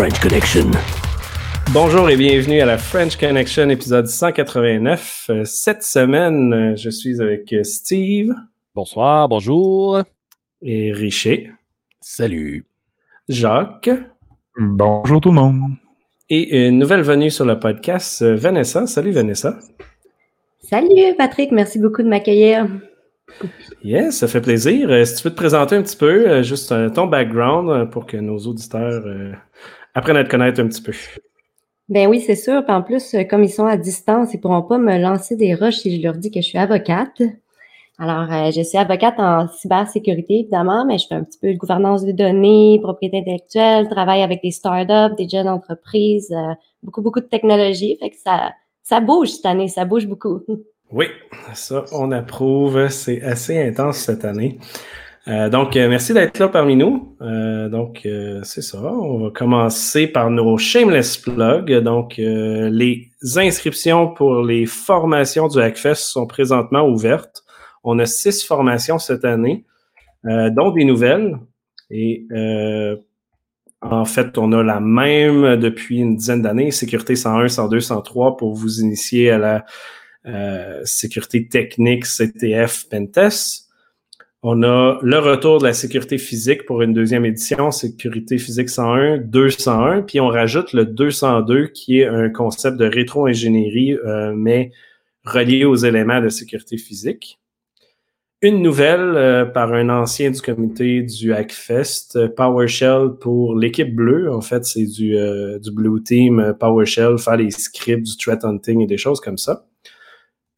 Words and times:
French 0.00 0.18
Connection. 0.20 0.70
Bonjour 1.74 2.08
et 2.08 2.16
bienvenue 2.16 2.62
à 2.62 2.64
la 2.64 2.78
French 2.78 3.18
Connection, 3.18 3.68
épisode 3.68 4.06
189. 4.06 5.26
Euh, 5.28 5.44
Cette 5.44 5.82
semaine, 5.82 6.54
euh, 6.54 6.74
je 6.74 6.88
suis 6.88 7.20
avec 7.20 7.52
euh, 7.52 7.62
Steve 7.64 8.32
Bonsoir, 8.74 9.28
bonjour. 9.28 10.00
et 10.62 10.90
Richer, 10.92 11.50
Salut. 12.00 12.64
Jacques 13.28 13.90
Bonjour 14.58 15.20
tout 15.20 15.28
le 15.28 15.34
monde. 15.34 15.72
et 16.30 16.66
une 16.68 16.78
nouvelle 16.78 17.02
venue 17.02 17.30
sur 17.30 17.44
le 17.44 17.60
podcast, 17.60 18.22
Vanessa. 18.22 18.86
Salut 18.86 19.10
Vanessa. 19.10 19.58
Salut 20.62 21.14
Patrick, 21.18 21.52
merci 21.52 21.78
beaucoup 21.78 22.02
de 22.02 22.08
m'accueillir. 22.08 22.66
Yes, 23.84 24.16
ça 24.16 24.28
fait 24.28 24.40
plaisir. 24.40 25.06
Si 25.06 25.16
tu 25.16 25.22
peux 25.24 25.30
te 25.30 25.36
présenter 25.36 25.76
un 25.76 25.82
petit 25.82 25.96
peu, 25.98 26.42
juste 26.42 26.72
ton 26.94 27.06
background 27.06 27.90
pour 27.90 28.06
que 28.06 28.16
nos 28.16 28.38
auditeurs 28.38 29.04
apprennent 29.94 30.16
à 30.16 30.24
te 30.24 30.30
connaître 30.30 30.60
un 30.60 30.68
petit 30.68 30.82
peu. 30.82 30.92
Ben 31.88 32.08
oui, 32.08 32.20
c'est 32.20 32.36
sûr. 32.36 32.64
Puis 32.64 32.72
en 32.72 32.82
plus, 32.82 33.14
euh, 33.14 33.24
comme 33.24 33.42
ils 33.42 33.50
sont 33.50 33.66
à 33.66 33.76
distance, 33.76 34.32
ils 34.32 34.40
pourront 34.40 34.62
pas 34.62 34.78
me 34.78 34.96
lancer 34.98 35.36
des 35.36 35.54
rushs 35.54 35.78
si 35.78 35.96
je 35.96 36.02
leur 36.06 36.14
dis 36.14 36.30
que 36.30 36.40
je 36.40 36.46
suis 36.46 36.58
avocate. 36.58 37.20
Alors, 37.98 38.32
euh, 38.32 38.50
je 38.50 38.62
suis 38.62 38.78
avocate 38.78 39.18
en 39.18 39.48
cybersécurité, 39.48 40.40
évidemment, 40.40 40.86
mais 40.86 40.98
je 40.98 41.06
fais 41.06 41.16
un 41.16 41.24
petit 41.24 41.38
peu 41.38 41.52
de 41.52 41.58
gouvernance 41.58 42.04
de 42.04 42.12
données, 42.12 42.78
propriété 42.80 43.18
intellectuelle, 43.18 43.88
travaille 43.90 44.22
avec 44.22 44.40
des 44.42 44.52
startups, 44.52 45.16
des 45.18 45.28
jeunes 45.28 45.48
entreprises, 45.48 46.32
euh, 46.32 46.54
beaucoup, 46.82 47.02
beaucoup 47.02 47.20
de 47.20 47.26
technologie. 47.26 47.98
Fait 48.00 48.10
que 48.10 48.16
ça, 48.16 48.52
ça 48.82 49.00
bouge 49.00 49.28
cette 49.28 49.46
année, 49.46 49.68
ça 49.68 49.84
bouge 49.84 50.06
beaucoup. 50.06 50.40
Oui, 50.92 51.06
ça, 51.54 51.84
on 51.92 52.10
approuve. 52.10 52.88
C'est 52.88 53.22
assez 53.22 53.56
intense 53.56 53.98
cette 53.98 54.24
année. 54.24 54.58
Euh, 55.28 55.48
donc, 55.48 55.76
euh, 55.76 55.88
merci 55.88 56.14
d'être 56.14 56.38
là 56.38 56.48
parmi 56.48 56.76
nous. 56.76 57.16
Euh, 57.20 57.68
donc, 57.68 58.06
c'est 58.42 58.62
ça. 58.62 58.80
On 58.82 59.24
va 59.24 59.30
commencer 59.30 60.06
par 60.06 60.30
nos 60.30 60.56
shameless 60.58 61.18
plugs. 61.18 61.72
Donc, 61.80 62.14
les 62.18 63.10
inscriptions 63.36 64.08
pour 64.08 64.42
les 64.42 64.66
formations 64.66 65.48
du 65.48 65.60
Hackfest 65.60 65.96
sont 65.96 66.26
présentement 66.26 66.88
ouvertes. 66.88 67.44
On 67.84 67.98
a 67.98 68.06
six 68.06 68.44
formations 68.44 68.98
cette 68.98 69.24
année, 69.24 69.64
dont 70.24 70.70
des 70.70 70.84
nouvelles. 70.84 71.38
Et 71.90 72.26
en 73.82 74.04
fait, 74.04 74.36
on 74.36 74.52
a 74.52 74.62
la 74.62 74.80
même 74.80 75.56
depuis 75.56 75.98
une 75.98 76.16
dizaine 76.16 76.42
d'années, 76.42 76.70
sécurité 76.70 77.16
101, 77.16 77.48
102, 77.48 77.80
103, 77.80 78.36
pour 78.36 78.54
vous 78.54 78.80
initier 78.80 79.30
à 79.30 79.38
la 79.38 79.64
euh, 80.26 80.82
sécurité 80.84 81.48
technique, 81.48 82.04
CTF, 82.04 82.88
Pentest. 82.90 83.69
On 84.42 84.62
a 84.62 84.98
le 85.02 85.18
retour 85.18 85.58
de 85.58 85.66
la 85.66 85.74
sécurité 85.74 86.16
physique 86.16 86.64
pour 86.64 86.80
une 86.80 86.94
deuxième 86.94 87.26
édition, 87.26 87.70
sécurité 87.70 88.38
physique 88.38 88.70
101, 88.70 89.18
201, 89.18 90.00
puis 90.00 90.18
on 90.18 90.28
rajoute 90.28 90.72
le 90.72 90.86
202 90.86 91.66
qui 91.66 92.00
est 92.00 92.06
un 92.06 92.30
concept 92.30 92.78
de 92.78 92.86
rétro-ingénierie, 92.86 93.98
euh, 93.98 94.32
mais 94.34 94.72
relié 95.26 95.66
aux 95.66 95.76
éléments 95.76 96.22
de 96.22 96.30
sécurité 96.30 96.78
physique. 96.78 97.38
Une 98.40 98.62
nouvelle 98.62 99.14
euh, 99.14 99.44
par 99.44 99.74
un 99.74 99.90
ancien 99.90 100.30
du 100.30 100.40
comité 100.40 101.02
du 101.02 101.34
Hackfest, 101.34 102.16
euh, 102.16 102.28
PowerShell 102.34 103.10
pour 103.20 103.54
l'équipe 103.54 103.94
bleue. 103.94 104.32
En 104.32 104.40
fait, 104.40 104.64
c'est 104.64 104.86
du, 104.86 105.14
du 105.60 105.70
Blue 105.70 106.02
Team 106.02 106.56
PowerShell, 106.58 107.18
faire 107.18 107.36
les 107.36 107.50
scripts, 107.50 108.04
du 108.04 108.16
threat 108.16 108.42
hunting 108.42 108.80
et 108.80 108.86
des 108.86 108.96
choses 108.96 109.20
comme 109.20 109.36
ça. 109.36 109.66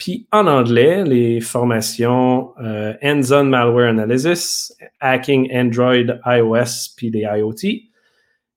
Puis 0.02 0.26
en 0.32 0.48
anglais, 0.48 1.04
les 1.04 1.40
formations 1.40 2.50
euh, 2.60 2.92
Hands-on 3.04 3.44
Malware 3.44 3.90
Analysis, 3.90 4.76
Hacking 4.98 5.48
Android, 5.54 6.18
iOS, 6.26 6.94
puis 6.96 7.08
les 7.08 7.20
IoT. 7.20 7.84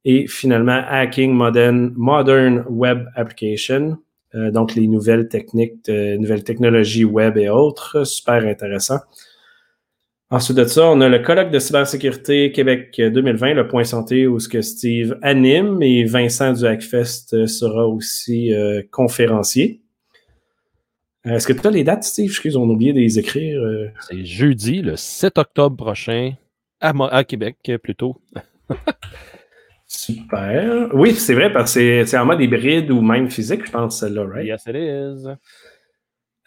Et 0.05 0.25
finalement, 0.25 0.81
Hacking 0.89 1.31
Modern, 1.31 1.93
Modern 1.95 2.65
Web 2.67 3.05
Application. 3.15 3.99
Euh, 4.33 4.49
donc 4.49 4.73
les 4.73 4.87
nouvelles 4.87 5.27
techniques, 5.27 5.87
nouvelles 5.87 6.43
technologies 6.43 7.05
web 7.05 7.37
et 7.37 7.49
autres. 7.49 8.07
Super 8.07 8.43
intéressant. 8.43 9.01
Ensuite 10.31 10.57
de 10.57 10.65
ça, 10.65 10.87
on 10.87 10.99
a 11.01 11.09
le 11.09 11.19
colloque 11.19 11.51
de 11.51 11.59
cybersécurité 11.59 12.51
Québec 12.53 12.95
2020, 12.97 13.53
le 13.53 13.67
point 13.67 13.83
santé, 13.83 14.25
où 14.25 14.39
ce 14.39 14.49
que 14.49 14.63
Steve 14.63 15.15
anime 15.21 15.83
et 15.83 16.05
Vincent 16.05 16.53
du 16.53 16.65
Hackfest 16.65 17.45
sera 17.45 17.87
aussi 17.87 18.51
euh, 18.51 18.81
conférencier. 18.89 19.84
Euh, 21.25 21.31
Est-ce 21.35 21.47
que 21.47 21.53
tu 21.53 21.65
as 21.67 21.71
les 21.71 21.83
dates, 21.83 22.03
Steve? 22.03 22.25
Excuse, 22.29 22.55
on 22.55 22.69
a 22.69 22.73
oublié 22.73 22.93
de 22.93 22.99
les 22.99 23.17
écrire. 23.19 23.61
euh. 23.61 23.87
C'est 24.07 24.23
jeudi, 24.25 24.81
le 24.81 24.95
7 24.95 25.37
octobre 25.37 25.75
prochain, 25.75 26.33
à, 26.79 26.93
Mo- 26.93 27.09
à 27.11 27.23
Québec 27.23 27.57
plutôt. 27.81 28.15
Super. 29.87 30.89
Oui, 30.93 31.13
c'est 31.13 31.33
vrai, 31.35 31.51
parce 31.51 31.73
que 31.73 31.79
c'est- 31.79 32.05
c'est 32.05 32.17
en 32.17 32.25
mode 32.25 32.41
hybride 32.41 32.89
ou 32.91 33.01
même 33.01 33.29
physique, 33.29 33.65
je 33.65 33.71
pense, 33.71 33.99
celle-là, 33.99 34.25
right? 34.25 34.47
Yes, 34.47 34.63
it 34.67 34.75
is. 34.75 35.27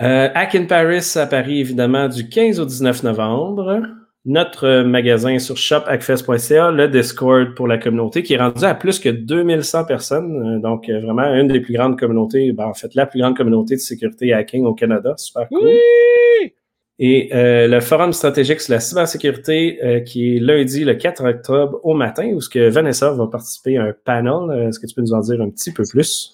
Euh, 0.00 0.28
Hack 0.34 0.54
in 0.54 0.64
Paris 0.66 1.12
à 1.16 1.26
Paris, 1.26 1.60
évidemment, 1.60 2.08
du 2.08 2.28
15 2.28 2.60
au 2.60 2.64
19 2.64 3.02
novembre. 3.02 3.84
Notre 4.24 4.64
euh, 4.66 4.84
magasin 4.84 5.38
sur 5.38 5.56
shophackfest.ca, 5.56 6.70
le 6.70 6.88
Discord 6.88 7.54
pour 7.54 7.66
la 7.66 7.78
communauté, 7.78 8.22
qui 8.22 8.34
est 8.34 8.38
rendu 8.38 8.64
à 8.64 8.74
plus 8.74 8.98
que 8.98 9.08
2100 9.08 9.84
personnes. 9.84 10.56
Euh, 10.56 10.60
donc, 10.60 10.88
euh, 10.88 11.00
vraiment, 11.00 11.32
une 11.34 11.48
des 11.48 11.60
plus 11.60 11.72
grandes 11.74 11.98
communautés, 11.98 12.52
ben, 12.52 12.66
en 12.66 12.74
fait, 12.74 12.94
la 12.94 13.06
plus 13.06 13.20
grande 13.20 13.36
communauté 13.36 13.76
de 13.76 13.80
sécurité 13.80 14.32
hacking 14.34 14.64
au 14.66 14.74
Canada. 14.74 15.14
Super 15.16 15.48
cool. 15.48 15.60
Oui! 15.64 16.52
Et 17.00 17.30
euh, 17.32 17.68
le 17.68 17.80
forum 17.80 18.12
stratégique 18.12 18.60
sur 18.60 18.74
la 18.74 18.80
cybersécurité 18.80 19.78
euh, 19.84 20.00
qui 20.00 20.36
est 20.36 20.40
lundi 20.40 20.84
le 20.84 20.94
4 20.94 21.24
octobre 21.24 21.78
au 21.84 21.94
matin, 21.94 22.26
où 22.34 22.40
ce 22.40 22.48
que 22.48 22.68
Vanessa 22.68 23.12
va 23.12 23.28
participer 23.28 23.76
à 23.78 23.84
un 23.84 23.94
panel. 24.04 24.66
Est-ce 24.68 24.80
que 24.80 24.86
tu 24.86 24.94
peux 24.96 25.02
nous 25.02 25.14
en 25.14 25.20
dire 25.20 25.40
un 25.40 25.48
petit 25.48 25.72
peu 25.72 25.84
plus? 25.88 26.32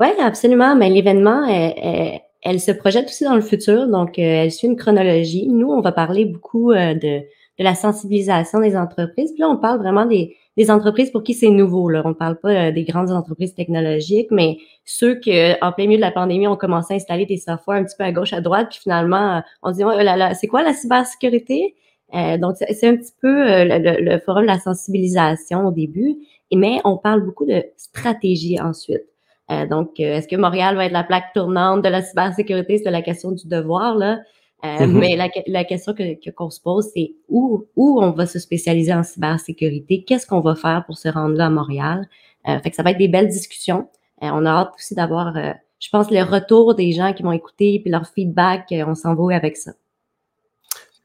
Oui, 0.00 0.08
absolument. 0.20 0.74
Mais 0.74 0.90
l'événement, 0.90 1.46
elle- 1.46 2.18
elle 2.48 2.60
se 2.60 2.70
projette 2.70 3.06
aussi 3.06 3.24
dans 3.24 3.34
le 3.34 3.40
futur, 3.40 3.88
donc 3.88 4.18
euh, 4.18 4.22
elle 4.22 4.52
suit 4.52 4.68
une 4.68 4.76
chronologie. 4.76 5.48
Nous, 5.48 5.68
on 5.68 5.80
va 5.80 5.90
parler 5.90 6.24
beaucoup 6.24 6.70
euh, 6.70 6.94
de, 6.94 7.14
de 7.58 7.64
la 7.64 7.74
sensibilisation 7.74 8.60
des 8.60 8.76
entreprises. 8.76 9.32
Puis 9.32 9.40
là, 9.40 9.48
on 9.48 9.56
parle 9.56 9.78
vraiment 9.78 10.06
des, 10.06 10.36
des 10.56 10.70
entreprises 10.70 11.10
pour 11.10 11.22
qui 11.24 11.34
c'est 11.34 11.50
nouveau. 11.50 11.88
Là. 11.88 12.02
On 12.04 12.10
ne 12.10 12.14
parle 12.14 12.38
pas 12.38 12.50
euh, 12.50 12.72
des 12.72 12.84
grandes 12.84 13.10
entreprises 13.10 13.54
technologiques, 13.54 14.30
mais 14.30 14.58
ceux 14.84 15.14
qui, 15.18 15.32
en 15.60 15.72
plein 15.72 15.86
milieu 15.88 15.98
de 15.98 16.02
la 16.02 16.12
pandémie, 16.12 16.46
ont 16.46 16.56
commencé 16.56 16.94
à 16.94 16.96
installer 16.96 17.26
des 17.26 17.38
softwares 17.38 17.78
un 17.78 17.84
petit 17.84 17.96
peu 17.98 18.04
à 18.04 18.12
gauche, 18.12 18.32
à 18.32 18.40
droite, 18.40 18.68
puis 18.70 18.78
finalement, 18.80 19.38
euh, 19.38 19.40
on 19.64 19.72
dit, 19.72 19.82
oh 19.82 19.90
là 19.90 20.16
là, 20.16 20.34
c'est 20.34 20.46
quoi 20.46 20.62
la 20.62 20.72
cybersécurité? 20.72 21.74
Euh, 22.14 22.38
donc, 22.38 22.54
c'est 22.58 22.86
un 22.86 22.96
petit 22.96 23.14
peu 23.20 23.50
euh, 23.50 23.64
le, 23.64 24.04
le- 24.04 24.18
forum 24.20 24.42
de 24.42 24.46
la 24.46 24.60
sensibilisation 24.60 25.66
au 25.66 25.72
début, 25.72 26.14
mais 26.54 26.78
on 26.84 26.96
parle 26.96 27.22
beaucoup 27.24 27.44
de 27.44 27.64
stratégie 27.76 28.60
ensuite. 28.60 29.02
Euh, 29.50 29.66
donc, 29.66 30.00
euh, 30.00 30.16
est-ce 30.16 30.26
que 30.28 30.36
Montréal 30.36 30.74
va 30.76 30.86
être 30.86 30.92
la 30.92 31.04
plaque 31.04 31.32
tournante 31.34 31.82
de 31.84 31.88
la 31.88 32.02
cybersécurité? 32.02 32.78
C'est 32.78 32.90
la 32.90 33.02
question 33.02 33.32
du 33.32 33.46
devoir, 33.46 33.94
là. 33.94 34.18
Euh, 34.64 34.86
Mhm. 34.86 34.98
Mais 34.98 35.16
la, 35.16 35.28
que- 35.28 35.40
la 35.46 35.64
question 35.64 35.92
que 35.92 36.14
que- 36.14 36.30
qu'on 36.30 36.50
se 36.50 36.60
pose, 36.60 36.86
c'est 36.94 37.12
où, 37.28 37.66
où 37.76 38.00
on 38.02 38.10
va 38.10 38.26
se 38.26 38.38
spécialiser 38.38 38.92
en 38.94 39.02
cybersécurité? 39.04 40.02
Qu'est-ce 40.04 40.26
qu'on 40.26 40.40
va 40.40 40.54
faire 40.56 40.84
pour 40.86 40.96
se 40.98 41.08
rendre 41.08 41.36
là 41.36 41.46
à 41.46 41.50
Montréal? 41.50 42.08
Euh, 42.48 42.58
fait 42.60 42.70
que 42.70 42.76
ça 42.76 42.82
va 42.82 42.90
être 42.92 42.98
des 42.98 43.08
belles 43.08 43.28
discussions. 43.28 43.88
Euh, 44.22 44.28
on 44.32 44.44
a 44.46 44.50
hâte 44.50 44.72
aussi 44.76 44.94
d'avoir, 44.94 45.34
je 45.78 45.88
pense, 45.90 46.10
le 46.10 46.22
retour 46.22 46.74
des 46.74 46.92
gens 46.92 47.12
qui 47.12 47.22
vont 47.22 47.32
écouter, 47.32 47.78
puis 47.80 47.90
leur 47.90 48.06
feedback. 48.06 48.72
on 48.72 48.94
s'en 48.94 49.14
va 49.14 49.36
avec 49.36 49.56
ça. 49.58 49.72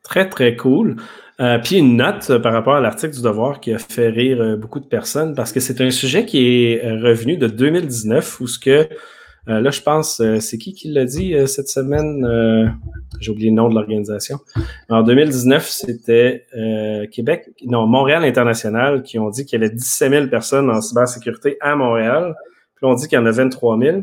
Très, 0.04 0.28
très 0.30 0.56
cool. 0.56 0.96
Euh, 1.42 1.58
puis 1.58 1.78
une 1.78 1.98
note 1.98 2.30
euh, 2.30 2.40
par 2.40 2.54
rapport 2.54 2.76
à 2.76 2.82
l'article 2.82 3.16
du 3.16 3.22
Devoir 3.24 3.60
qui 3.60 3.74
a 3.74 3.80
fait 3.80 4.10
rire 4.10 4.40
euh, 4.42 4.56
beaucoup 4.58 4.80
de 4.80 4.86
personnes 4.86 5.34
parce 5.34 5.52
que 5.52 5.60
c'est 5.60 5.82
un 5.82 5.90
sujet 5.90 6.26
qui 6.26 6.46
est 6.46 6.86
euh, 6.86 7.02
revenu 7.02 7.36
de 7.36 7.48
2019 7.48 8.42
où 8.42 8.48
ce 8.48 8.60
que, 8.60 8.88
là 9.48 9.72
je 9.72 9.82
pense, 9.82 10.22
c'est 10.40 10.58
qui 10.60 10.74
qui 10.74 10.92
l'a 10.92 11.04
dit 11.04 11.36
cette 11.48 11.68
semaine? 11.68 12.78
J'ai 13.20 13.32
oublié 13.32 13.50
le 13.50 13.56
nom 13.56 13.70
de 13.70 13.74
l'organisation. 13.74 14.38
En 14.88 15.02
2019, 15.02 15.68
c'était 15.68 16.46
Québec, 17.12 17.50
non, 17.66 17.88
Montréal 17.88 18.24
International 18.24 19.02
qui 19.02 19.18
ont 19.18 19.32
dit 19.32 19.46
qu'il 19.46 19.60
y 19.60 19.64
avait 19.66 19.74
17 19.74 20.12
000 20.12 20.28
personnes 20.28 20.70
en 20.70 20.80
cybersécurité 20.80 21.58
à 21.60 21.76
Montréal. 21.76 22.36
Puis 22.76 22.86
on 22.86 22.94
dit 22.94 23.08
qu'il 23.08 23.18
y 23.18 23.22
en 23.22 23.26
a 23.26 23.32
23 23.32 23.80
000. 23.80 24.02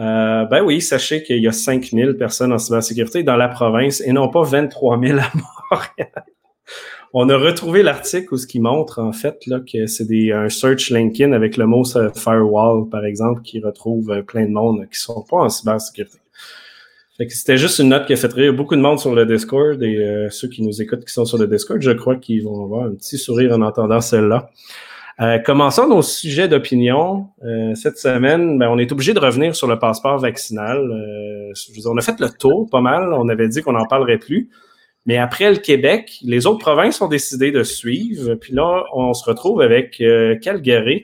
Euh, 0.00 0.44
ben 0.44 0.62
oui, 0.62 0.80
sachez 0.80 1.22
qu'il 1.22 1.42
y 1.42 1.48
a 1.48 1.52
5 1.52 1.86
000 1.86 2.14
personnes 2.14 2.52
en 2.52 2.58
cybersécurité 2.58 3.22
dans 3.22 3.36
la 3.36 3.48
province 3.48 4.00
et 4.00 4.12
non 4.12 4.28
pas 4.28 4.42
23 4.42 5.00
000 5.00 5.18
à 5.18 5.30
Montréal. 5.70 6.24
On 7.14 7.28
a 7.30 7.36
retrouvé 7.36 7.82
l'article 7.82 8.34
où 8.34 8.36
ce 8.36 8.46
qui 8.46 8.60
montre 8.60 9.00
en 9.00 9.12
fait 9.12 9.46
là, 9.46 9.60
que 9.60 9.86
c'est 9.86 10.32
un 10.32 10.48
search 10.48 10.90
LinkedIn 10.90 11.32
avec 11.32 11.56
le 11.56 11.66
mot 11.66 11.82
firewall, 11.84 12.88
par 12.90 13.04
exemple, 13.04 13.42
qui 13.42 13.60
retrouve 13.60 14.10
euh, 14.10 14.22
plein 14.22 14.44
de 14.44 14.52
monde 14.52 14.86
qui 14.92 15.00
sont 15.00 15.22
pas 15.22 15.38
en 15.38 15.48
cybersécurité. 15.48 16.18
C'était 17.28 17.56
juste 17.56 17.80
une 17.80 17.88
note 17.88 18.06
qui 18.06 18.12
a 18.12 18.16
fait 18.16 18.32
rire 18.32 18.52
beaucoup 18.52 18.76
de 18.76 18.80
monde 18.80 19.00
sur 19.00 19.12
le 19.12 19.26
Discord 19.26 19.82
et 19.82 19.96
euh, 19.96 20.30
ceux 20.30 20.46
qui 20.46 20.62
nous 20.62 20.80
écoutent 20.80 21.04
qui 21.04 21.12
sont 21.12 21.24
sur 21.24 21.36
le 21.36 21.48
Discord, 21.48 21.80
je 21.80 21.90
crois 21.90 22.14
qu'ils 22.14 22.44
vont 22.44 22.62
avoir 22.62 22.84
un 22.84 22.94
petit 22.94 23.18
sourire 23.18 23.52
en 23.52 23.62
entendant 23.62 24.00
celle-là. 24.00 24.50
Euh, 25.20 25.38
commençons 25.40 25.88
nos 25.88 26.02
sujets 26.02 26.46
d'opinion. 26.46 27.26
Euh, 27.44 27.74
cette 27.74 27.98
semaine, 27.98 28.56
ben, 28.56 28.68
on 28.68 28.78
est 28.78 28.92
obligé 28.92 29.14
de 29.14 29.18
revenir 29.18 29.56
sur 29.56 29.66
le 29.66 29.80
passeport 29.80 30.18
vaccinal. 30.18 30.78
On 31.86 31.96
a 31.96 32.00
fait 32.02 32.20
le 32.20 32.28
tour 32.28 32.68
pas 32.70 32.80
mal. 32.80 33.12
On 33.12 33.28
avait 33.28 33.48
dit 33.48 33.62
qu'on 33.62 33.72
n'en 33.72 33.86
parlerait 33.86 34.18
plus. 34.18 34.48
Mais 35.08 35.16
après 35.16 35.50
le 35.50 35.56
Québec, 35.56 36.18
les 36.22 36.46
autres 36.46 36.58
provinces 36.58 37.00
ont 37.00 37.08
décidé 37.08 37.50
de 37.50 37.62
suivre. 37.62 38.34
Puis 38.34 38.52
là, 38.52 38.84
on 38.92 39.14
se 39.14 39.24
retrouve 39.24 39.62
avec 39.62 40.02
euh, 40.02 40.36
Calgary 40.38 41.02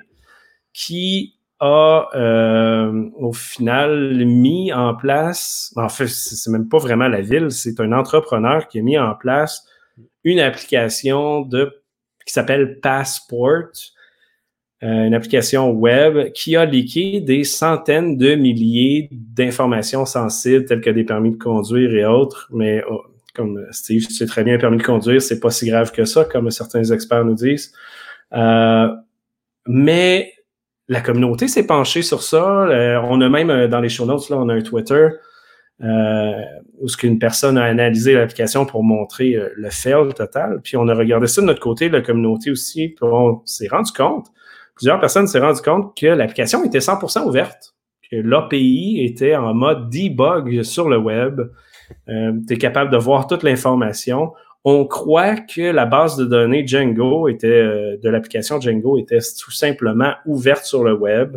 qui 0.75 1.37
a 1.59 2.09
euh, 2.15 3.09
au 3.17 3.33
final 3.33 4.27
mis 4.27 4.75
en 4.75 4.95
place, 4.95 5.73
en 5.77 5.89
fait, 5.89 6.09
c'est 6.09 6.51
même 6.51 6.69
pas 6.69 6.77
vraiment 6.77 7.09
la 7.09 7.23
ville, 7.23 7.51
c'est 7.51 7.81
un 7.81 7.93
entrepreneur 7.93 8.69
qui 8.69 8.79
a 8.81 8.83
mis 8.83 8.99
en 8.99 9.15
place 9.15 9.67
une 10.23 10.41
application 10.41 11.41
de 11.41 11.73
qui 12.27 12.35
s'appelle 12.35 12.81
Passport, 12.81 13.71
euh, 14.83 15.07
une 15.07 15.15
application 15.15 15.71
web 15.71 16.31
qui 16.33 16.57
a 16.57 16.67
leaké 16.67 17.23
des 17.23 17.45
centaines 17.45 18.19
de 18.19 18.35
milliers 18.35 19.09
d'informations 19.12 20.05
sensibles 20.05 20.67
telles 20.67 20.83
que 20.83 20.91
des 20.91 21.05
permis 21.05 21.31
de 21.31 21.43
conduire 21.43 21.95
et 21.95 22.05
autres, 22.05 22.50
mais 22.53 22.83
oh, 22.91 23.00
comme 23.35 23.67
Steve, 23.71 24.07
c'est 24.11 24.27
très 24.27 24.45
bien 24.45 24.59
permis 24.59 24.79
de 24.79 24.83
conduire, 24.83 25.21
c'est 25.21 25.41
pas 25.41 25.51
si 25.51 25.69
grave 25.69 25.93
que 25.93 26.05
ça, 26.05 26.25
comme 26.25 26.51
certains 26.51 26.85
experts 26.85 27.25
nous 27.25 27.35
disent. 27.35 27.73
Euh, 28.33 28.89
mais 29.67 30.33
la 30.89 31.01
communauté 31.01 31.49
s'est 31.49 31.67
penchée 31.67 32.03
sur 32.03 32.23
ça. 32.23 32.67
Euh, 32.67 33.01
on 33.05 33.21
a 33.21 33.29
même 33.29 33.51
euh, 33.51 33.69
dans 33.69 33.81
les 33.81 33.89
show 33.89 34.07
notes, 34.07 34.29
là, 34.29 34.37
on 34.39 34.49
a 34.49 34.55
un 34.55 34.63
Twitter 34.63 35.09
euh, 35.83 36.33
où 36.81 36.89
ce 36.89 36.97
qu'une 36.97 37.19
personne 37.19 37.59
a 37.59 37.65
analysé 37.65 38.15
l'application 38.15 38.65
pour 38.65 38.85
montrer 38.85 39.35
euh, 39.35 39.49
le 39.57 39.71
fail 39.71 40.13
total. 40.15 40.61
Puis 40.63 40.77
on 40.77 40.87
a 40.89 40.95
regardé 40.95 41.27
ça 41.27 41.41
de 41.41 41.47
notre 41.47 41.61
côté, 41.61 41.89
la 41.89 42.01
communauté 42.01 42.51
aussi, 42.51 42.89
puis 42.89 43.05
on 43.11 43.43
s'est 43.45 43.69
rendu 43.69 43.93
compte, 43.93 44.27
plusieurs 44.77 45.01
personnes 45.01 45.27
s'est 45.27 45.41
rendu 45.41 45.61
compte 45.63 45.97
que 45.97 46.07
l'application 46.07 46.65
était 46.65 46.79
100% 46.79 47.27
ouverte, 47.27 47.75
que 48.11 48.17
l'API 48.17 49.05
était 49.05 49.35
en 49.35 49.55
mode 49.55 49.91
debug 49.91 50.63
sur 50.63 50.89
le 50.89 50.99
web. 50.99 51.41
Euh, 52.08 52.32
tu 52.46 52.55
es 52.55 52.58
capable 52.58 52.91
de 52.91 52.96
voir 52.96 53.26
toute 53.26 53.43
l'information 53.43 54.32
on 54.64 54.87
croit 54.87 55.37
que 55.37 55.61
la 55.61 55.85
base 55.85 56.17
de 56.17 56.25
données 56.25 56.67
Django 56.67 57.29
était, 57.29 57.49
euh, 57.49 57.96
de 58.02 58.08
l'application 58.08 58.58
Django 58.61 58.99
était 58.99 59.19
tout 59.19 59.50
simplement 59.50 60.14
ouverte 60.25 60.64
sur 60.64 60.82
le 60.85 60.94
web. 60.94 61.37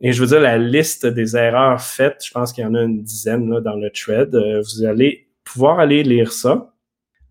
Et 0.00 0.12
je 0.12 0.20
veux 0.20 0.28
dire, 0.28 0.40
la 0.40 0.58
liste 0.58 1.06
des 1.06 1.36
erreurs 1.36 1.80
faites, 1.80 2.22
je 2.22 2.30
pense 2.30 2.52
qu'il 2.52 2.62
y 2.62 2.66
en 2.66 2.74
a 2.74 2.82
une 2.82 3.02
dizaine 3.02 3.48
là, 3.48 3.60
dans 3.60 3.76
le 3.76 3.90
thread. 3.90 4.34
Euh, 4.34 4.60
vous 4.60 4.84
allez 4.84 5.28
pouvoir 5.42 5.78
aller 5.78 6.02
lire 6.02 6.32
ça. 6.32 6.70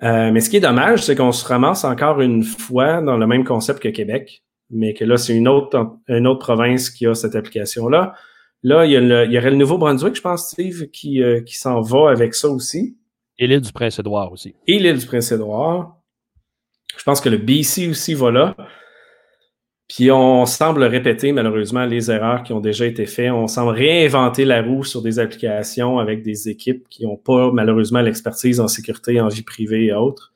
Euh, 0.02 0.32
mais 0.32 0.40
ce 0.40 0.50
qui 0.50 0.58
est 0.58 0.62
dommage, 0.62 1.04
c'est 1.04 1.16
qu'on 1.16 1.32
se 1.32 1.48
ramasse 1.48 1.84
encore 1.84 2.20
une 2.20 2.44
fois 2.44 3.02
dans 3.02 3.18
le 3.18 3.28
même 3.28 3.44
concept 3.44 3.80
que 3.84 3.90
Québec, 3.90 4.44
mais 4.72 4.96
que 4.96 5.06
là, 5.06 5.18
c'est 5.18 5.36
une 5.36 5.48
autre, 5.48 5.98
une 6.08 6.26
autre 6.26 6.40
province 6.40 6.90
qui 6.90 7.06
a 7.06 7.14
cette 7.14 7.36
application-là. 7.36 8.16
Là, 8.64 8.86
il 8.86 8.92
y, 8.92 8.96
a 8.96 9.02
le, 9.02 9.26
il 9.26 9.34
y 9.34 9.38
aurait 9.38 9.52
le 9.52 9.58
Nouveau-Brunswick, 9.58 10.16
je 10.16 10.22
pense, 10.22 10.50
Steve, 10.50 10.90
qui, 10.90 11.22
qui 11.46 11.58
s'en 11.58 11.82
va 11.82 12.10
avec 12.10 12.34
ça 12.34 12.50
aussi. 12.50 12.98
Et 13.38 13.48
l'île 13.48 13.62
du 13.62 13.72
Prince-Édouard 13.72 14.32
aussi. 14.32 14.56
Et 14.68 14.80
l'île 14.80 14.98
du 14.98 15.06
Prince-Édouard. 15.06 15.98
Je 16.98 17.04
pense 17.04 17.20
que 17.20 17.30
le 17.30 17.38
BC 17.38 17.90
aussi 17.90 18.14
va 18.14 18.32
là. 18.32 18.56
Puis 19.90 20.12
on 20.12 20.46
semble 20.46 20.84
répéter 20.84 21.34
malheureusement 21.34 21.86
les 21.86 22.10
erreurs 22.10 22.44
qui 22.44 22.54
ont 22.54 22.60
déjà 22.60 22.86
été 22.86 23.06
faites. 23.06 23.32
On 23.32 23.48
semble 23.48 23.74
réinventer 23.74 24.46
la 24.46 24.62
roue 24.62 24.84
sur 24.84 25.02
des 25.02 25.20
applications 25.20 26.00
avec 26.00 26.24
des 26.24 26.50
équipes 26.50 26.88
qui 26.90 27.06
n'ont 27.06 27.18
pas 27.18 27.52
malheureusement 27.52 28.02
l'expertise 28.02 28.60
en 28.60 28.68
sécurité, 28.68 29.20
en 29.20 29.28
vie 29.28 29.44
privée 29.44 29.86
et 29.86 29.94
autres. 29.94 30.34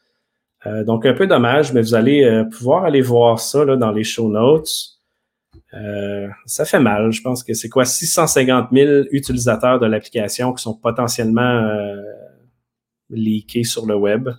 Euh, 0.66 0.84
donc 0.84 1.06
un 1.06 1.14
peu 1.14 1.28
dommage, 1.28 1.72
mais 1.74 1.82
vous 1.82 1.96
allez 1.96 2.24
euh, 2.24 2.44
pouvoir 2.44 2.84
aller 2.84 3.02
voir 3.02 3.40
ça 3.40 3.64
là, 3.64 3.78
dans 3.78 3.92
les 3.92 4.04
show 4.04 4.30
notes. 4.30 4.97
Euh, 5.78 6.28
ça 6.46 6.66
fait 6.66 6.80
mal. 6.80 7.12
Je 7.12 7.22
pense 7.22 7.44
que 7.44 7.54
c'est 7.54 7.70
quoi 7.70 7.86
650 7.86 8.70
000 8.72 9.04
utilisateurs 9.12 9.80
de 9.80 9.86
l'application 9.86 10.54
qui 10.54 10.64
sont 10.64 10.76
potentiellement 10.76 11.68
leaké 13.10 13.64
sur 13.64 13.86
le 13.86 13.96
web. 13.96 14.30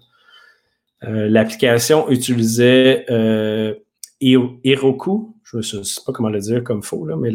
Euh, 1.05 1.29
l'application 1.29 2.11
utilisait 2.11 3.07
euh, 3.11 3.75
Heroku, 4.21 5.37
je 5.45 5.59
ne 5.59 5.63
sais 5.63 6.01
pas 6.05 6.13
comment 6.13 6.29
le 6.29 6.41
dire 6.41 6.65
comme 6.65 6.83
faux, 6.83 7.09
mais 7.17 7.31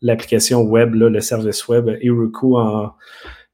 l'application 0.00 0.62
web, 0.62 0.94
le 0.94 1.20
service 1.20 1.66
web 1.66 1.88
Heroku 2.00 2.56
en, 2.56 2.92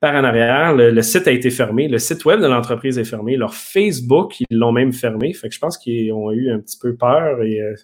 par 0.00 0.14
en 0.14 0.24
arrière. 0.24 0.74
Le, 0.74 1.00
site 1.02 1.26
a 1.28 1.32
été 1.32 1.48
fermé. 1.48 1.88
Le 1.88 1.98
site 1.98 2.26
web 2.26 2.40
de 2.40 2.46
l'entreprise 2.46 2.98
est 2.98 3.04
fermé. 3.04 3.36
Leur 3.36 3.54
Facebook, 3.54 4.38
ils 4.40 4.58
l'ont 4.58 4.72
même 4.72 4.92
fermé. 4.92 5.32
Je 5.32 5.58
pense 5.58 5.78
qu'ils 5.78 6.12
ont 6.12 6.30
eu 6.30 6.50
un 6.50 6.60
petit 6.60 6.78
peu 6.78 6.94
peur 6.94 7.42
et 7.42 7.60
euh, 7.60 7.74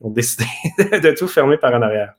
ils 0.00 0.06
ont 0.06 0.10
décidé 0.10 0.44
de 0.78 1.16
tout 1.16 1.28
fermer 1.28 1.56
par 1.56 1.74
en 1.74 1.82
arrière. 1.82 2.14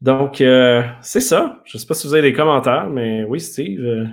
Donc, 0.00 0.40
euh, 0.40 0.82
c'est 1.02 1.20
ça. 1.20 1.60
Je 1.64 1.76
ne 1.76 1.80
sais 1.80 1.86
pas 1.86 1.94
si 1.94 2.06
vous 2.06 2.14
avez 2.14 2.30
des 2.30 2.32
commentaires, 2.32 2.88
mais 2.88 3.24
oui, 3.24 3.40
Steve. 3.40 3.84
Euh, 3.84 4.06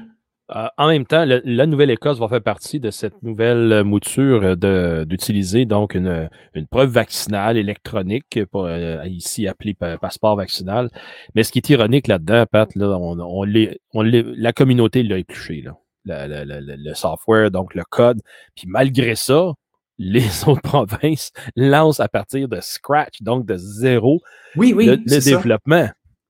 euh, 0.56 0.68
en 0.78 0.88
même 0.88 1.06
temps, 1.06 1.26
la 1.26 1.66
Nouvelle-Écosse 1.66 2.20
va 2.20 2.30
faire 2.30 2.42
partie 2.42 2.80
de 2.80 2.90
cette 2.90 3.22
nouvelle 3.22 3.84
mouture 3.84 4.56
d'utiliser 4.56 5.66
donc 5.66 5.94
une, 5.94 6.30
preuve 6.72 6.90
vaccinale 6.90 7.58
électronique, 7.58 8.40
ici 9.06 9.46
appelée 9.48 9.74
passeport 9.74 10.38
vaccinal. 10.38 10.90
Mais 11.36 11.44
ce 11.44 11.52
qui 11.52 11.60
est 11.60 11.70
ironique 11.70 12.08
là-dedans, 12.08 12.46
Pat, 12.50 12.74
là, 12.76 12.98
on, 12.98 13.20
on, 13.20 14.04
la 14.04 14.54
communauté 14.54 15.04
l'a 15.04 15.18
épluché, 15.18 15.62
là. 15.62 15.78
Le, 16.06 16.94
software, 16.94 17.52
donc 17.52 17.76
le 17.76 17.84
code. 17.84 18.22
Puis 18.56 18.66
malgré 18.68 19.16
ça, 19.16 19.52
les 19.98 20.44
autres 20.48 20.62
provinces 20.62 21.32
lancent 21.56 22.00
à 22.00 22.08
partir 22.08 22.48
de 22.48 22.60
scratch, 22.62 23.22
donc 23.22 23.46
de 23.46 23.58
zéro, 23.58 24.22
oui, 24.56 24.74
oui, 24.74 24.86
le, 24.86 24.98
développement. 24.98 25.90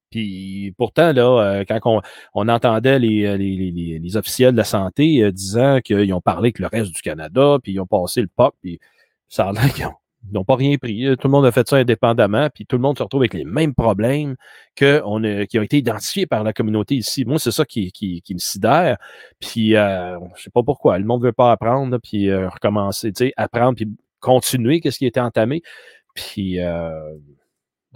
Puis 0.10 0.74
pourtant, 0.78 1.12
là, 1.12 1.42
euh, 1.42 1.66
quand 1.68 2.02
on, 2.34 2.48
entendait 2.48 2.96
euh, 2.96 2.98
les, 3.38 3.72
les, 3.72 4.00
les, 4.00 4.18
officiels 4.18 4.54
de 4.54 4.58
la 4.58 4.64
santé 4.64 5.22
euh, 5.22 5.32
disant 5.32 5.82
qu'ils 5.82 6.14
ont 6.14 6.22
parlé 6.22 6.48
avec 6.48 6.60
le 6.60 6.68
reste 6.68 6.92
du 6.94 7.02
Canada, 7.02 7.58
puis 7.62 7.74
ils 7.74 7.80
ont 7.82 7.86
passé 7.86 8.22
le 8.22 8.30
POC, 8.34 8.56
puis 8.62 8.80
ça 9.28 9.50
a 9.50 9.52
l'air 9.52 9.74
qu'ils 9.74 9.86
n'ont 10.32 10.44
pas 10.44 10.56
rien 10.56 10.78
pris. 10.78 11.06
Tout 11.20 11.28
le 11.28 11.32
monde 11.32 11.46
a 11.46 11.52
fait 11.52 11.68
ça 11.68 11.78
indépendamment, 11.78 12.50
puis 12.54 12.66
tout 12.66 12.76
le 12.76 12.82
monde 12.82 12.98
se 12.98 13.04
retrouve 13.04 13.22
avec 13.22 13.34
les 13.34 13.46
mêmes 13.46 13.74
problèmes 13.74 14.36
que 14.76 15.02
on 15.06 15.22
qui 15.46 15.60
ont 15.60 15.64
été 15.64 15.78
identifiés 15.78 16.26
par 16.26 16.44
la 16.44 16.54
communauté 16.54 16.96
ici. 16.96 17.26
Moi, 17.26 17.40
c'est 17.40 17.52
ça 17.52 17.66
qui, 17.66 17.92
qui, 17.92 18.22
qui, 18.22 18.34
me 18.34 18.40
sidère. 18.40 18.98
Puis 19.40 19.76
euh, 19.76 20.18
je 20.36 20.44
sais 20.44 20.52
pas 20.52 20.64
pourquoi. 20.64 20.98
Le 20.98 21.06
monde 21.06 21.24
veut 21.24 21.34
pas 21.34 21.52
apprendre, 21.52 21.98
puis 22.00 22.34
recommencer, 22.34 23.12
tu 23.12 23.26
sais, 23.26 23.34
apprendre, 23.38 23.76
puis 23.76 23.88
continuer 24.20 24.82
qu'est-ce 24.82 24.98
qui 24.98 25.06
a 25.06 25.10
été 25.10 25.20
entamé. 25.20 25.62
Puis 26.16 26.60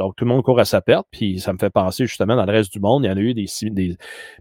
donc, 0.01 0.15
tout 0.15 0.25
le 0.25 0.29
monde 0.29 0.41
court 0.41 0.59
à 0.59 0.65
sa 0.65 0.81
perte, 0.81 1.05
puis 1.11 1.39
ça 1.39 1.53
me 1.53 1.59
fait 1.59 1.69
penser 1.69 2.07
justement 2.07 2.35
dans 2.35 2.45
le 2.45 2.51
reste 2.51 2.73
du 2.73 2.79
monde, 2.79 3.03
il 3.03 3.07
y 3.07 3.11
en 3.11 3.17
a 3.17 3.19
eu 3.19 3.33
des, 3.33 3.45
des 3.69 3.97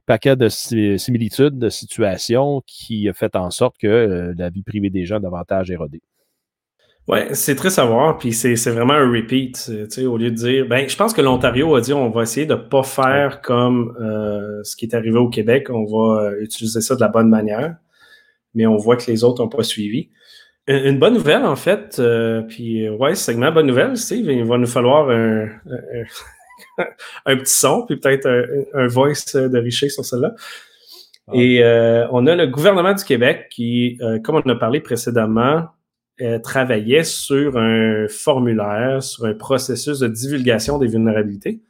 paquets 0.06 0.36
de 0.36 0.48
similitudes, 0.48 1.58
de 1.58 1.68
situations 1.68 2.62
qui 2.66 3.08
ont 3.10 3.12
fait 3.12 3.36
en 3.36 3.50
sorte 3.50 3.76
que 3.76 3.86
euh, 3.86 4.34
la 4.38 4.48
vie 4.48 4.62
privée 4.62 4.88
des 4.88 5.04
gens 5.04 5.16
est 5.16 5.20
davantage 5.20 5.70
érodée. 5.70 6.00
Oui, 7.08 7.18
c'est 7.32 7.56
très 7.56 7.70
savoir, 7.70 8.18
puis 8.18 8.32
c'est 8.32 8.54
vraiment 8.70 8.92
un 8.92 9.10
repeat, 9.10 9.70
au 9.98 10.16
lieu 10.16 10.30
de 10.30 10.36
dire, 10.36 10.66
ben, 10.68 10.88
je 10.88 10.96
pense 10.96 11.12
que 11.12 11.20
l'Ontario 11.20 11.74
a 11.74 11.80
dit 11.80 11.92
on 11.92 12.10
va 12.10 12.22
essayer 12.22 12.46
de 12.46 12.54
ne 12.54 12.60
pas 12.60 12.84
faire 12.84 13.40
comme 13.40 13.96
euh, 14.00 14.62
ce 14.62 14.76
qui 14.76 14.84
est 14.84 14.94
arrivé 14.94 15.18
au 15.18 15.28
Québec, 15.28 15.68
on 15.70 15.84
va 15.84 16.22
euh, 16.22 16.40
utiliser 16.40 16.80
ça 16.80 16.94
de 16.94 17.00
la 17.00 17.08
bonne 17.08 17.28
manière, 17.28 17.74
mais 18.54 18.66
on 18.66 18.76
voit 18.76 18.96
que 18.96 19.10
les 19.10 19.24
autres 19.24 19.42
n'ont 19.42 19.48
pas 19.48 19.64
suivi. 19.64 20.10
Une 20.68 21.00
bonne 21.00 21.14
nouvelle, 21.14 21.44
en 21.44 21.56
fait, 21.56 21.96
euh, 21.98 22.42
puis 22.42 22.88
ouais, 22.88 23.16
segment 23.16 23.50
bonne 23.50 23.66
nouvelle, 23.66 23.96
Steve, 23.96 24.30
il 24.30 24.44
va 24.44 24.56
nous 24.56 24.68
falloir 24.68 25.10
un, 25.10 25.48
un, 27.26 27.36
petit 27.38 27.52
son, 27.52 27.86
puis 27.86 27.96
peut-être 27.96 28.28
un, 28.74 28.86
voice 28.86 29.34
de 29.34 29.58
Richer 29.58 29.88
sur 29.88 30.04
cela. 30.04 30.34
Ah. 31.30 31.32
Et 31.34 31.62
euh, 31.62 32.06
on 32.10 32.26
a 32.26 32.34
le 32.34 32.46
gouvernement 32.46 32.92
du 32.92 33.04
Québec 33.04 33.48
qui, 33.50 33.98
euh, 34.00 34.18
comme 34.20 34.36
on 34.36 34.48
a 34.48 34.54
parlé 34.54 34.80
précédemment, 34.80 35.66
travaillait 36.42 37.04
sur 37.04 37.56
un 37.56 38.06
formulaire, 38.08 39.02
sur 39.02 39.24
un 39.24 39.34
processus 39.34 39.98
de 40.00 40.08
divulgation 40.08 40.78
des 40.78 40.86
vulnérabilités. 40.86 41.60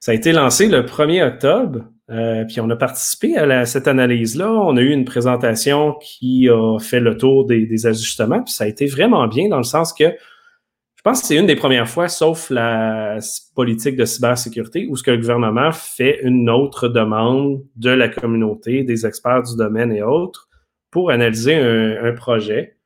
Ça 0.00 0.12
a 0.12 0.14
été 0.14 0.32
lancé 0.32 0.68
le 0.68 0.82
1er 0.82 1.26
octobre 1.26 1.84
euh, 2.12 2.44
puis 2.44 2.60
on 2.60 2.68
a 2.68 2.76
participé 2.76 3.36
à 3.36 3.64
cette 3.64 3.88
analyse-là. 3.88 4.52
On 4.52 4.76
a 4.76 4.80
eu 4.80 4.90
une 4.90 5.04
présentation 5.04 5.94
qui 6.00 6.48
a 6.48 6.78
fait 6.78 7.00
le 7.00 7.16
tour 7.16 7.46
des, 7.46 7.86
ajustements. 7.86 8.42
Puis 8.42 8.52
ça 8.52 8.64
a 8.64 8.66
été 8.66 8.86
vraiment 8.86 9.26
bien 9.28 9.48
dans 9.48 9.56
le 9.56 9.62
sens 9.62 9.92
que 9.92 10.04
je 10.04 11.02
pense 11.02 11.22
que 11.22 11.26
c'est 11.26 11.36
une 11.36 11.46
des 11.46 11.56
premières 11.56 11.88
fois, 11.88 12.08
sauf 12.08 12.48
la 12.50 13.18
politique 13.56 13.96
de 13.96 14.04
cybersécurité, 14.04 14.86
où 14.88 14.94
ce 14.94 15.02
que 15.02 15.10
le 15.10 15.16
gouvernement 15.16 15.72
fait 15.72 16.20
une 16.22 16.48
autre 16.48 16.86
demande 16.86 17.60
de 17.74 17.90
la 17.90 18.08
communauté, 18.08 18.84
des 18.84 19.04
experts 19.04 19.42
du 19.42 19.56
domaine 19.56 19.90
et 19.90 20.02
autres, 20.02 20.48
pour 20.92 21.10
analyser 21.10 21.56
un 21.56 22.12
projet 22.12 22.76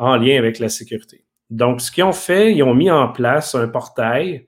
en 0.00 0.16
lien 0.16 0.36
avec 0.38 0.58
la 0.58 0.68
sécurité. 0.68 1.24
Donc, 1.50 1.80
ce 1.80 1.92
qu'ils 1.92 2.04
ont 2.04 2.12
fait, 2.12 2.52
ils 2.54 2.62
ont 2.62 2.74
mis 2.74 2.90
en 2.90 3.08
place 3.08 3.54
un 3.54 3.68
portail 3.68 4.46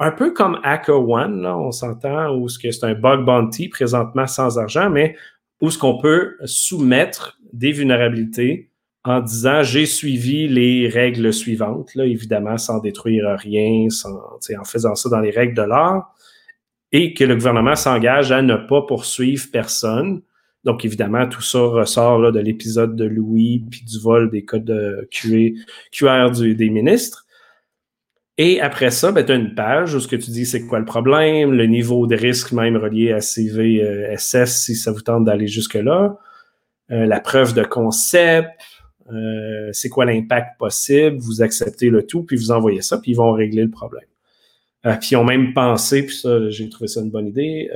un 0.00 0.10
peu 0.10 0.32
comme 0.32 0.58
HackerOne, 0.62 1.42
là, 1.42 1.56
on 1.56 1.72
s'entend, 1.72 2.34
où 2.34 2.48
c'est 2.48 2.84
un 2.84 2.94
bug 2.94 3.24
bounty 3.24 3.68
présentement 3.68 4.26
sans 4.26 4.58
argent, 4.58 4.88
mais 4.88 5.14
où 5.60 5.70
ce 5.70 5.78
qu'on 5.78 5.98
peut 5.98 6.36
soumettre 6.44 7.38
des 7.52 7.70
vulnérabilités 7.70 8.70
en 9.04 9.20
disant 9.20 9.62
j'ai 9.62 9.84
suivi 9.86 10.48
les 10.48 10.88
règles 10.88 11.32
suivantes, 11.32 11.94
là, 11.94 12.06
évidemment 12.06 12.56
sans 12.56 12.80
détruire 12.80 13.36
rien, 13.38 13.90
sans, 13.90 14.18
en 14.58 14.64
faisant 14.64 14.94
ça 14.94 15.10
dans 15.10 15.20
les 15.20 15.30
règles 15.30 15.54
de 15.54 15.62
l'art, 15.62 16.14
et 16.92 17.12
que 17.12 17.24
le 17.24 17.34
gouvernement 17.34 17.76
s'engage 17.76 18.32
à 18.32 18.40
ne 18.40 18.56
pas 18.56 18.82
poursuivre 18.82 19.46
personne. 19.52 20.22
Donc, 20.64 20.84
évidemment, 20.84 21.26
tout 21.26 21.42
ça 21.42 21.58
ressort 21.58 22.18
là, 22.18 22.30
de 22.30 22.40
l'épisode 22.40 22.94
de 22.94 23.04
Louis, 23.04 23.64
puis 23.70 23.82
du 23.84 23.98
vol 23.98 24.30
des 24.30 24.44
codes 24.44 24.64
de 24.64 25.08
QR, 25.10 26.30
des 26.30 26.70
ministres. 26.70 27.26
Et 28.42 28.60
après 28.60 28.90
ça, 28.90 29.12
ben, 29.12 29.24
tu 29.24 29.32
as 29.32 29.34
une 29.34 29.54
page 29.54 29.94
où 29.94 30.00
ce 30.00 30.08
que 30.08 30.16
tu 30.16 30.30
dis 30.30 30.46
c'est 30.46 30.66
quoi 30.66 30.78
le 30.78 30.86
problème, 30.86 31.52
le 31.52 31.66
niveau 31.66 32.06
de 32.06 32.16
risque 32.16 32.52
même 32.52 32.76
relié 32.76 33.12
à 33.12 33.20
CVSS 33.20 34.34
euh, 34.34 34.46
si 34.46 34.74
ça 34.76 34.92
vous 34.92 35.02
tente 35.02 35.24
d'aller 35.24 35.46
jusque-là, 35.46 36.16
euh, 36.90 37.04
la 37.04 37.20
preuve 37.20 37.52
de 37.52 37.62
concept, 37.62 38.48
euh, 39.12 39.68
c'est 39.72 39.90
quoi 39.90 40.06
l'impact 40.06 40.58
possible, 40.58 41.18
vous 41.18 41.42
acceptez 41.42 41.90
le 41.90 42.06
tout, 42.06 42.22
puis 42.22 42.36
vous 42.36 42.50
envoyez 42.50 42.80
ça, 42.80 42.98
puis 42.98 43.12
ils 43.12 43.16
vont 43.16 43.32
régler 43.32 43.62
le 43.62 43.70
problème. 43.70 44.06
Puis 44.82 45.10
ils 45.12 45.16
ont 45.16 45.24
même 45.24 45.52
pensé, 45.52 46.06
puis 46.06 46.16
ça, 46.16 46.48
j'ai 46.48 46.68
trouvé 46.68 46.88
ça 46.88 47.00
une 47.00 47.10
bonne 47.10 47.26
idée, 47.26 47.68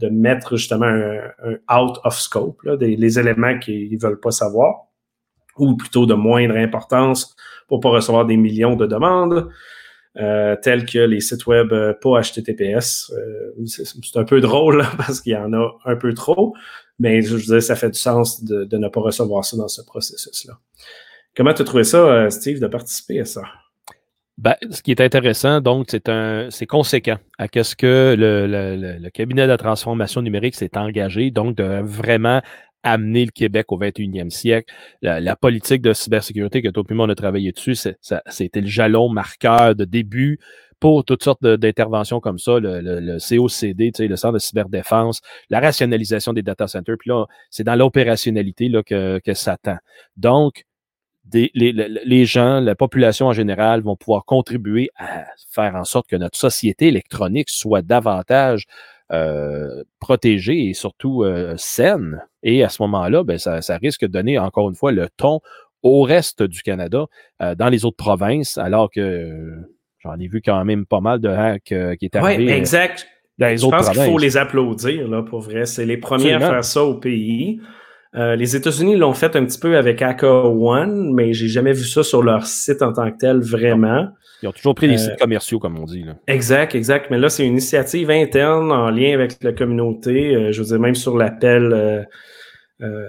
de 0.00 0.08
mettre 0.08 0.56
justement 0.56 0.86
un, 0.86 1.78
out 1.78 1.98
of 2.04 2.18
scope, 2.18 2.62
là, 2.64 2.76
des, 2.76 2.96
les 2.96 3.18
éléments 3.18 3.58
qu'ils 3.58 3.92
ne 3.92 3.98
veulent 3.98 4.20
pas 4.20 4.32
savoir, 4.32 4.86
ou 5.58 5.76
plutôt 5.76 6.06
de 6.06 6.14
moindre 6.14 6.56
importance 6.56 7.36
pour 7.68 7.80
pas 7.80 7.90
recevoir 7.90 8.26
des 8.26 8.36
millions 8.36 8.76
de 8.76 8.86
demandes. 8.86 9.48
Euh, 10.16 10.56
tels 10.60 10.86
que 10.86 10.98
les 10.98 11.20
sites 11.20 11.46
web 11.46 11.72
euh, 11.72 11.94
pas 11.94 12.20
HTTPS. 12.20 13.12
Euh, 13.12 13.64
c'est 13.66 14.16
un 14.16 14.24
peu 14.24 14.40
drôle 14.40 14.84
parce 14.96 15.20
qu'il 15.20 15.32
y 15.32 15.36
en 15.36 15.52
a 15.52 15.70
un 15.84 15.94
peu 15.94 16.12
trop, 16.14 16.52
mais 16.98 17.22
je 17.22 17.36
veux 17.36 17.40
dire, 17.40 17.62
ça 17.62 17.76
fait 17.76 17.90
du 17.90 17.98
sens 17.98 18.42
de, 18.42 18.76
ne 18.76 18.88
pas 18.88 19.00
recevoir 19.00 19.44
ça 19.44 19.56
dans 19.56 19.68
ce 19.68 19.82
processus-là. 19.82 20.58
Comment 21.36 21.54
tu 21.54 21.62
as 21.62 21.64
trouvé 21.64 21.84
ça, 21.84 22.28
Steve, 22.28 22.58
de 22.58 22.66
participer 22.66 23.20
à 23.20 23.24
ça? 23.24 23.42
Ben, 24.40 24.54
ce 24.70 24.80
qui 24.80 24.90
est 24.90 25.02
intéressant, 25.02 25.60
donc, 25.60 25.88
c'est 25.90 26.08
un, 26.08 26.48
c'est 26.48 26.66
conséquent 26.66 27.18
à 27.36 27.46
ce 27.62 27.76
que 27.76 28.16
le, 28.18 28.46
le, 28.46 29.10
cabinet 29.10 29.42
de 29.42 29.48
la 29.48 29.58
transformation 29.58 30.22
numérique 30.22 30.54
s'est 30.54 30.78
engagé, 30.78 31.30
donc 31.30 31.56
de 31.56 31.82
vraiment 31.82 32.40
amener 32.82 33.26
le 33.26 33.32
Québec 33.32 33.70
au 33.70 33.78
21e 33.78 34.30
siècle. 34.30 34.72
La, 35.02 35.36
politique 35.36 35.82
de 35.82 35.92
cybersécurité 35.92 36.62
que 36.62 36.70
tout 36.70 36.84
le 36.88 36.96
monde 36.96 37.10
a 37.10 37.14
travaillé 37.14 37.52
dessus, 37.52 37.76
c'était 38.30 38.60
le 38.62 38.66
jalon 38.66 39.10
marqueur 39.10 39.74
de 39.74 39.84
début 39.84 40.38
pour 40.78 41.04
toutes 41.04 41.22
sortes 41.22 41.44
d'interventions 41.44 42.20
comme 42.20 42.38
ça, 42.38 42.58
le, 42.58 42.80
le, 42.80 43.18
COCD, 43.18 43.92
le 43.98 44.16
Centre 44.16 44.32
de 44.32 44.38
cyberdéfense, 44.38 45.20
la 45.50 45.60
rationalisation 45.60 46.32
des 46.32 46.40
data 46.40 46.66
centers. 46.66 46.96
Puis 46.98 47.10
là, 47.10 47.26
c'est 47.50 47.64
dans 47.64 47.76
l'opérationnalité 47.76 48.72
que, 48.86 49.18
que 49.18 49.34
ça 49.34 49.58
tend. 49.58 49.76
Donc, 50.16 50.64
les, 51.32 51.72
les, 51.72 52.24
gens, 52.24 52.60
la 52.60 52.74
population 52.74 53.26
en 53.26 53.32
général 53.32 53.82
vont 53.82 53.96
pouvoir 53.96 54.24
contribuer 54.24 54.90
à 54.96 55.24
faire 55.50 55.74
en 55.74 55.84
sorte 55.84 56.08
que 56.08 56.16
notre 56.16 56.38
société 56.38 56.88
électronique 56.88 57.50
soit 57.50 57.82
davantage 57.82 58.66
euh, 59.12 59.82
protégée 59.98 60.68
et 60.68 60.74
surtout 60.74 61.24
euh, 61.24 61.54
saine. 61.56 62.22
Et 62.42 62.62
à 62.62 62.68
ce 62.68 62.80
moment-là, 62.82 63.24
ben, 63.24 63.38
ça, 63.38 63.60
risque 63.82 64.02
de 64.02 64.06
donner 64.06 64.38
encore 64.38 64.68
une 64.68 64.76
fois 64.76 64.92
le 64.92 65.08
ton 65.16 65.40
au 65.82 66.02
reste 66.02 66.42
du 66.42 66.62
Canada, 66.62 67.06
euh, 67.42 67.54
dans 67.54 67.68
les 67.70 67.84
autres 67.84 67.96
provinces, 67.96 68.56
alors 68.56 68.90
que 68.90 69.56
j'en 69.98 70.18
ai 70.18 70.28
vu 70.28 70.42
quand 70.42 70.64
même 70.64 70.86
pas 70.86 71.00
mal 71.00 71.18
de 71.18 71.28
hacks 71.28 71.74
qui 71.98 72.04
est 72.04 72.14
arrivé. 72.14 72.44
Oui, 72.44 72.50
exact. 72.50 73.08
Dans 73.38 73.48
les 73.48 73.56
Je 73.56 73.66
pense 73.66 73.90
qu'il 73.90 74.02
faut 74.02 74.18
les 74.18 74.36
applaudir, 74.36 75.08
là, 75.08 75.22
pour 75.22 75.40
vrai. 75.40 75.66
C'est 75.66 75.86
les 75.86 75.96
premiers 75.96 76.34
à 76.34 76.38
faire 76.38 76.64
ça 76.64 76.84
au 76.84 76.94
pays. 76.94 77.60
Les 78.12 78.56
États-Unis 78.56 78.96
l'ont 78.96 79.14
fait 79.14 79.36
un 79.36 79.44
petit 79.44 79.58
peu 79.58 79.76
avec 79.76 80.02
One, 80.02 81.12
mais 81.14 81.32
j'ai 81.32 81.48
jamais 81.48 81.72
vu 81.72 81.84
ça 81.84 82.02
sur 82.02 82.22
leur 82.22 82.46
site 82.46 82.82
en 82.82 82.92
tant 82.92 83.10
que 83.10 83.16
tel 83.18 83.40
vraiment. 83.40 84.08
Ils 84.42 84.48
ont 84.48 84.52
toujours 84.52 84.74
pris 84.74 84.88
des 84.88 84.94
euh, 84.94 85.10
sites 85.10 85.18
commerciaux, 85.18 85.58
comme 85.58 85.78
on 85.78 85.84
dit. 85.84 86.02
Là. 86.02 86.16
Exact, 86.26 86.74
exact. 86.74 87.10
Mais 87.10 87.18
là, 87.18 87.28
c'est 87.28 87.44
une 87.44 87.52
initiative 87.52 88.10
interne 88.10 88.72
en 88.72 88.90
lien 88.90 89.12
avec 89.12 89.42
la 89.42 89.52
communauté. 89.52 90.34
Euh, 90.34 90.52
je 90.52 90.62
veux 90.62 90.68
dire, 90.68 90.80
même 90.80 90.94
sur 90.94 91.16
l'appel 91.16 91.72
euh, 92.80 93.08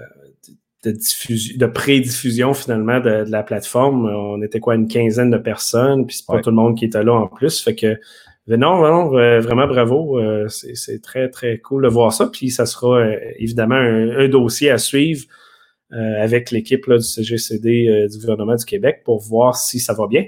de, 0.84 0.90
diffusion, 0.90 1.56
de 1.58 1.66
pré-diffusion 1.66 2.52
finalement 2.52 3.00
de, 3.00 3.24
la 3.28 3.42
plateforme, 3.42 4.06
on 4.06 4.42
était 4.42 4.60
quoi, 4.60 4.74
une 4.74 4.88
quinzaine 4.88 5.30
de 5.30 5.38
personnes, 5.38 6.06
puis 6.06 6.16
c'est 6.16 6.26
pas 6.26 6.40
tout 6.40 6.50
le 6.50 6.56
monde 6.56 6.76
qui 6.76 6.84
était 6.84 7.02
là 7.02 7.14
en 7.14 7.28
plus. 7.28 7.62
Fait 7.62 7.74
que 7.74 7.98
non, 8.48 8.82
non, 8.82 9.08
vraiment 9.40 9.66
bravo. 9.66 10.20
c'est 10.48 11.00
très, 11.02 11.28
très 11.28 11.58
cool 11.58 11.84
de 11.84 11.88
voir 11.88 12.12
ça. 12.12 12.28
Puis 12.32 12.50
ça 12.50 12.66
sera 12.66 13.06
évidemment 13.38 13.76
un, 13.76 14.28
dossier 14.28 14.70
à 14.70 14.78
suivre 14.78 15.26
avec 15.90 16.50
l'équipe 16.50 16.90
du 16.90 17.02
CGCD 17.02 18.08
du 18.10 18.18
gouvernement 18.18 18.56
du 18.56 18.64
Québec 18.64 19.02
pour 19.04 19.20
voir 19.20 19.56
si 19.56 19.78
ça 19.78 19.94
va 19.94 20.06
bien. 20.06 20.24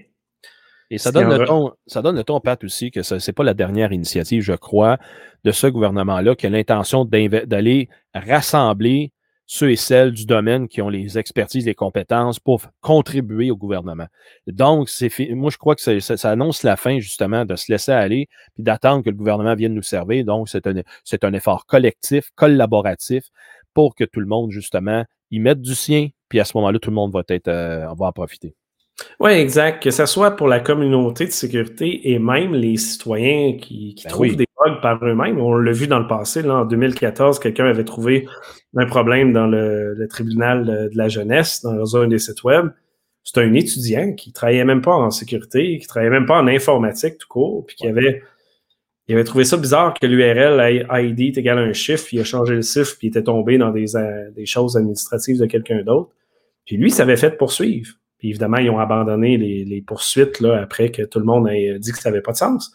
Et 0.91 0.99
ça 0.99 1.11
donne, 1.11 1.37
le 1.37 1.45
ton, 1.45 1.73
ça 1.87 2.03
donne 2.03 2.17
le 2.17 2.25
ton, 2.25 2.41
Pat, 2.41 2.63
aussi, 2.63 2.91
que 2.91 3.03
ce 3.03 3.15
n'est 3.15 3.33
pas 3.33 3.43
la 3.43 3.55
dernière 3.55 3.93
initiative, 3.93 4.43
je 4.43 4.53
crois, 4.53 4.99
de 5.43 5.51
ce 5.51 5.67
gouvernement-là 5.67 6.37
qui 6.37 6.47
a 6.47 6.51
l'intention 6.51 7.05
d'aller 7.05 7.89
rassembler 8.15 9.11
ceux 9.47 9.71
et 9.71 9.77
celles 9.77 10.13
du 10.13 10.27
domaine 10.27 10.69
qui 10.69 10.81
ont 10.81 10.89
les 10.89 11.19
expertises, 11.19 11.67
les 11.67 11.75
compétences 11.75 12.41
pour 12.41 12.63
contribuer 12.81 13.51
au 13.51 13.57
gouvernement. 13.57 14.07
Donc, 14.47 14.89
moi, 15.31 15.51
je 15.51 15.59
crois 15.59 15.75
que 15.75 16.01
ça, 16.01 16.31
annonce 16.31 16.63
la 16.63 16.77
fin, 16.77 16.99
justement, 16.99 17.45
de 17.45 17.57
se 17.57 17.71
laisser 17.71 17.93
aller 17.93 18.29
puis 18.55 18.65
d'attendre 18.65 19.05
que 19.05 19.11
le 19.11 19.17
gouvernement 19.17 19.55
vienne 19.55 19.75
nous 19.75 19.83
servir. 19.83 20.25
Donc, 20.25 20.49
c'est 20.49 20.67
un, 20.67 20.75
un 21.23 21.33
effort 21.33 21.67
collectif, 21.67 22.31
collaboratif 22.35 23.25
pour 23.75 23.95
que 23.95 24.05
tout 24.05 24.21
le 24.21 24.27
monde, 24.27 24.51
justement, 24.51 25.05
y 25.31 25.41
mette 25.41 25.61
du 25.61 25.75
sien. 25.75 26.09
Puis 26.29 26.41
à 26.41 26.45
ce 26.45 26.57
moment-là, 26.57 26.79
tout 26.79 26.91
le 26.91 26.97
monde 26.97 27.13
va 27.13 27.23
être, 27.29 27.49
euh, 27.49 27.87
va 27.99 28.07
en 28.07 28.13
profiter. 28.13 28.55
Oui, 29.21 29.33
exact. 29.33 29.83
Que 29.83 29.91
ce 29.91 30.07
soit 30.07 30.33
pour 30.33 30.49
la 30.49 30.61
communauté 30.61 31.27
de 31.27 31.31
sécurité 31.31 32.13
et 32.13 32.19
même 32.19 32.55
les 32.55 32.77
citoyens 32.77 33.57
qui, 33.57 33.97
ben 34.05 34.11
trouvent 34.11 34.37
des 34.37 34.47
bugs 34.59 34.81
par 34.81 35.05
eux-mêmes. 35.05 35.41
On 35.41 35.57
l'a 35.57 35.73
vu 35.73 35.87
dans 35.87 35.99
le 35.99 36.07
passé, 36.07 36.43
là, 36.43 36.59
en 36.59 36.65
2014, 36.65 37.39
quelqu'un 37.39 37.67
avait 37.67 37.85
trouvé 37.85 38.27
un 38.77 38.87
problème 38.87 39.33
dans 39.33 39.47
le, 39.47 40.07
tribunal 40.09 40.65
de, 40.65 40.91
la 40.95 41.09
jeunesse, 41.09 41.63
dans 41.63 41.97
un 41.97 42.07
des 42.07 42.19
sites 42.19 42.45
web. 42.45 42.69
C'était 43.25 43.41
un 43.41 43.55
étudiant 43.55 44.13
qui 44.13 44.33
travaillait 44.33 44.65
même 44.65 44.83
pas 44.83 44.93
en 44.93 45.11
sécurité, 45.11 45.79
qui 45.79 45.87
travaillait 45.87 46.13
même 46.13 46.27
pas 46.27 46.39
en 46.39 46.47
informatique 46.47 47.19
tout 47.19 47.29
court, 47.29 47.65
puis 47.67 47.75
qui 47.75 47.89
avait, 47.89 48.23
il 49.09 49.15
avait 49.15 49.25
trouvé 49.25 49.45
ça 49.45 49.57
bizarre 49.57 49.95
que 49.95 50.07
l'URL 50.07 50.87
ID 50.91 51.21
est 51.21 51.39
égal 51.39 51.59
à 51.59 51.63
un 51.63 51.73
chiffre, 51.73 52.05
puis 52.05 52.19
il 52.19 52.21
a 52.21 52.25
changé 52.25 52.55
le 52.55 52.63
chiffre, 52.63 52.97
puis 52.99 53.09
il 53.09 53.11
était 53.11 53.23
tombé 53.23 53.57
dans 53.57 53.71
des, 53.71 53.97
euh, 53.97 54.31
des 54.33 54.45
choses 54.45 54.77
administratives 54.77 55.39
de 55.39 55.47
quelqu'un 55.47 55.83
d'autre. 55.83 56.11
Puis 56.67 56.77
lui, 56.77 56.91
ça 56.91 57.05
avait 57.05 57.17
fait 57.17 57.37
poursuivre 57.37 57.95
évidemment, 58.31 58.59
ils 58.59 58.71
ont 58.71 58.79
abandonné 58.79 59.37
les, 59.37 59.85
poursuites 59.87 60.41
là, 60.41 60.61
après 60.61 60.91
que 60.91 61.03
tout 61.03 61.19
le 61.19 61.25
monde 61.25 61.49
ait 61.49 61.79
dit 61.79 61.93
que 61.93 61.99
ça 61.99 62.11
n'avait 62.11 62.23
pas 62.23 62.33
de 62.33 62.37
sens. 62.37 62.73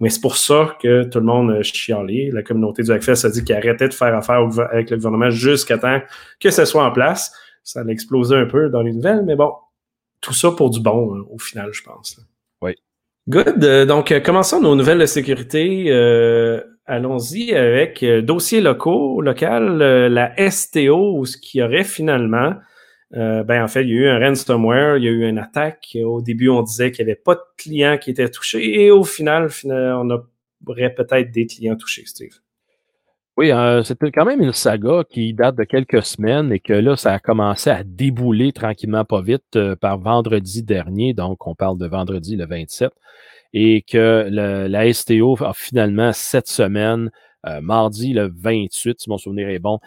Mais 0.00 0.10
c'est 0.10 0.20
pour 0.20 0.36
ça 0.36 0.76
que 0.80 1.04
tout 1.04 1.20
le 1.20 1.24
monde 1.24 1.50
a 1.50 1.62
chialé. 1.62 2.30
La 2.30 2.42
communauté 2.42 2.82
du 2.82 2.90
Hackfest 2.90 3.24
a 3.24 3.30
dit 3.30 3.44
qu'il 3.44 3.54
arrêtait 3.54 3.88
de 3.88 3.94
faire 3.94 4.14
affaire 4.14 4.46
avec 4.70 4.90
le 4.90 4.96
gouvernement 4.96 5.30
jusqu'à 5.30 5.78
temps 5.78 6.00
que 6.38 6.50
ce 6.50 6.64
soit 6.64 6.84
en 6.84 6.92
place. 6.92 7.32
Ça 7.64 7.80
a 7.80 7.84
explosé 7.86 8.36
un 8.36 8.46
peu 8.46 8.68
dans 8.68 8.82
les 8.82 8.92
nouvelles, 8.92 9.24
mais 9.24 9.36
bon, 9.36 9.52
tout 10.20 10.34
ça 10.34 10.50
pour 10.50 10.70
du 10.70 10.80
bon 10.80 11.16
hein, 11.16 11.24
au 11.30 11.38
final, 11.38 11.70
je 11.72 11.82
pense. 11.82 12.20
Oui. 12.60 12.74
Good. 13.28 13.64
Euh, 13.64 13.86
donc, 13.86 14.12
euh, 14.12 14.20
commençons 14.20 14.60
nos 14.60 14.76
nouvelles 14.76 14.98
de 14.98 15.06
sécurité. 15.06 15.86
Euh, 15.88 16.60
allons-y 16.84 17.54
avec 17.54 18.04
dossiers 18.04 18.60
locaux, 18.60 19.20
local, 19.20 19.78
la 19.78 20.50
STO, 20.50 21.24
ce 21.24 21.36
qui 21.38 21.62
aurait 21.62 21.84
finalement 21.84 22.54
euh, 23.14 23.44
ben, 23.44 23.62
en 23.62 23.68
fait, 23.68 23.82
il 23.82 23.90
y 23.90 23.92
a 23.92 23.96
eu 23.96 24.08
un 24.08 24.18
ransomware, 24.18 24.96
il 24.96 25.04
y 25.04 25.08
a 25.08 25.10
eu 25.10 25.28
une 25.28 25.38
attaque. 25.38 25.96
Au 26.02 26.20
début, 26.20 26.48
on 26.48 26.62
disait 26.62 26.90
qu'il 26.90 27.04
n'y 27.04 27.12
avait 27.12 27.20
pas 27.20 27.34
de 27.34 27.40
clients 27.56 27.98
qui 27.98 28.10
étaient 28.10 28.28
touchés 28.28 28.82
et 28.82 28.90
au 28.90 29.04
final, 29.04 29.48
on 29.64 30.10
aurait 30.66 30.94
peut-être 30.94 31.30
des 31.30 31.46
clients 31.46 31.76
touchés, 31.76 32.04
Steve. 32.06 32.34
Oui, 33.36 33.52
euh, 33.52 33.82
c'était 33.82 34.10
quand 34.10 34.24
même 34.24 34.40
une 34.40 34.52
saga 34.52 35.04
qui 35.08 35.34
date 35.34 35.56
de 35.56 35.64
quelques 35.64 36.02
semaines 36.02 36.50
et 36.52 36.58
que 36.58 36.72
là, 36.72 36.96
ça 36.96 37.12
a 37.12 37.18
commencé 37.18 37.68
à 37.68 37.84
débouler 37.84 38.52
tranquillement 38.52 39.04
pas 39.04 39.20
vite 39.20 39.56
euh, 39.56 39.76
par 39.76 39.98
vendredi 39.98 40.62
dernier. 40.62 41.12
Donc, 41.12 41.46
on 41.46 41.54
parle 41.54 41.76
de 41.76 41.86
vendredi 41.86 42.34
le 42.34 42.46
27. 42.46 42.90
Et 43.52 43.82
que 43.82 44.28
la 44.30 44.92
STO 44.92 45.36
a 45.40 45.52
finalement 45.54 46.12
cette 46.12 46.48
semaine, 46.48 47.10
mardi 47.62 48.12
le 48.12 48.30
28, 48.34 49.00
si 49.00 49.08
mon 49.08 49.16
souvenir 49.16 49.48
est 49.48 49.60
bon, 49.60 49.78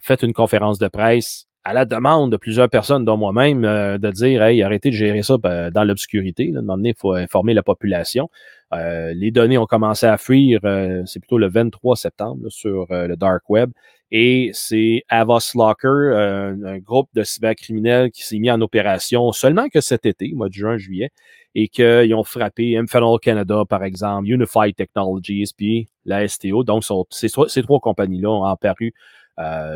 fait 0.00 0.22
une 0.22 0.32
conférence 0.32 0.78
de 0.78 0.88
presse 0.88 1.49
à 1.64 1.74
la 1.74 1.84
demande 1.84 2.32
de 2.32 2.36
plusieurs 2.36 2.68
personnes, 2.70 3.04
dont 3.04 3.16
moi-même, 3.16 3.64
euh, 3.64 3.98
de 3.98 4.10
dire 4.10 4.42
Hey, 4.42 4.62
arrêtez 4.62 4.90
de 4.90 4.94
gérer 4.94 5.22
ça 5.22 5.36
ben, 5.38 5.70
dans 5.70 5.84
l'obscurité. 5.84 6.52
À 6.56 6.72
un 6.72 6.84
il 6.84 6.94
faut 6.96 7.12
informer 7.12 7.54
la 7.54 7.62
population. 7.62 8.30
Euh, 8.72 9.12
les 9.14 9.30
données 9.30 9.58
ont 9.58 9.66
commencé 9.66 10.06
à 10.06 10.16
fuir, 10.16 10.60
euh, 10.64 11.02
c'est 11.04 11.20
plutôt 11.20 11.38
le 11.38 11.48
23 11.48 11.96
septembre 11.96 12.48
sur 12.48 12.86
le 12.90 13.14
Dark 13.16 13.48
Web. 13.50 13.70
Et 14.12 14.50
c'est 14.54 15.04
Avos 15.08 15.38
Locker, 15.54 16.56
un 16.64 16.78
groupe 16.78 17.08
de 17.14 17.22
cybercriminels 17.22 18.10
qui 18.10 18.24
s'est 18.24 18.38
mis 18.40 18.50
en 18.50 18.60
opération 18.60 19.30
seulement 19.30 19.68
que 19.68 19.80
cet 19.80 20.04
été, 20.04 20.32
mois 20.32 20.48
de 20.48 20.54
juin, 20.54 20.78
juillet, 20.78 21.10
et 21.54 21.68
qu'ils 21.68 22.12
ont 22.14 22.24
frappé 22.24 22.76
Infernal 22.76 23.18
Canada, 23.20 23.62
par 23.68 23.84
exemple, 23.84 24.28
Unified 24.28 24.74
Technologies, 24.74 25.52
puis 25.56 25.88
la 26.04 26.26
STO. 26.26 26.64
Donc, 26.64 26.84
ces, 27.10 27.28
ces 27.28 27.62
trois 27.62 27.78
compagnies-là 27.78 28.30
ont 28.30 28.44
apparu 28.44 28.86
euh, 28.88 29.10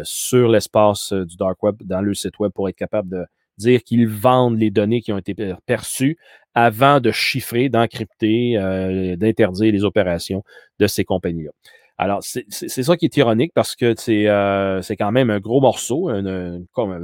sur 0.04 0.48
l'espace 0.48 1.12
euh, 1.12 1.24
du 1.24 1.36
Dark 1.36 1.62
Web, 1.62 1.76
dans 1.84 2.00
le 2.00 2.14
site 2.14 2.38
Web, 2.38 2.52
pour 2.52 2.68
être 2.68 2.76
capable 2.76 3.08
de 3.08 3.24
dire 3.56 3.82
qu'ils 3.82 4.08
vendent 4.08 4.58
les 4.58 4.70
données 4.70 5.00
qui 5.00 5.12
ont 5.12 5.18
été 5.18 5.34
perçues 5.66 6.18
avant 6.54 7.00
de 7.00 7.10
chiffrer, 7.12 7.68
d'encrypter, 7.68 8.56
euh, 8.56 9.16
d'interdire 9.16 9.72
les 9.72 9.84
opérations 9.84 10.42
de 10.78 10.86
ces 10.86 11.04
compagnies-là. 11.04 11.52
Alors, 11.96 12.24
c'est 12.24 12.82
ça 12.82 12.96
qui 12.96 13.04
est 13.04 13.16
ironique 13.16 13.52
parce 13.54 13.76
que 13.76 13.94
c'est 13.96 14.96
quand 14.96 15.12
même 15.12 15.30
un 15.30 15.38
gros 15.38 15.60
morceau, 15.60 16.10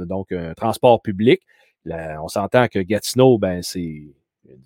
donc 0.05 0.33
un 0.33 0.53
transport 0.53 1.01
public. 1.01 1.41
on 1.85 2.27
s'entend 2.27 2.67
que 2.67 2.79
Gatineau, 2.79 3.37
ben, 3.37 3.61
c'est 3.61 3.79
une 3.79 4.13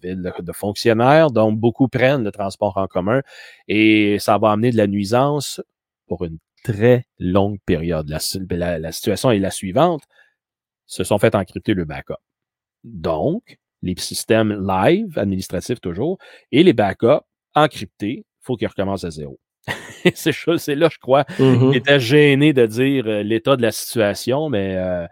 ville 0.01 0.33
de, 0.39 0.51
fonctionnaires, 0.51 1.29
donc 1.29 1.59
beaucoup 1.59 1.87
prennent 1.87 2.23
le 2.23 2.31
transport 2.31 2.75
en 2.77 2.87
commun 2.87 3.21
et 3.67 4.17
ça 4.17 4.39
va 4.39 4.51
amener 4.51 4.71
de 4.71 4.77
la 4.77 4.87
nuisance 4.87 5.61
pour 6.07 6.25
une 6.25 6.39
très 6.65 7.05
longue 7.19 7.59
période. 7.65 8.09
La, 8.49 8.79
la 8.79 8.91
situation 8.91 9.31
est 9.31 9.39
la 9.39 9.51
suivante. 9.51 10.01
Se 10.87 11.03
sont 11.03 11.19
fait 11.19 11.35
encrypter 11.35 11.73
le 11.73 11.85
backup. 11.85 12.15
Donc, 12.83 13.57
les 13.81 13.95
systèmes 13.97 14.65
live, 14.67 15.17
administratifs 15.17 15.79
toujours, 15.79 16.17
et 16.51 16.63
les 16.63 16.73
backups 16.73 17.23
encryptés, 17.53 18.25
il 18.25 18.41
faut 18.41 18.55
qu'ils 18.57 18.67
recommencent 18.67 19.05
à 19.05 19.11
zéro. 19.11 19.39
c'est 20.15 20.75
là, 20.75 20.89
je 20.91 20.99
crois, 20.99 21.23
mm-hmm. 21.23 21.59
qu'il 21.59 21.77
était 21.77 21.99
gêné 21.99 22.53
de 22.53 22.65
dire 22.65 23.05
euh, 23.07 23.23
l'état 23.23 23.55
de 23.55 23.61
la 23.61 23.71
situation, 23.71 24.49
mais 24.49 24.75
euh, 24.75 25.07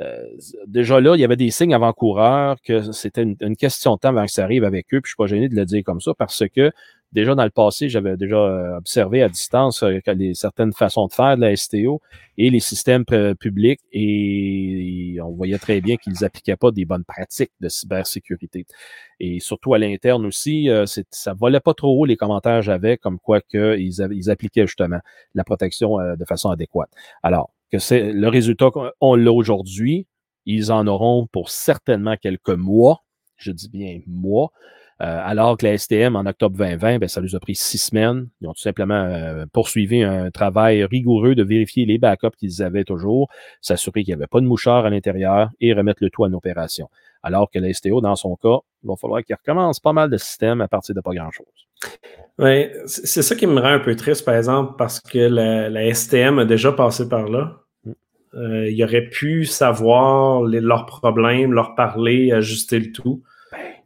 euh, 0.00 0.26
déjà 0.66 1.00
là, 1.00 1.14
il 1.16 1.20
y 1.20 1.24
avait 1.24 1.36
des 1.36 1.50
signes 1.50 1.74
avant-coureurs 1.74 2.56
que 2.62 2.92
c'était 2.92 3.22
une, 3.22 3.56
question 3.56 3.94
de 3.94 4.00
temps 4.00 4.10
avant 4.10 4.26
que 4.26 4.32
ça 4.32 4.44
arrive 4.44 4.64
avec 4.64 4.92
eux, 4.92 5.00
puis 5.00 5.08
je 5.08 5.12
suis 5.12 5.16
pas 5.16 5.26
gêné 5.26 5.48
de 5.48 5.56
le 5.56 5.64
dire 5.64 5.82
comme 5.84 6.00
ça 6.00 6.12
parce 6.18 6.44
que 6.54 6.70
déjà 7.14 7.34
dans 7.34 7.44
le 7.44 7.50
passé, 7.50 7.88
j'avais 7.88 8.16
déjà 8.16 8.36
euh, 8.36 8.76
observé 8.76 9.22
à 9.22 9.28
distance 9.28 9.82
euh, 9.82 10.00
certaines 10.34 10.72
façons 10.72 11.06
de 11.06 11.12
faire 11.12 11.36
de 11.36 11.42
la 11.42 11.56
STO 11.56 12.02
et 12.36 12.50
les 12.50 12.60
systèmes 12.60 13.04
publics 13.38 13.80
et, 13.92 15.16
on 15.22 15.30
voyait 15.30 15.58
très 15.58 15.80
bien 15.80 15.96
qu'ils 15.96 16.14
n'appliquaient 16.20 16.56
pas 16.56 16.72
des 16.72 16.84
bonnes 16.84 17.04
pratiques 17.04 17.52
de 17.60 17.68
cybersécurité. 17.68 18.66
Et 19.20 19.38
surtout 19.38 19.72
à 19.74 19.78
l'interne 19.78 20.26
aussi, 20.26 20.68
euh, 20.68 20.84
ça 21.10 21.32
volait 21.32 21.60
pas 21.60 21.72
trop 21.72 21.98
haut 21.98 22.04
les 22.04 22.16
commentaires 22.16 22.60
j'avais 22.62 22.98
comme 22.98 23.18
quoi 23.20 23.40
qu'ils 23.40 23.94
ils 24.10 24.30
appliquaient 24.30 24.66
justement 24.66 24.98
la 25.34 25.44
protection 25.44 25.98
de 25.98 26.24
façon 26.24 26.50
adéquate. 26.50 26.90
Alors, 27.22 27.50
que 27.70 27.78
c'est 27.78 28.12
le 28.12 28.28
résultat 28.28 28.70
qu'on 28.70 29.14
l'a 29.14 29.32
aujourd'hui, 29.32 30.06
ils 30.46 30.72
en 30.72 30.86
auront 30.86 31.26
pour 31.28 31.50
certainement 31.50 32.16
quelques 32.16 32.50
mois, 32.50 33.04
je 33.36 33.52
dis 33.52 33.68
bien 33.68 34.00
mois, 34.06 34.50
euh, 35.02 35.20
alors 35.24 35.56
que 35.56 35.66
la 35.66 35.76
STM, 35.76 36.14
en 36.14 36.24
octobre 36.26 36.56
2020, 36.56 36.98
ben, 36.98 37.08
ça 37.08 37.20
nous 37.20 37.34
a 37.34 37.40
pris 37.40 37.56
six 37.56 37.78
semaines. 37.78 38.28
Ils 38.40 38.48
ont 38.48 38.52
tout 38.52 38.60
simplement 38.60 38.94
euh, 38.94 39.44
poursuivi 39.52 40.02
un 40.02 40.30
travail 40.30 40.84
rigoureux 40.84 41.34
de 41.34 41.42
vérifier 41.42 41.84
les 41.84 41.98
backups 41.98 42.36
qu'ils 42.38 42.62
avaient 42.62 42.84
toujours, 42.84 43.28
s'assurer 43.60 44.04
qu'il 44.04 44.14
n'y 44.14 44.18
avait 44.18 44.28
pas 44.28 44.40
de 44.40 44.46
mouchard 44.46 44.86
à 44.86 44.90
l'intérieur 44.90 45.50
et 45.60 45.72
remettre 45.72 46.02
le 46.02 46.10
tout 46.10 46.22
en 46.24 46.32
opération. 46.32 46.88
Alors 47.24 47.50
que 47.50 47.58
la 47.58 47.72
STO, 47.72 48.00
dans 48.00 48.14
son 48.14 48.36
cas, 48.36 48.58
il 48.84 48.88
va 48.88 48.94
falloir 48.96 49.22
qu'il 49.24 49.34
recommence 49.34 49.80
pas 49.80 49.92
mal 49.92 50.10
de 50.10 50.16
systèmes 50.16 50.60
à 50.60 50.68
partir 50.68 50.94
de 50.94 51.00
pas 51.00 51.12
grand-chose. 51.12 51.46
Oui, 52.38 52.68
c'est 52.86 53.22
ça 53.22 53.34
qui 53.34 53.46
me 53.46 53.60
rend 53.60 53.68
un 53.74 53.78
peu 53.78 53.94
triste, 53.96 54.24
par 54.24 54.36
exemple, 54.36 54.74
parce 54.76 55.00
que 55.00 55.18
la, 55.18 55.94
STM 55.94 56.38
a 56.40 56.44
déjà 56.44 56.72
passé 56.72 57.08
par 57.08 57.28
là. 57.28 57.60
Mm. 57.84 57.92
Euh, 58.34 58.70
il 58.70 58.84
aurait 58.84 59.08
pu 59.08 59.44
savoir 59.44 60.42
leurs 60.42 60.86
problèmes, 60.86 61.52
leur 61.52 61.74
parler, 61.74 62.32
ajuster 62.32 62.78
le 62.78 62.92
tout. 62.92 63.22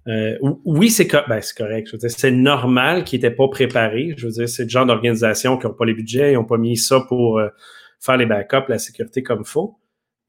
Euh, 0.08 0.38
oui, 0.64 0.88
c'est 0.90 1.06
ben, 1.28 1.40
correct. 1.56 1.94
c'est 2.08 2.30
normal 2.30 3.04
qu'ils 3.04 3.20
n'étaient 3.20 3.34
pas 3.34 3.48
préparés. 3.48 4.14
Je 4.16 4.26
veux 4.26 4.32
dire, 4.32 4.48
c'est 4.48 4.64
le 4.64 4.68
genre 4.68 4.86
d'organisation 4.86 5.58
qui 5.58 5.66
n'ont 5.66 5.74
pas 5.74 5.84
les 5.84 5.92
budgets, 5.92 6.32
ils 6.32 6.36
n'ont 6.36 6.44
pas 6.44 6.56
mis 6.56 6.76
ça 6.76 7.00
pour 7.00 7.38
euh, 7.38 7.48
faire 8.00 8.16
les 8.16 8.24
backups, 8.24 8.68
la 8.68 8.78
sécurité 8.78 9.22
comme 9.22 9.40
il 9.42 9.48
faut. 9.48 9.76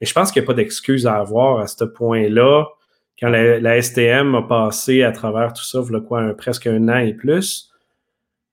Mais 0.02 0.08
je 0.08 0.14
pense 0.14 0.32
qu'il 0.32 0.42
n'y 0.42 0.46
a 0.46 0.48
pas 0.48 0.54
d'excuse 0.54 1.08
à 1.08 1.16
avoir 1.16 1.60
à 1.60 1.68
ce 1.68 1.86
point-là. 1.86 2.66
Quand 3.20 3.30
la, 3.30 3.82
STM 3.82 4.36
a 4.36 4.44
passé 4.44 5.04
à 5.04 5.12
travers 5.12 5.52
tout 5.54 5.64
ça, 5.64 5.82
voilà 5.82 6.00
quoi, 6.00 6.34
presque 6.38 6.68
un 6.68 6.88
an 6.88 7.00
et 7.00 7.14
plus. 7.14 7.70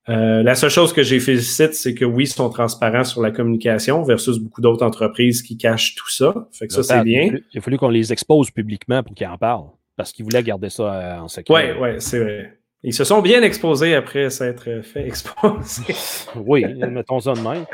Euh, 0.09 0.43
la 0.43 0.55
seule 0.55 0.69
chose 0.69 0.93
que 0.93 1.03
j'ai 1.03 1.19
félicite, 1.19 1.73
c'est 1.73 1.93
que 1.93 2.05
oui, 2.05 2.23
ils 2.25 2.27
sont 2.27 2.49
transparents 2.49 3.03
sur 3.03 3.21
la 3.21 3.31
communication 3.31 4.03
versus 4.03 4.39
beaucoup 4.39 4.61
d'autres 4.61 4.85
entreprises 4.85 5.41
qui 5.41 5.57
cachent 5.57 5.95
tout 5.95 6.09
ça. 6.09 6.47
Fait 6.51 6.67
que 6.67 6.73
ça, 6.73 6.83
c'est 6.83 7.03
bien. 7.03 7.29
Il 7.53 7.59
a 7.59 7.61
fallu 7.61 7.77
qu'on 7.77 7.89
les 7.89 8.13
expose 8.13 8.51
publiquement 8.51 9.03
pour 9.03 9.15
qu'ils 9.15 9.27
en 9.27 9.37
parlent 9.37 9.76
parce 9.97 10.13
qu'ils 10.13 10.23
voulaient 10.23 10.43
garder 10.43 10.69
ça 10.69 10.93
euh, 10.93 11.19
en 11.19 11.27
secret. 11.27 11.73
Oui, 11.73 11.77
oui, 11.81 11.89
c'est 11.99 12.19
vrai. 12.19 12.57
Ils 12.83 12.93
se 12.93 13.03
sont 13.03 13.21
bien 13.21 13.41
exposés 13.41 13.95
après 13.95 14.29
s'être 14.29 14.81
fait 14.83 15.05
exposer. 15.05 15.93
oui, 16.35 16.63
mettons 16.75 17.19
ça 17.19 17.33
de 17.33 17.41
même. 17.41 17.65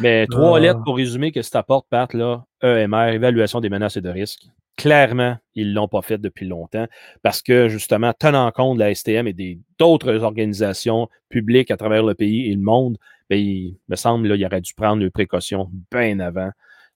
Mais 0.00 0.26
trois 0.28 0.56
ah. 0.56 0.60
lettres 0.60 0.80
pour 0.84 0.96
résumer 0.96 1.32
que 1.32 1.42
ça 1.42 1.58
apporte, 1.58 1.86
Pat, 1.90 2.14
là, 2.14 2.44
EMR, 2.62 3.08
évaluation 3.12 3.60
des 3.60 3.68
menaces 3.68 3.96
et 3.96 4.00
de 4.00 4.08
risques. 4.08 4.44
Clairement, 4.76 5.36
ils 5.54 5.70
ne 5.70 5.74
l'ont 5.74 5.88
pas 5.88 6.00
fait 6.00 6.16
depuis 6.16 6.46
longtemps 6.46 6.86
parce 7.22 7.42
que, 7.42 7.68
justement, 7.68 8.14
tenant 8.18 8.50
compte 8.52 8.78
de 8.78 8.84
la 8.84 8.94
STM 8.94 9.26
et 9.26 9.58
d'autres 9.78 10.22
organisations 10.22 11.08
publiques 11.28 11.70
à 11.70 11.76
travers 11.76 12.04
le 12.04 12.14
pays 12.14 12.50
et 12.50 12.54
le 12.54 12.62
monde, 12.62 12.96
bien, 13.28 13.38
il 13.38 13.76
me 13.88 13.96
semble 13.96 14.30
qu'il 14.30 14.44
aurait 14.44 14.60
dû 14.60 14.74
prendre 14.74 15.02
les 15.02 15.10
précautions 15.10 15.70
bien 15.90 16.20
avant. 16.20 16.50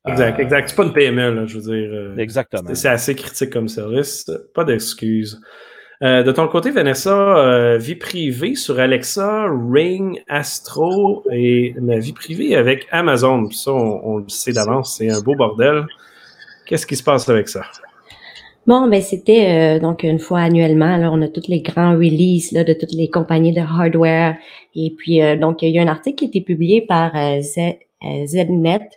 Exact, 0.07 0.38
euh, 0.38 0.42
exact. 0.42 0.69
C'est 0.69 0.77
pas 0.77 0.85
une 0.85 0.92
PME, 0.92 1.35
là, 1.35 1.47
je 1.47 1.59
veux 1.59 1.62
dire. 1.62 1.90
Euh, 1.92 2.16
exactement. 2.16 2.71
C'est 2.75 2.88
assez 2.88 3.14
critique 3.14 3.51
comme 3.51 3.69
service. 3.69 4.31
Pas 4.55 4.64
d'excuses. 4.64 5.40
Euh, 6.03 6.23
de 6.23 6.31
ton 6.31 6.47
côté, 6.47 6.71
Vanessa, 6.71 7.77
vie 7.79 7.97
privée 7.97 8.55
sur 8.55 8.79
Alexa, 8.79 9.47
Ring, 9.73 10.23
Astro 10.29 11.25
et 11.33 11.75
ma 11.81 11.99
vie 11.99 12.12
privée 12.12 12.55
avec 12.55 12.87
Amazon. 12.90 13.51
Ça, 13.51 13.73
on, 13.73 14.19
le 14.19 14.29
sait 14.29 14.53
d'avance, 14.53 14.97
c'est 14.99 15.11
un 15.11 15.21
beau 15.21 15.35
bordel. 15.35 15.87
Qu'est-ce 16.66 16.87
qui 16.87 16.97
se 16.97 17.03
passe 17.03 17.29
avec 17.29 17.49
ça? 17.49 17.62
Bon, 18.66 18.88
ben 18.88 19.01
c'était 19.01 19.79
donc 19.79 20.03
une 20.03 20.19
fois 20.19 20.40
annuellement. 20.40 20.97
Là, 20.99 21.11
on 21.11 21.23
a 21.23 21.29
tous 21.29 21.49
les 21.49 21.61
grands 21.61 21.92
releases 21.92 22.53
là, 22.53 22.62
de 22.62 22.75
toutes 22.75 22.92
les 22.92 23.09
compagnies 23.09 23.55
de 23.55 23.61
hardware. 23.61 24.37
Et 24.75 24.92
puis, 24.99 25.21
donc, 25.38 25.62
il 25.62 25.71
y 25.71 25.79
a 25.79 25.83
un 25.83 25.88
article 25.88 26.16
qui 26.16 26.25
a 26.27 26.29
été 26.29 26.40
publié 26.42 26.83
par 26.83 27.12
Z, 27.40 27.59
ZNet 28.27 28.90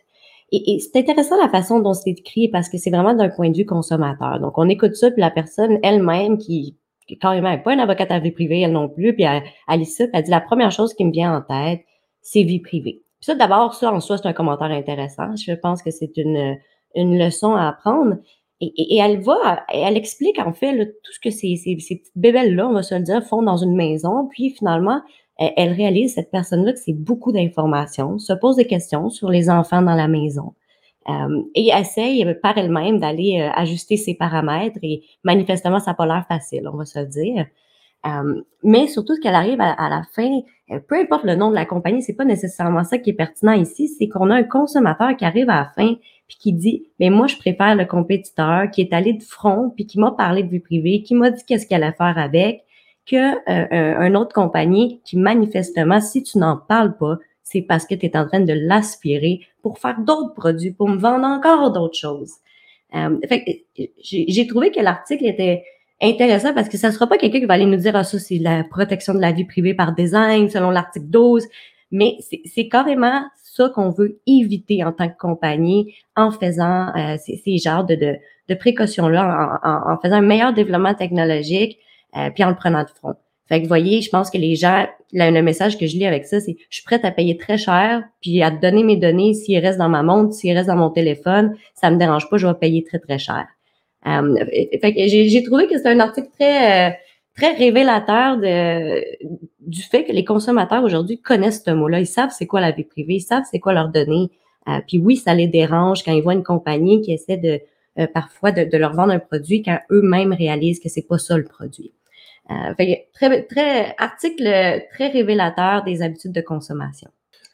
et, 0.51 0.79
c'est 0.79 0.97
intéressant 0.99 1.37
la 1.41 1.49
façon 1.49 1.79
dont 1.79 1.93
c'est 1.93 2.11
écrit 2.11 2.49
parce 2.49 2.69
que 2.69 2.77
c'est 2.77 2.89
vraiment 2.89 3.13
d'un 3.13 3.29
point 3.29 3.49
de 3.49 3.57
vue 3.57 3.65
consommateur. 3.65 4.39
Donc, 4.39 4.57
on 4.57 4.69
écoute 4.69 4.95
ça, 4.95 5.11
puis 5.11 5.21
la 5.21 5.31
personne 5.31 5.79
elle-même 5.83 6.37
qui, 6.37 6.77
carrément 7.19 7.49
n'est 7.49 7.61
pas 7.61 7.73
une 7.73 7.79
avocate 7.79 8.11
à 8.11 8.19
vie 8.19 8.31
privée, 8.31 8.61
elle 8.61 8.71
non 8.71 8.89
plus, 8.89 9.13
puis 9.13 9.23
elle, 9.23 9.43
elle 9.67 9.79
lit 9.79 9.85
ça, 9.85 10.05
puis 10.05 10.11
elle 10.15 10.23
dit 10.23 10.31
la 10.31 10.41
première 10.41 10.71
chose 10.71 10.93
qui 10.93 11.05
me 11.05 11.11
vient 11.11 11.35
en 11.35 11.41
tête, 11.41 11.81
c'est 12.21 12.43
vie 12.43 12.59
privée. 12.59 13.03
Puis 13.19 13.25
ça, 13.25 13.35
d'abord, 13.35 13.73
ça 13.73 13.91
en 13.91 13.99
soi, 13.99 14.17
c'est 14.17 14.27
un 14.27 14.33
commentaire 14.33 14.71
intéressant. 14.71 15.35
Je 15.35 15.53
pense 15.53 15.81
que 15.81 15.91
c'est 15.91 16.15
une, 16.17 16.57
une 16.95 17.17
leçon 17.17 17.55
à 17.55 17.67
apprendre. 17.67 18.15
Et, 18.61 18.71
et, 18.77 18.97
elle 18.97 19.21
va, 19.21 19.65
elle 19.69 19.97
explique 19.97 20.37
en 20.39 20.51
fait 20.51 20.75
tout 21.03 21.11
ce 21.13 21.19
que 21.19 21.29
ces, 21.29 21.55
ces, 21.55 21.77
ces 21.79 21.97
petites 21.97 22.17
bébelles-là, 22.17 22.67
on 22.67 22.73
va 22.73 22.83
se 22.83 22.95
le 22.95 23.01
dire, 23.01 23.23
font 23.23 23.41
dans 23.41 23.57
une 23.57 23.75
maison. 23.75 24.27
Puis 24.29 24.51
finalement, 24.51 25.01
elle 25.39 25.71
réalise, 25.71 26.15
cette 26.15 26.31
personne-là, 26.31 26.73
que 26.73 26.79
c'est 26.79 26.93
beaucoup 26.93 27.31
d'informations, 27.31 28.19
se 28.19 28.33
pose 28.33 28.57
des 28.57 28.67
questions 28.67 29.09
sur 29.09 29.29
les 29.29 29.49
enfants 29.49 29.81
dans 29.81 29.95
la 29.95 30.09
maison 30.09 30.53
euh, 31.07 31.43
et 31.55 31.69
essaye 31.69 32.35
par 32.41 32.57
elle-même 32.57 32.99
d'aller 32.99 33.39
euh, 33.39 33.49
ajuster 33.55 33.95
ses 33.95 34.15
paramètres 34.15 34.79
et 34.83 35.03
manifestement, 35.23 35.79
ça 35.79 35.91
n'a 35.91 35.95
pas 35.95 36.05
l'air 36.05 36.25
facile, 36.27 36.67
on 36.71 36.75
va 36.75 36.85
se 36.85 36.99
le 36.99 37.05
dire. 37.05 37.45
Euh, 38.05 38.41
mais 38.63 38.87
surtout, 38.87 39.15
ce 39.15 39.21
qu'elle 39.21 39.35
arrive 39.35 39.59
à, 39.61 39.89
la 39.89 40.03
fin, 40.13 40.41
peu 40.87 40.95
importe 40.95 41.23
le 41.23 41.35
nom 41.35 41.49
de 41.49 41.55
la 41.55 41.65
compagnie, 41.65 42.01
c'est 42.01 42.15
pas 42.15 42.25
nécessairement 42.25 42.83
ça 42.83 42.97
qui 42.97 43.09
est 43.09 43.13
pertinent 43.13 43.53
ici, 43.53 43.87
c'est 43.87 44.07
qu'on 44.07 44.29
a 44.29 44.35
un 44.35 44.43
consommateur 44.43 45.15
qui 45.17 45.25
arrive 45.25 45.49
à 45.49 45.55
la 45.55 45.71
fin 45.75 45.95
puis 46.27 46.37
qui 46.37 46.53
dit, 46.53 46.85
mais 46.99 47.09
moi, 47.09 47.27
je 47.27 47.37
préfère 47.37 47.75
le 47.75 47.85
compétiteur 47.85 48.69
qui 48.71 48.81
est 48.81 48.93
allé 48.93 49.13
de 49.13 49.23
front 49.23 49.71
puis 49.75 49.87
qui 49.87 49.99
m'a 49.99 50.11
parlé 50.11 50.43
de 50.43 50.49
vie 50.49 50.59
privée, 50.59 51.01
qui 51.01 51.15
m'a 51.15 51.31
dit 51.31 51.43
qu'est-ce 51.45 51.65
qu'elle 51.65 51.83
allait 51.83 51.95
faire 51.95 52.17
avec, 52.17 52.63
que 53.09 53.35
euh, 53.49 54.07
une 54.07 54.15
autre 54.15 54.33
compagnie 54.33 55.01
qui 55.03 55.17
manifestement, 55.17 55.99
si 56.01 56.23
tu 56.23 56.37
n'en 56.37 56.57
parles 56.57 56.97
pas, 56.97 57.17
c'est 57.43 57.61
parce 57.61 57.85
que 57.85 57.95
tu 57.95 58.05
es 58.05 58.17
en 58.17 58.27
train 58.27 58.41
de 58.41 58.53
l'aspirer 58.53 59.41
pour 59.61 59.79
faire 59.79 59.99
d'autres 59.99 60.33
produits, 60.33 60.71
pour 60.71 60.87
me 60.87 60.97
vendre 60.97 61.25
encore 61.25 61.71
d'autres 61.71 61.97
choses. 61.97 62.33
Euh, 62.95 63.17
j'ai 64.01 64.47
trouvé 64.47 64.71
que 64.71 64.79
l'article 64.79 65.25
était 65.25 65.63
intéressant 66.01 66.53
parce 66.53 66.69
que 66.69 66.77
ça 66.77 66.89
ne 66.89 66.93
sera 66.93 67.07
pas 67.07 67.17
quelqu'un 67.17 67.39
qui 67.39 67.45
va 67.45 67.55
aller 67.55 67.65
nous 67.65 67.77
dire 67.77 67.95
ah 67.95 68.03
ça 68.03 68.19
c'est 68.19 68.37
la 68.37 68.63
protection 68.63 69.13
de 69.13 69.19
la 69.19 69.31
vie 69.31 69.45
privée 69.45 69.73
par 69.73 69.93
design 69.93 70.49
selon 70.49 70.69
l'article 70.69 71.07
12, 71.07 71.47
mais 71.91 72.17
c'est 72.45 72.67
carrément 72.67 73.23
ça 73.43 73.69
qu'on 73.69 73.89
veut 73.89 74.19
éviter 74.27 74.83
en 74.83 74.91
tant 74.91 75.09
que 75.09 75.17
compagnie 75.17 75.95
en 76.15 76.31
faisant 76.31 76.95
euh, 76.95 77.17
ces, 77.17 77.57
genres 77.57 77.83
de, 77.83 78.19
précautions-là, 78.55 79.59
en, 79.63 79.97
faisant 79.97 80.17
un 80.17 80.21
meilleur 80.21 80.53
développement 80.53 80.93
technologique, 80.93 81.79
euh, 82.17 82.29
puis 82.33 82.43
en 82.43 82.49
le 82.49 82.55
prenant 82.55 82.83
de 82.83 82.89
front. 82.89 83.15
Fait 83.49 83.63
que 83.63 83.67
voyez, 83.67 84.01
je 84.01 84.11
pense 84.11 84.29
que 84.29 84.37
les 84.37 84.55
gens, 84.55 84.85
le, 85.11 85.41
message 85.41 85.79
que 85.79 85.87
je 85.87 85.97
lis 85.97 86.05
avec 86.05 86.25
ça, 86.25 86.39
c'est 86.39 86.55
je 86.69 86.75
suis 86.75 86.83
prête 86.83 87.03
à 87.03 87.09
payer 87.09 87.35
très 87.35 87.57
cher, 87.57 88.03
puis 88.21 88.43
à 88.43 88.51
donner 88.51 88.83
mes 88.83 88.95
données, 88.95 89.33
s'ils 89.33 89.57
restent 89.57 89.79
dans 89.79 89.89
ma 89.89 90.03
montre, 90.03 90.33
s'ils 90.33 90.55
restent 90.55 90.67
dans 90.69 90.75
mon 90.75 90.91
téléphone, 90.91 91.55
ça 91.73 91.89
me 91.89 91.97
dérange 91.97 92.29
pas, 92.29 92.37
je 92.37 92.45
vais 92.45 92.53
payer 92.53 92.83
très, 92.83 92.99
très 92.99 93.17
cher. 93.17 93.47
Euh, 94.05 94.45
fait 94.81 94.93
que 94.93 95.07
j'ai 95.07 95.43
trouvé 95.43 95.67
que 95.67 95.77
c'est 95.79 95.89
un 95.89 95.99
article 95.99 96.29
très, 96.37 96.89
euh, 96.89 96.93
très 97.35 97.53
révélateur 97.53 98.37
de, 98.37 99.03
du 99.61 99.81
fait 99.81 100.03
que 100.05 100.11
les 100.11 100.23
consommateurs 100.23 100.83
aujourd'hui 100.83 101.19
connaissent 101.19 101.63
ce 101.65 101.71
mot-là. 101.71 101.99
Ils 101.99 102.07
savent 102.07 102.31
c'est 102.31 102.45
quoi 102.45 102.61
la 102.61 102.71
vie 102.71 102.83
privée, 102.83 103.15
ils 103.15 103.21
savent 103.21 103.43
c'est 103.49 103.59
quoi 103.59 103.73
leurs 103.73 103.89
données. 103.89 104.29
Euh, 104.67 104.79
puis 104.87 104.99
oui, 104.99 105.17
ça 105.17 105.33
les 105.33 105.47
dérange 105.47 106.03
quand 106.03 106.13
ils 106.13 106.21
voient 106.21 106.33
une 106.33 106.43
compagnie 106.43 107.01
qui 107.01 107.13
essaie 107.13 107.37
de 107.37 107.59
parfois 108.13 108.53
de, 108.53 108.63
de, 108.63 108.77
leur 108.77 108.93
vendre 108.93 109.11
un 109.11 109.19
produit 109.19 109.61
quand 109.61 109.77
eux-mêmes 109.91 110.31
réalisent 110.31 110.79
que 110.79 110.87
c'est 110.87 111.05
pas 111.05 111.17
ça 111.17 111.37
le 111.37 111.43
produit. 111.43 111.91
Euh, 112.51 112.73
très, 113.13 113.45
très, 113.45 113.95
article 113.97 114.43
très 114.91 115.07
révélateur 115.09 115.83
des 115.83 116.01
habitudes 116.01 116.31
de 116.31 116.41
consommation. 116.41 117.09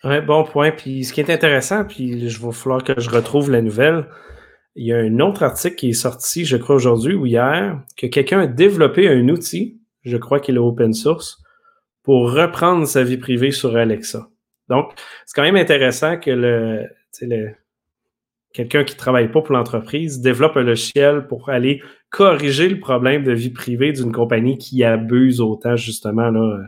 Oui, 0.06 0.22
bon 0.22 0.44
point. 0.44 0.72
Puis 0.72 1.04
ce 1.04 1.12
qui 1.12 1.20
est 1.20 1.30
intéressant, 1.30 1.84
puis 1.84 2.30
je 2.30 2.46
vais 2.46 2.52
falloir 2.54 2.84
que 2.84 3.00
je 3.00 3.10
retrouve 3.10 3.52
la 3.52 3.62
nouvelle. 3.62 4.06
il 4.76 4.86
y 4.86 4.94
a 4.94 4.98
un 4.98 5.20
autre 5.20 5.44
article 5.44 5.76
qui 5.76 5.90
est 5.90 5.94
sorti, 5.94 6.46
je 6.46 6.58
crois 6.58 6.76
aujourd'hui 6.76 7.14
ou 7.14 7.26
hier, 7.26 7.82
que 7.98 8.08
quelqu'un 8.08 8.42
a 8.42 8.48
développé 8.48 9.10
un 9.10 9.28
outil, 9.30 9.82
je 10.04 10.18
crois 10.18 10.40
qu'il 10.40 10.56
est 10.56 10.60
open 10.60 10.94
source, 10.94 11.42
pour 12.04 12.32
reprendre 12.32 12.88
sa 12.88 13.04
vie 13.04 13.18
privée 13.18 13.52
sur 13.52 13.76
Alexa. 13.76 14.30
Donc, 14.70 14.92
c'est 15.26 15.36
quand 15.36 15.44
même 15.44 15.56
intéressant 15.56 16.18
que 16.18 16.32
le, 16.32 16.88
le 17.22 17.56
quelqu'un 18.56 18.86
qui 18.86 18.96
travaille 18.96 19.30
pas 19.30 19.42
pour 19.42 19.54
l'entreprise 19.54 20.22
développe 20.22 20.56
un 20.56 20.64
logiciel 20.64 21.28
pour 21.28 21.50
aller 21.50 21.82
corriger 22.10 22.70
le 22.70 22.80
problème 22.80 23.26
de 23.26 23.34
vie 23.34 23.50
privée 23.50 23.92
d'une 23.92 24.14
compagnie 24.14 24.58
qui 24.58 24.82
abuse 24.86 25.42
autant 25.42 25.76
justement 25.76 26.30
là, 26.30 26.62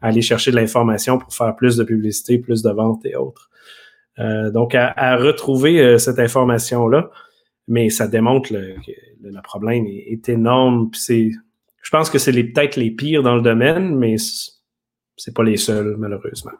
aller 0.00 0.22
chercher 0.22 0.50
de 0.50 0.56
l'information 0.56 1.18
pour 1.18 1.34
faire 1.34 1.54
plus 1.54 1.76
de 1.76 1.84
publicité, 1.84 2.38
plus 2.38 2.62
de 2.62 2.70
ventes 2.70 3.04
et 3.04 3.16
autres. 3.16 3.50
Euh, 4.18 4.50
donc, 4.50 4.74
à, 4.74 5.16
retrouver 5.16 5.78
euh, 5.78 5.98
cette 5.98 6.18
information-là, 6.18 7.10
mais 7.68 7.90
ça 7.90 8.08
démontre 8.08 8.48
que 8.48 8.54
le 8.54 9.42
problème 9.42 9.84
est, 9.86 10.26
énorme. 10.30 10.88
c'est, 10.94 11.32
je 11.82 11.90
pense 11.90 12.08
que 12.08 12.18
c'est 12.18 12.32
peut-être 12.32 12.76
les 12.76 12.90
pires 12.90 13.22
dans 13.22 13.36
le 13.36 13.42
domaine, 13.42 13.94
mais 13.94 14.16
c'est 15.18 15.34
pas 15.34 15.44
les 15.44 15.58
seuls, 15.58 15.96
malheureusement. 15.98 16.52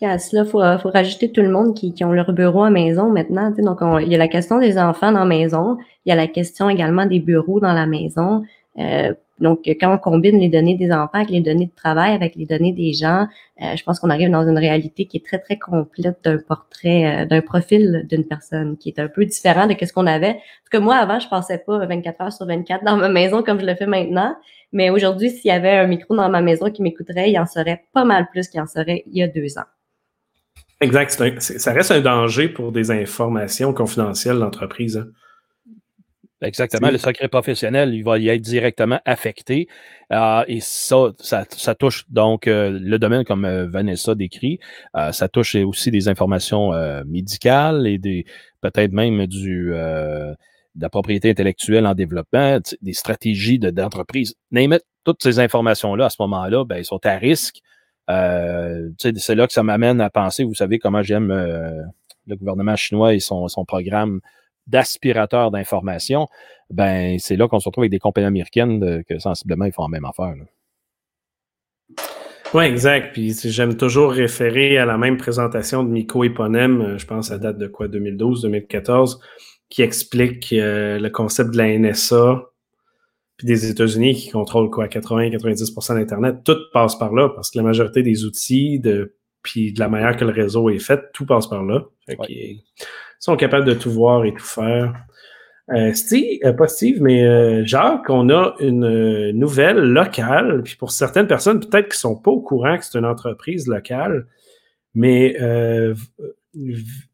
À 0.00 0.18
cela, 0.18 0.42
il 0.42 0.48
faut, 0.48 0.62
faut, 0.78 0.90
rajouter 0.90 1.32
tout 1.32 1.40
le 1.40 1.48
monde 1.48 1.74
qui, 1.74 1.92
qui 1.92 2.04
ont 2.04 2.12
leur 2.12 2.32
bureau 2.32 2.62
à 2.62 2.70
maison 2.70 3.10
maintenant. 3.10 3.50
Donc, 3.50 3.78
il 4.00 4.08
y 4.08 4.14
a 4.14 4.18
la 4.18 4.28
question 4.28 4.58
des 4.58 4.78
enfants 4.78 5.10
dans 5.10 5.20
la 5.20 5.24
maison, 5.24 5.76
il 6.06 6.10
y 6.10 6.12
a 6.12 6.14
la 6.14 6.28
question 6.28 6.70
également 6.70 7.04
des 7.04 7.18
bureaux 7.18 7.58
dans 7.58 7.72
la 7.72 7.86
maison. 7.86 8.44
Euh, 8.78 9.12
donc, 9.40 9.60
quand 9.66 9.94
on 9.94 9.98
combine 9.98 10.38
les 10.38 10.48
données 10.48 10.76
des 10.76 10.90
enfants 10.90 11.10
avec 11.14 11.30
les 11.30 11.40
données 11.40 11.66
de 11.66 11.74
travail, 11.74 12.12
avec 12.12 12.34
les 12.34 12.44
données 12.44 12.72
des 12.72 12.92
gens, 12.92 13.28
euh, 13.62 13.76
je 13.76 13.84
pense 13.84 14.00
qu'on 14.00 14.10
arrive 14.10 14.30
dans 14.30 14.46
une 14.48 14.58
réalité 14.58 15.06
qui 15.06 15.18
est 15.18 15.24
très, 15.24 15.38
très 15.38 15.58
complète 15.58 16.18
d'un 16.24 16.38
portrait, 16.38 17.22
euh, 17.22 17.26
d'un 17.26 17.40
profil 17.40 18.06
d'une 18.08 18.24
personne 18.24 18.76
qui 18.76 18.88
est 18.88 18.98
un 18.98 19.08
peu 19.08 19.24
différent 19.24 19.66
de 19.66 19.74
ce 19.80 19.92
qu'on 19.92 20.06
avait. 20.06 20.34
Parce 20.34 20.70
que 20.72 20.78
moi, 20.78 20.96
avant, 20.96 21.20
je 21.20 21.28
passais 21.28 21.58
pas 21.58 21.86
24 21.86 22.20
heures 22.20 22.32
sur 22.32 22.46
24 22.46 22.84
dans 22.84 22.96
ma 22.96 23.08
maison 23.08 23.42
comme 23.42 23.60
je 23.60 23.66
le 23.66 23.74
fais 23.74 23.86
maintenant. 23.86 24.34
Mais 24.72 24.90
aujourd'hui, 24.90 25.30
s'il 25.30 25.48
y 25.48 25.52
avait 25.52 25.70
un 25.70 25.86
micro 25.86 26.16
dans 26.16 26.28
ma 26.28 26.42
maison 26.42 26.70
qui 26.70 26.82
m'écouterait, 26.82 27.30
il 27.30 27.38
en 27.38 27.46
serait 27.46 27.84
pas 27.92 28.04
mal 28.04 28.28
plus 28.30 28.48
qu'il 28.48 28.60
en 28.60 28.66
serait 28.66 29.04
il 29.06 29.18
y 29.18 29.22
a 29.22 29.28
deux 29.28 29.56
ans. 29.58 29.66
Exact. 30.80 31.40
ça 31.40 31.72
reste 31.72 31.90
un 31.90 32.00
danger 32.00 32.48
pour 32.48 32.70
des 32.72 32.90
informations 32.90 33.72
confidentielles 33.72 34.38
d'entreprise. 34.38 34.98
Hein. 34.98 35.08
Exactement. 36.40 36.90
Le 36.90 36.98
secret 36.98 37.26
professionnel, 37.26 37.92
il 37.94 38.04
va 38.04 38.18
y 38.18 38.28
être 38.28 38.40
directement 38.40 39.00
affecté. 39.04 39.66
Euh, 40.12 40.44
et 40.46 40.60
ça, 40.60 41.12
ça, 41.18 41.74
touche 41.74 42.04
donc 42.10 42.46
euh, 42.46 42.78
le 42.80 42.98
domaine 42.98 43.24
comme 43.24 43.44
euh, 43.44 43.66
Vanessa 43.66 44.14
décrit. 44.14 44.60
ça 45.10 45.28
touche 45.28 45.56
aussi 45.56 45.90
des 45.90 46.08
informations 46.08 46.70
médicales 47.06 47.86
et 47.86 47.98
des 47.98 48.24
peut-être 48.60 48.92
même 48.92 49.26
du 49.26 49.72
de 50.74 50.82
la 50.82 50.90
propriété 50.90 51.30
intellectuelle 51.30 51.86
en 51.86 51.94
développement, 51.94 52.60
des 52.82 52.92
stratégies 52.92 53.58
d'entreprise. 53.58 54.34
De, 54.52 54.80
toutes 55.04 55.22
ces 55.22 55.40
informations-là, 55.40 56.06
à 56.06 56.10
ce 56.10 56.16
moment-là, 56.20 56.64
ben, 56.64 56.84
sont 56.84 57.00
à 57.04 57.16
risque. 57.16 57.60
C'est 58.08 59.34
là 59.34 59.46
que 59.46 59.52
ça 59.52 59.62
m'amène 59.62 60.00
à 60.00 60.10
penser, 60.10 60.44
vous 60.44 60.54
savez 60.54 60.78
comment 60.78 61.02
j'aime 61.02 61.28
le 61.28 62.36
gouvernement 62.36 62.76
chinois 62.76 63.14
et 63.14 63.20
son, 63.20 63.48
programme 63.66 64.20
d'aspirateurs 64.66 65.50
d'informations, 65.50 66.28
ben 66.70 67.18
c'est 67.18 67.36
là 67.36 67.48
qu'on 67.48 67.60
se 67.60 67.68
retrouve 67.68 67.82
avec 67.82 67.90
des 67.90 67.98
compagnies 67.98 68.26
américaines 68.26 69.02
que 69.08 69.18
sensiblement 69.18 69.64
ils 69.64 69.72
font 69.72 69.82
la 69.82 69.88
même 69.88 70.04
affaire. 70.04 70.34
Oui, 72.54 72.64
exact. 72.64 73.12
Puis 73.12 73.34
j'aime 73.44 73.76
toujours 73.76 74.10
référer 74.10 74.78
à 74.78 74.86
la 74.86 74.96
même 74.96 75.18
présentation 75.18 75.84
de 75.84 75.90
Miko 75.90 76.24
Eponem, 76.24 76.80
euh, 76.80 76.98
je 76.98 77.06
pense 77.06 77.30
à 77.30 77.38
date 77.38 77.58
de 77.58 77.66
quoi, 77.66 77.88
2012-2014, 77.88 79.18
qui 79.68 79.82
explique 79.82 80.52
euh, 80.54 80.98
le 80.98 81.10
concept 81.10 81.50
de 81.50 81.58
la 81.58 81.78
NSA, 81.78 82.42
puis 83.38 83.46
des 83.46 83.70
États-Unis 83.70 84.14
qui 84.14 84.30
contrôlent 84.30 84.68
quoi, 84.68 84.88
80-90% 84.88 85.94
d'Internet. 85.94 86.38
Tout 86.44 86.58
passe 86.72 86.98
par 86.98 87.14
là 87.14 87.30
parce 87.30 87.50
que 87.50 87.58
la 87.58 87.64
majorité 87.64 88.02
des 88.02 88.24
outils, 88.24 88.80
de, 88.80 89.14
puis 89.42 89.72
de 89.72 89.80
la 89.80 89.88
manière 89.88 90.16
que 90.16 90.24
le 90.24 90.32
réseau 90.32 90.68
est 90.68 90.80
fait, 90.80 91.00
tout 91.14 91.24
passe 91.24 91.46
par 91.46 91.62
là. 91.64 91.84
Fait 92.04 92.18
sont 93.20 93.36
capables 93.36 93.64
de 93.64 93.74
tout 93.74 93.90
voir 93.90 94.24
et 94.24 94.34
tout 94.34 94.44
faire. 94.44 94.94
Euh, 95.70 95.92
Steve, 95.92 96.40
euh, 96.44 96.52
pas 96.52 96.66
Steve, 96.66 97.02
mais 97.02 97.24
euh, 97.24 97.64
Jacques, 97.64 98.08
on 98.08 98.30
a 98.30 98.54
une 98.60 98.84
euh, 98.84 99.32
nouvelle 99.32 99.78
locale. 99.78 100.62
Puis 100.64 100.76
pour 100.76 100.90
certaines 100.90 101.26
personnes, 101.26 101.60
peut-être 101.60 101.90
qui 101.90 101.98
sont 101.98 102.16
pas 102.16 102.30
au 102.30 102.40
courant 102.40 102.78
que 102.78 102.84
c'est 102.84 102.98
une 102.98 103.04
entreprise 103.04 103.68
locale, 103.68 104.26
mais 104.94 105.36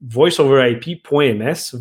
voiceoverip.ms, 0.01 1.77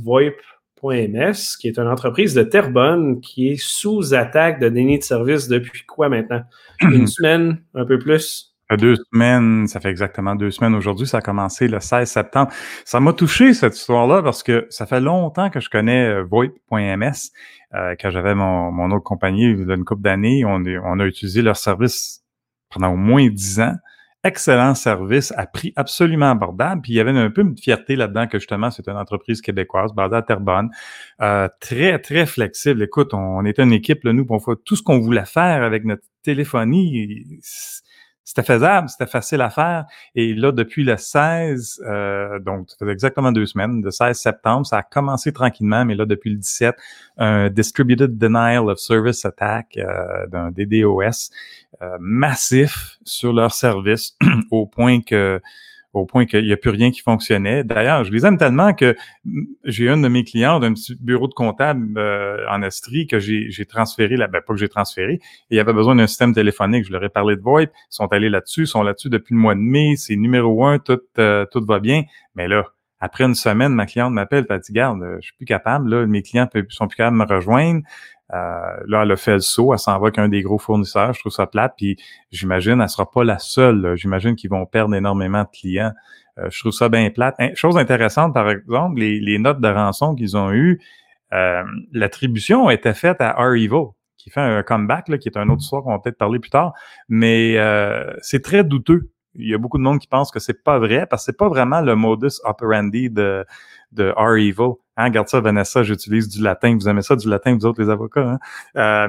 Qui 1.59 1.67
est 1.67 1.77
une 1.77 1.87
entreprise 1.87 2.33
de 2.33 2.43
Terrebonne 2.43 3.21
qui 3.21 3.49
est 3.49 3.61
sous 3.61 4.13
attaque 4.13 4.59
de 4.59 4.69
déni 4.69 4.99
de 4.99 5.03
service 5.03 5.47
depuis 5.47 5.83
quoi 5.85 6.09
maintenant? 6.09 6.43
Une 6.81 7.07
semaine, 7.07 7.61
un 7.73 7.85
peu 7.85 7.97
plus? 7.97 8.53
deux 8.77 8.95
semaines, 8.95 9.67
ça 9.67 9.79
fait 9.79 9.89
exactement 9.89 10.35
deux 10.35 10.51
semaines 10.51 10.75
aujourd'hui, 10.75 11.07
ça 11.07 11.17
a 11.17 11.21
commencé 11.21 11.67
le 11.67 11.79
16 11.79 12.09
septembre. 12.09 12.51
Ça 12.85 12.99
m'a 12.99 13.13
touché 13.13 13.53
cette 13.53 13.75
histoire-là 13.75 14.21
parce 14.23 14.43
que 14.43 14.65
ça 14.69 14.85
fait 14.85 14.99
longtemps 14.99 15.49
que 15.49 15.59
je 15.59 15.69
connais 15.69 16.07
euh, 16.07 16.23
VoIP.ms. 16.23 17.31
Euh, 17.75 17.95
quand 17.99 18.09
j'avais 18.09 18.35
mon, 18.35 18.91
autre 18.91 19.03
compagnie 19.03 19.51
il 19.51 19.67
y 19.67 19.71
a 19.71 19.75
une 19.75 19.85
couple 19.85 20.01
d'années, 20.01 20.43
on 20.45 20.99
a 20.99 21.05
utilisé 21.05 21.41
leur 21.41 21.57
service 21.57 22.23
pendant 22.69 22.93
au 22.93 22.97
moins 22.97 23.27
dix 23.29 23.59
ans. 23.59 23.75
Excellent 24.25 24.73
service 24.73 25.33
à 25.35 25.45
prix 25.45 25.73
absolument 25.75 26.31
abordable. 26.31 26.81
Puis 26.81 26.93
il 26.93 26.95
y 26.95 26.99
avait 27.01 27.11
un 27.11 27.29
peu 27.29 27.41
une 27.41 27.57
fierté 27.57 27.97
là-dedans 27.97 28.27
que 28.27 28.39
justement 28.39 28.71
c'est 28.71 28.87
une 28.87 28.95
entreprise 28.95 29.41
québécoise 29.41 29.91
basée 29.93 30.15
à 30.15 30.21
Terrebonne, 30.21 30.69
euh, 31.21 31.49
très 31.59 31.99
très 31.99 32.25
flexible. 32.25 32.83
Écoute, 32.83 33.13
on, 33.13 33.43
était 33.45 33.63
une 33.63 33.73
équipe 33.73 34.05
là, 34.05 34.13
nous, 34.13 34.25
on 34.29 34.39
fait 34.39 34.55
tout 34.63 34.77
ce 34.77 34.83
qu'on 34.83 34.99
voulait 34.99 35.25
faire 35.25 35.63
avec 35.63 35.83
notre 35.83 36.03
téléphonie 36.21 37.41
c'était 38.25 38.43
faisable, 38.43 38.89
c'était 38.89 39.09
facile 39.09 39.41
à 39.41 39.49
faire. 39.49 39.85
Et 40.15 40.33
là, 40.33 40.51
depuis 40.51 40.83
le 40.83 40.95
16, 40.95 41.83
euh, 41.85 42.39
donc 42.39 42.69
ça 42.69 42.85
fait 42.85 42.91
exactement 42.91 43.31
deux 43.31 43.45
semaines, 43.45 43.81
le 43.83 43.91
16 43.91 44.17
septembre, 44.17 44.65
ça 44.65 44.77
a 44.77 44.83
commencé 44.83 45.33
tranquillement, 45.33 45.83
mais 45.85 45.95
là, 45.95 46.05
depuis 46.05 46.29
le 46.29 46.37
17, 46.37 46.75
un 47.17 47.49
Distributed 47.49 48.17
Denial 48.17 48.69
of 48.69 48.79
Service 48.79 49.25
Attack 49.25 49.77
euh, 49.77 50.27
d'un 50.27 50.51
DDoS 50.51 51.31
euh, 51.81 51.97
massif 51.99 52.97
sur 53.03 53.33
leur 53.33 53.53
service, 53.53 54.15
au 54.51 54.65
point 54.65 55.01
que 55.01 55.41
au 55.93 56.05
point 56.05 56.25
qu'il 56.25 56.43
n'y 56.43 56.51
a 56.51 56.57
plus 56.57 56.71
rien 56.71 56.91
qui 56.91 57.01
fonctionnait. 57.01 57.63
D'ailleurs, 57.63 58.03
je 58.03 58.11
les 58.11 58.25
aime 58.25 58.37
tellement 58.37 58.73
que 58.73 58.95
j'ai 59.63 59.89
un 59.89 59.97
de 59.97 60.07
mes 60.07 60.23
clients 60.23 60.59
d'un 60.59 60.73
petit 60.73 60.95
bureau 60.95 61.27
de 61.27 61.33
comptable 61.33 61.97
euh, 61.97 62.45
en 62.49 62.61
Estrie 62.63 63.07
que 63.07 63.19
j'ai 63.19 63.65
transféré, 63.65 64.17
là, 64.17 64.27
ben, 64.27 64.41
pas 64.41 64.53
que 64.53 64.59
j'ai 64.59 64.69
transféré, 64.69 65.13
et 65.13 65.21
il 65.55 65.59
avait 65.59 65.73
besoin 65.73 65.95
d'un 65.95 66.07
système 66.07 66.33
téléphonique. 66.33 66.85
Je 66.85 66.91
leur 66.91 67.03
ai 67.03 67.09
parlé 67.09 67.35
de 67.35 67.41
VoIP, 67.41 67.69
ils 67.73 67.85
sont 67.89 68.07
allés 68.07 68.29
là-dessus, 68.29 68.61
ils 68.61 68.67
sont 68.67 68.83
là-dessus 68.83 69.09
depuis 69.09 69.35
le 69.35 69.39
mois 69.39 69.55
de 69.55 69.59
mai, 69.59 69.95
c'est 69.95 70.15
numéro 70.15 70.65
un, 70.65 70.79
tout, 70.79 70.99
euh, 71.19 71.45
tout 71.51 71.63
va 71.65 71.79
bien. 71.79 72.03
Mais 72.35 72.47
là, 72.47 72.65
après 73.03 73.25
une 73.25 73.35
semaine, 73.35 73.73
ma 73.73 73.85
cliente 73.85 74.13
m'appelle, 74.13 74.45
elle 74.49 74.59
dit, 74.61 74.71
garde, 74.71 75.03
je 75.19 75.25
suis 75.25 75.35
plus 75.35 75.45
capable, 75.45 75.89
là, 75.89 76.05
mes 76.05 76.21
clients 76.21 76.47
sont 76.69 76.87
plus 76.87 76.95
capables 76.95 77.19
de 77.19 77.23
me 77.25 77.35
rejoindre. 77.35 77.81
Euh, 78.33 78.37
là, 78.87 79.03
elle 79.03 79.11
a 79.11 79.17
fait 79.17 79.33
le 79.33 79.39
saut, 79.41 79.73
elle 79.73 79.79
s'en 79.79 79.99
va 79.99 80.09
qu'un 80.09 80.29
des 80.29 80.41
gros 80.41 80.57
fournisseurs. 80.57 81.13
Je 81.13 81.19
trouve 81.19 81.33
ça 81.33 81.45
plate. 81.45 81.73
Puis 81.75 81.97
j'imagine, 82.31 82.79
elle 82.79 82.87
sera 82.87 83.11
pas 83.11 83.25
la 83.25 83.39
seule. 83.39 83.97
J'imagine 83.97 84.37
qu'ils 84.37 84.49
vont 84.49 84.65
perdre 84.65 84.95
énormément 84.95 85.43
de 85.43 85.49
clients. 85.49 85.91
Euh, 86.39 86.47
je 86.49 86.61
trouve 86.61 86.71
ça 86.71 86.87
bien 86.87 87.09
plate. 87.09 87.35
Chose 87.55 87.75
intéressante, 87.77 88.33
par 88.33 88.49
exemple, 88.49 89.01
les, 89.01 89.37
notes 89.37 89.59
de 89.59 89.67
rançon 89.67 90.15
qu'ils 90.15 90.37
ont 90.37 90.53
eues, 90.53 90.81
euh, 91.33 91.61
l'attribution 91.91 92.69
été 92.69 92.93
faite 92.93 93.19
à 93.19 93.33
R-Evil, 93.33 93.89
qui 94.15 94.29
fait 94.29 94.39
un 94.39 94.63
comeback, 94.63 95.09
là, 95.09 95.17
qui 95.17 95.27
est 95.27 95.37
un 95.37 95.49
autre 95.49 95.61
histoire 95.61 95.83
qu'on 95.83 95.91
va 95.91 95.99
peut-être 95.99 96.17
parler 96.17 96.39
plus 96.39 96.51
tard. 96.51 96.71
Mais 97.09 97.57
c'est 98.21 98.41
très 98.41 98.63
douteux. 98.63 99.09
Il 99.35 99.49
y 99.49 99.53
a 99.53 99.57
beaucoup 99.57 99.77
de 99.77 99.83
monde 99.83 99.99
qui 99.99 100.07
pense 100.07 100.31
que 100.31 100.39
c'est 100.39 100.63
pas 100.63 100.79
vrai 100.79 101.07
parce 101.09 101.23
que 101.23 101.25
c'est 101.27 101.37
pas 101.37 101.49
vraiment 101.49 101.81
le 101.81 101.95
modus 101.95 102.39
operandi 102.43 103.09
de, 103.09 103.45
de 103.91 104.13
R-Evil. 104.15 104.73
Hein, 104.95 105.05
regarde 105.05 105.27
ça, 105.27 105.39
Vanessa, 105.39 105.81
j'utilise 105.81 106.27
du 106.27 106.41
latin. 106.41 106.75
Vous 106.75 106.87
aimez 106.87 107.01
ça, 107.01 107.15
du 107.15 107.27
latin, 107.27 107.55
vous 107.55 107.65
autres, 107.65 107.81
les 107.81 107.89
avocats? 107.89 108.21
Hein? 108.21 108.39
Euh, 108.77 109.07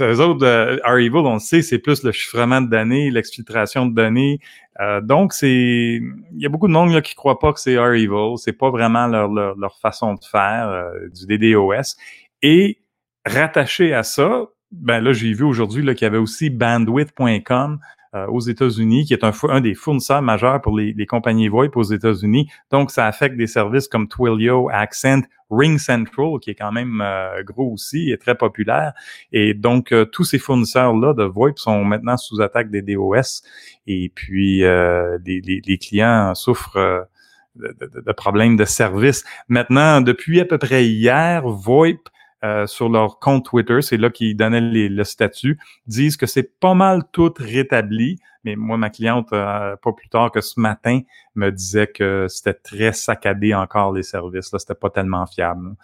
eux 0.00 0.20
autres, 0.20 0.46
euh, 0.46 0.76
R-Evil, 0.84 1.16
on 1.16 1.34
le 1.34 1.38
sait, 1.40 1.62
c'est 1.62 1.78
plus 1.78 2.04
le 2.04 2.12
chiffrement 2.12 2.60
de 2.60 2.68
données, 2.68 3.10
l'exfiltration 3.10 3.86
de 3.86 3.94
données. 3.94 4.38
Euh, 4.80 5.00
donc, 5.00 5.32
c'est, 5.32 6.00
il 6.00 6.38
y 6.38 6.46
a 6.46 6.48
beaucoup 6.48 6.68
de 6.68 6.72
monde 6.72 6.92
là, 6.92 7.02
qui 7.02 7.14
croient 7.16 7.40
pas 7.40 7.52
que 7.52 7.58
c'est 7.58 7.76
R-Evil. 7.76 8.36
C'est 8.36 8.52
pas 8.52 8.70
vraiment 8.70 9.08
leur, 9.08 9.28
leur, 9.28 9.56
leur, 9.56 9.78
façon 9.80 10.14
de 10.14 10.24
faire 10.24 10.68
euh, 10.68 11.08
du 11.08 11.26
DDoS. 11.26 11.96
Et 12.42 12.78
rattaché 13.26 13.92
à 13.92 14.04
ça, 14.04 14.46
ben 14.70 15.00
là, 15.00 15.12
j'ai 15.12 15.32
vu 15.32 15.44
aujourd'hui 15.44 15.84
qu'il 15.94 16.04
y 16.04 16.08
avait 16.08 16.18
aussi 16.18 16.50
bandwidth.com 16.50 17.80
euh, 18.14 18.26
aux 18.28 18.40
États-Unis, 18.40 19.04
qui 19.06 19.12
est 19.12 19.24
un, 19.24 19.32
un, 19.48 19.60
des 19.60 19.74
fournisseurs 19.74 20.22
majeurs 20.22 20.60
pour 20.60 20.76
les, 20.76 20.92
les, 20.92 21.06
compagnies 21.06 21.48
VoIP 21.48 21.76
aux 21.76 21.82
États-Unis. 21.82 22.48
Donc, 22.70 22.92
ça 22.92 23.06
affecte 23.06 23.36
des 23.36 23.48
services 23.48 23.88
comme 23.88 24.06
Twilio, 24.06 24.68
Accent, 24.72 25.22
Ring 25.50 25.78
Central, 25.78 26.38
qui 26.40 26.50
est 26.50 26.54
quand 26.54 26.70
même 26.70 27.02
euh, 27.04 27.42
gros 27.42 27.72
aussi 27.72 28.12
et 28.12 28.16
très 28.16 28.36
populaire. 28.36 28.92
Et 29.32 29.52
donc, 29.52 29.90
euh, 29.90 30.04
tous 30.04 30.22
ces 30.22 30.38
fournisseurs-là 30.38 31.12
de 31.14 31.24
VoIP 31.24 31.58
sont 31.58 31.84
maintenant 31.84 32.16
sous 32.16 32.40
attaque 32.40 32.70
des 32.70 32.82
DOS. 32.82 33.42
Et 33.88 34.12
puis, 34.14 34.60
les, 34.60 35.40
les, 35.44 35.78
clients 35.78 36.34
souffrent 36.36 37.08
de, 37.56 38.12
problèmes 38.12 38.56
de 38.56 38.64
service. 38.64 39.24
Maintenant, 39.48 40.00
depuis 40.00 40.40
à 40.40 40.44
peu 40.44 40.58
près 40.58 40.86
hier, 40.86 41.46
VoIP 41.48 42.08
euh, 42.44 42.66
sur 42.66 42.90
leur 42.90 43.18
compte 43.20 43.46
Twitter, 43.46 43.80
c'est 43.80 43.96
là 43.96 44.10
qu'ils 44.10 44.36
donnaient 44.36 44.60
le 44.60 45.04
statut, 45.04 45.58
disent 45.86 46.18
que 46.18 46.26
c'est 46.26 46.58
pas 46.60 46.74
mal 46.74 47.04
tout 47.10 47.32
rétabli. 47.38 48.18
Mais 48.44 48.54
moi, 48.56 48.76
ma 48.76 48.90
cliente, 48.90 49.32
euh, 49.32 49.74
pas 49.76 49.92
plus 49.92 50.10
tard 50.10 50.30
que 50.30 50.42
ce 50.42 50.60
matin, 50.60 51.00
me 51.34 51.50
disait 51.50 51.86
que 51.86 52.26
c'était 52.28 52.52
très 52.52 52.92
saccadé 52.92 53.54
encore 53.54 53.92
les 53.92 54.02
services. 54.02 54.52
Là, 54.52 54.58
c'était 54.58 54.74
pas 54.74 54.90
tellement 54.90 55.24
fiable. 55.24 55.74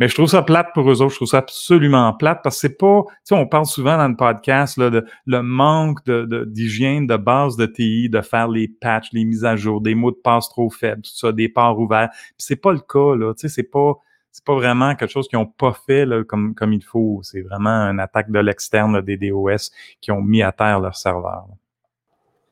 Mais 0.00 0.08
je 0.08 0.14
trouve 0.14 0.26
ça 0.26 0.42
plate 0.42 0.70
pour 0.74 0.90
eux 0.90 1.00
autres. 1.00 1.10
Je 1.10 1.16
trouve 1.16 1.28
ça 1.28 1.38
absolument 1.38 2.12
plate 2.14 2.40
parce 2.42 2.56
que 2.56 2.60
c'est 2.62 2.76
pas. 2.76 3.04
Tu 3.06 3.14
sais, 3.22 3.34
on 3.36 3.46
parle 3.46 3.66
souvent 3.66 3.96
dans 3.96 4.08
le 4.08 4.16
podcast 4.16 4.80
de 4.80 5.06
le 5.26 5.42
manque 5.42 6.04
de, 6.06 6.44
d'hygiène 6.48 7.06
de, 7.06 7.16
base 7.16 7.56
de 7.56 7.66
TI, 7.66 8.08
de 8.08 8.20
faire 8.22 8.48
les 8.48 8.66
patchs, 8.66 9.12
les 9.12 9.24
mises 9.24 9.44
à 9.44 9.54
jour, 9.54 9.80
des 9.80 9.94
mots 9.94 10.10
de 10.10 10.16
passe 10.16 10.48
trop 10.48 10.68
faibles, 10.68 11.02
tout 11.02 11.14
ça, 11.14 11.30
des 11.30 11.48
ports 11.48 11.78
ouverts. 11.78 12.08
Puis 12.10 12.34
c'est 12.38 12.56
pas 12.56 12.72
le 12.72 12.80
cas 12.80 13.14
là. 13.14 13.34
Tu 13.34 13.42
sais, 13.42 13.48
c'est 13.48 13.70
pas 13.70 14.00
c'est 14.38 14.44
pas 14.44 14.54
vraiment 14.54 14.94
quelque 14.94 15.10
chose 15.10 15.26
qu'ils 15.26 15.38
ont 15.40 15.46
pas 15.46 15.76
fait 15.84 16.06
là, 16.06 16.22
comme, 16.22 16.54
comme 16.54 16.72
il 16.72 16.84
faut. 16.84 17.18
C'est 17.24 17.40
vraiment 17.40 17.90
une 17.90 17.98
attaque 17.98 18.30
de 18.30 18.38
l'externe 18.38 19.02
des 19.02 19.16
DOS 19.16 19.72
qui 20.00 20.12
ont 20.12 20.22
mis 20.22 20.44
à 20.44 20.52
terre 20.52 20.78
leur 20.78 20.94
serveur. 20.94 21.48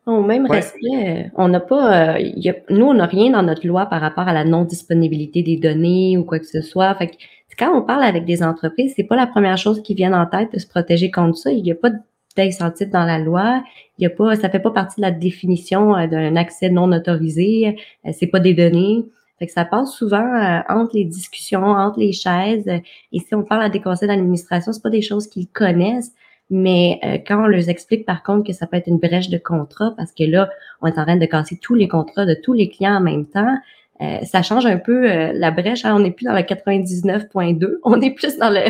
Au 0.05 0.21
même 0.21 0.47
respect, 0.47 1.31
on 1.37 1.47
n'a 1.47 1.61
pas, 1.61 2.17
euh, 2.17 2.31
nous, 2.71 2.87
on 2.87 2.95
n'a 2.95 3.07
rien 3.07 3.31
dans 3.31 3.45
notre 3.45 3.65
loi 3.65 3.87
par 3.87 4.01
rapport 4.01 4.27
à 4.27 4.33
la 4.33 4.45
non-disponibilité 4.45 5.45
des 5.45 5.59
données 5.59 6.19
ou 6.19 6.25
quoi 6.25 6.41
que 6.41 6.47
ce 6.47 6.61
soit. 6.61 6.93
Fait 6.97 7.07
que, 7.07 7.15
quand 7.57 7.73
on 7.73 7.83
parle 7.83 8.03
avec 8.03 8.25
des 8.25 8.43
entreprises, 8.43 8.93
c'est 8.97 9.05
pas 9.05 9.17
la 9.17 9.29
première 9.29 9.57
chose 9.57 9.81
qui 9.81 9.95
vient 9.95 10.13
en 10.13 10.27
tête 10.27 10.53
de 10.53 10.59
se 10.59 10.67
protéger 10.67 11.13
contre 11.13 11.39
ça. 11.39 11.53
Il 11.53 11.63
n'y 11.63 11.71
a 11.71 11.77
pas 11.77 11.91
d'incentive 12.37 12.91
dans 12.91 13.05
la 13.05 13.21
loi. 13.21 13.63
Il 13.99 14.03
y 14.03 14.07
a 14.07 14.11
pas, 14.11 14.35
ça 14.35 14.51
fait 14.51 14.59
pas 14.59 14.73
partie 14.73 15.01
de 15.01 15.07
la 15.07 15.13
définition 15.13 15.97
euh, 15.97 16.09
d'un 16.09 16.35
accès 16.35 16.69
non 16.69 16.91
autorisé. 16.91 17.77
Euh, 18.05 18.11
c'est 18.13 18.27
pas 18.27 18.41
des 18.41 18.55
données. 18.55 19.05
Fait 19.39 19.47
que 19.47 19.53
ça 19.53 19.65
passe 19.65 19.93
souvent 19.93 20.25
euh, 20.25 20.61
entre 20.69 20.97
les 20.97 21.05
discussions, 21.05 21.63
entre 21.63 21.99
les 21.99 22.13
chaises. 22.13 22.69
Et 23.13 23.19
si 23.19 23.35
on 23.35 23.43
parle 23.43 23.63
à 23.63 23.69
des 23.69 23.81
conseils 23.81 24.09
d'administration, 24.09 24.73
c'est 24.73 24.83
pas 24.83 24.91
des 24.91 25.03
choses 25.03 25.27
qu'ils 25.27 25.49
connaissent. 25.49 26.13
Mais 26.49 27.01
euh, 27.05 27.19
quand 27.27 27.43
on 27.43 27.47
leur 27.47 27.69
explique 27.69 28.07
par 28.07 28.23
contre 28.23 28.47
que 28.47 28.53
ça 28.53 28.67
peut 28.67 28.77
être 28.77 28.87
une 28.87 28.99
brèche 28.99 29.29
de 29.29 29.39
contrat, 29.39 29.95
parce 29.97 30.13
que 30.13 30.25
là, 30.25 30.49
on 30.81 30.87
est 30.87 30.99
en 30.99 31.05
train 31.05 31.17
de 31.17 31.27
casser 31.27 31.59
tous 31.61 31.75
les 31.75 31.89
contrats 31.89 32.25
de 32.25 32.35
tous 32.35 32.53
les 32.53 32.69
clients 32.69 32.97
en 32.97 33.01
même 33.01 33.27
temps, 33.27 33.57
euh, 34.01 34.19
ça 34.25 34.43
change 34.43 34.67
un 34.67 34.79
peu 34.79 35.33
la 35.33 35.51
brèche. 35.51 35.85
Hein. 35.85 35.95
On 35.97 36.01
n'est 36.01 36.11
plus 36.13 36.25
dans 36.25 36.35
le 36.35 36.41
99.2, 36.41 37.79
on 37.85 38.01
est 38.01 38.13
plus 38.13 38.39
dans 38.39 38.51
le 38.51 38.61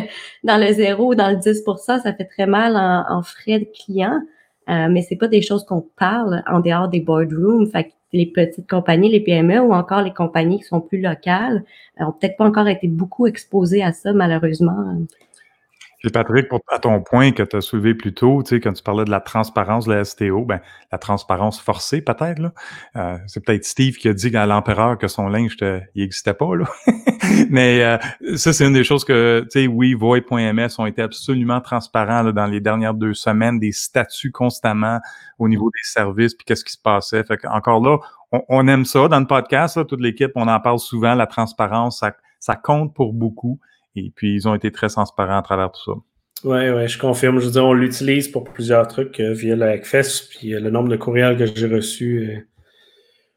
dans 0.44 0.56
le 0.56 0.72
0 0.72 1.14
dans 1.14 1.30
le 1.30 1.36
10% 1.36 2.02
Ça 2.02 2.12
fait 2.14 2.24
très 2.24 2.46
mal 2.46 2.76
en, 2.76 3.18
en 3.18 3.22
frais 3.22 3.60
de 3.60 3.66
clients. 3.66 4.20
Euh, 4.68 4.88
mais 4.90 5.02
c'est 5.02 5.16
pas 5.16 5.28
des 5.28 5.42
choses 5.42 5.64
qu'on 5.64 5.84
parle 5.96 6.42
en 6.46 6.60
dehors 6.60 6.88
des 6.88 7.00
boardrooms. 7.00 7.70
Fait 7.70 7.92
les 8.12 8.26
petites 8.26 8.68
compagnies, 8.68 9.10
les 9.10 9.20
PME 9.20 9.60
ou 9.60 9.72
encore 9.72 10.02
les 10.02 10.12
compagnies 10.12 10.58
qui 10.58 10.64
sont 10.64 10.80
plus 10.80 11.00
locales 11.00 11.64
ont 11.98 12.12
peut-être 12.12 12.36
pas 12.36 12.46
encore 12.46 12.68
été 12.68 12.88
beaucoup 12.88 13.26
exposées 13.26 13.82
à 13.82 13.92
ça, 13.92 14.12
malheureusement. 14.12 14.96
Et 16.04 16.10
Patrick, 16.10 16.46
à 16.68 16.78
ton 16.78 17.00
point 17.02 17.32
que 17.32 17.42
tu 17.42 17.56
as 17.56 17.60
soulevé 17.60 17.94
plus 17.94 18.12
tôt, 18.12 18.42
tu 18.42 18.50
sais, 18.50 18.60
quand 18.60 18.72
tu 18.72 18.82
parlais 18.82 19.04
de 19.04 19.10
la 19.10 19.20
transparence 19.20 19.86
de 19.86 19.94
la 19.94 20.04
STO, 20.04 20.44
ben, 20.44 20.60
la 20.92 20.98
transparence 20.98 21.60
forcée 21.60 22.02
peut-être, 22.02 22.38
là. 22.38 22.52
Euh, 22.96 23.18
c'est 23.26 23.44
peut-être 23.44 23.64
Steve 23.64 23.96
qui 23.96 24.08
a 24.08 24.12
dit 24.12 24.36
à 24.36 24.46
l'empereur 24.46 24.98
que 24.98 25.08
son 25.08 25.28
linge, 25.28 25.56
n'existait 25.94 26.34
pas, 26.34 26.54
là. 26.54 26.66
Mais 27.50 27.82
euh, 27.82 28.36
ça, 28.36 28.52
c'est 28.52 28.66
une 28.66 28.74
des 28.74 28.84
choses 28.84 29.04
que, 29.04 29.40
tu 29.50 29.60
sais, 29.60 29.66
oui, 29.66 29.94
Void.ms 29.94 30.78
ont 30.78 30.86
été 30.86 31.02
absolument 31.02 31.60
transparents 31.60 32.22
là, 32.22 32.32
dans 32.32 32.46
les 32.46 32.60
dernières 32.60 32.94
deux 32.94 33.14
semaines, 33.14 33.58
des 33.58 33.72
statuts 33.72 34.32
constamment 34.32 35.00
au 35.38 35.48
niveau 35.48 35.70
des 35.70 35.82
services, 35.82 36.34
puis 36.34 36.44
qu'est-ce 36.44 36.64
qui 36.64 36.72
se 36.72 36.80
passait. 36.80 37.24
Fait 37.24 37.38
encore 37.46 37.80
là, 37.80 37.98
on, 38.48 38.68
aime 38.68 38.84
ça 38.84 39.08
dans 39.08 39.20
le 39.20 39.26
podcast, 39.26 39.86
toute 39.86 40.00
l'équipe, 40.00 40.32
on 40.34 40.48
en 40.48 40.60
parle 40.60 40.78
souvent, 40.78 41.14
la 41.14 41.26
transparence, 41.26 42.00
ça, 42.00 42.12
ça 42.38 42.56
compte 42.56 42.94
pour 42.94 43.12
beaucoup. 43.12 43.58
Et 43.96 44.12
puis, 44.14 44.34
ils 44.34 44.46
ont 44.48 44.54
été 44.54 44.70
très 44.70 44.88
transparents 44.88 45.38
à 45.38 45.42
travers 45.42 45.72
tout 45.72 45.92
ça. 45.92 46.00
Oui, 46.44 46.68
oui, 46.68 46.86
je 46.86 46.98
confirme. 46.98 47.40
Je 47.40 47.46
veux 47.46 47.52
dire, 47.52 47.64
on 47.64 47.72
l'utilise 47.72 48.28
pour 48.28 48.44
plusieurs 48.44 48.86
trucs 48.88 49.18
euh, 49.20 49.32
via 49.32 49.56
le 49.56 49.64
Hackfest, 49.64 50.28
puis 50.30 50.54
euh, 50.54 50.60
le 50.60 50.70
nombre 50.70 50.88
de 50.88 50.96
courriels 50.96 51.36
que 51.36 51.46
j'ai 51.46 51.66
reçus 51.66 52.24
est 52.24 52.46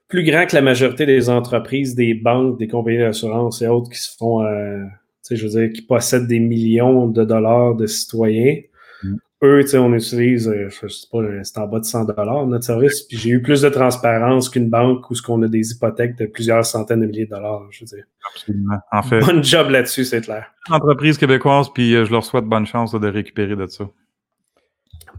plus 0.09 0.23
grand 0.23 0.45
que 0.45 0.55
la 0.55 0.61
majorité 0.61 1.05
des 1.05 1.29
entreprises, 1.29 1.95
des 1.95 2.13
banques, 2.13 2.59
des 2.59 2.67
compagnies 2.67 2.97
d'assurance 2.97 3.61
et 3.61 3.67
autres 3.67 3.89
qui 3.89 3.99
se 3.99 4.15
font, 4.17 4.43
euh, 4.43 4.83
tu 4.83 4.89
sais, 5.21 5.35
je 5.37 5.47
veux 5.47 5.61
dire, 5.61 5.71
qui 5.71 5.81
possèdent 5.81 6.27
des 6.27 6.39
millions 6.39 7.07
de 7.07 7.23
dollars 7.23 7.75
de 7.75 7.85
citoyens 7.85 8.57
eux, 9.41 9.61
tu 9.61 9.69
sais, 9.69 9.77
on 9.77 9.93
utilise, 9.93 10.49
euh, 10.49 10.69
je 10.69 10.87
sais 10.87 11.07
pas, 11.11 11.19
c'est 11.43 11.57
en 11.59 11.67
bas 11.67 11.79
de 11.79 11.85
100 11.85 12.05
dollars 12.05 12.45
notre 12.45 12.65
service. 12.65 13.01
Puis 13.03 13.17
j'ai 13.17 13.29
eu 13.29 13.41
plus 13.41 13.61
de 13.61 13.69
transparence 13.69 14.49
qu'une 14.49 14.69
banque 14.69 15.09
où 15.09 15.15
ce 15.15 15.21
qu'on 15.21 15.41
a 15.43 15.47
des 15.47 15.71
hypothèques 15.71 16.17
de 16.17 16.25
plusieurs 16.25 16.65
centaines 16.65 17.01
de 17.01 17.05
milliers 17.05 17.25
de 17.25 17.31
dollars, 17.31 17.65
je 17.71 17.81
veux 17.81 17.85
dire. 17.85 18.03
Absolument. 18.33 18.79
En 18.91 19.01
fait. 19.01 19.19
Bonne 19.21 19.43
job 19.43 19.69
là-dessus, 19.69 20.05
c'est 20.05 20.21
clair. 20.21 20.45
Entreprise 20.69 21.17
québécoise, 21.17 21.69
puis 21.73 21.95
euh, 21.95 22.05
je 22.05 22.11
leur 22.11 22.23
souhaite 22.23 22.45
bonne 22.45 22.65
chance 22.65 22.93
de 22.93 23.07
récupérer 23.07 23.55
de 23.55 23.65
ça. 23.67 23.89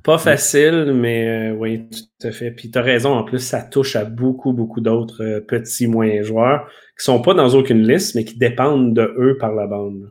Pas 0.03 0.19
facile, 0.19 0.93
mais 0.95 1.51
euh, 1.51 1.57
oui, 1.57 1.89
tout 1.91 2.27
à 2.27 2.31
fait. 2.31 2.51
Puis 2.51 2.71
tu 2.71 2.79
as 2.79 2.83
raison, 2.83 3.15
en 3.15 3.25
plus, 3.25 3.41
ça 3.41 3.63
touche 3.63 3.97
à 3.97 4.05
beaucoup, 4.05 4.53
beaucoup 4.53 4.81
d'autres 4.81 5.41
petits, 5.47 5.87
moyens 5.87 6.27
joueurs 6.27 6.67
qui 6.99 7.05
sont 7.05 7.21
pas 7.21 7.35
dans 7.35 7.49
aucune 7.55 7.87
liste, 7.87 8.15
mais 8.15 8.25
qui 8.25 8.37
dépendent 8.37 8.95
de 8.95 9.15
eux 9.19 9.37
par 9.39 9.55
la 9.55 9.67
bande 9.67 10.11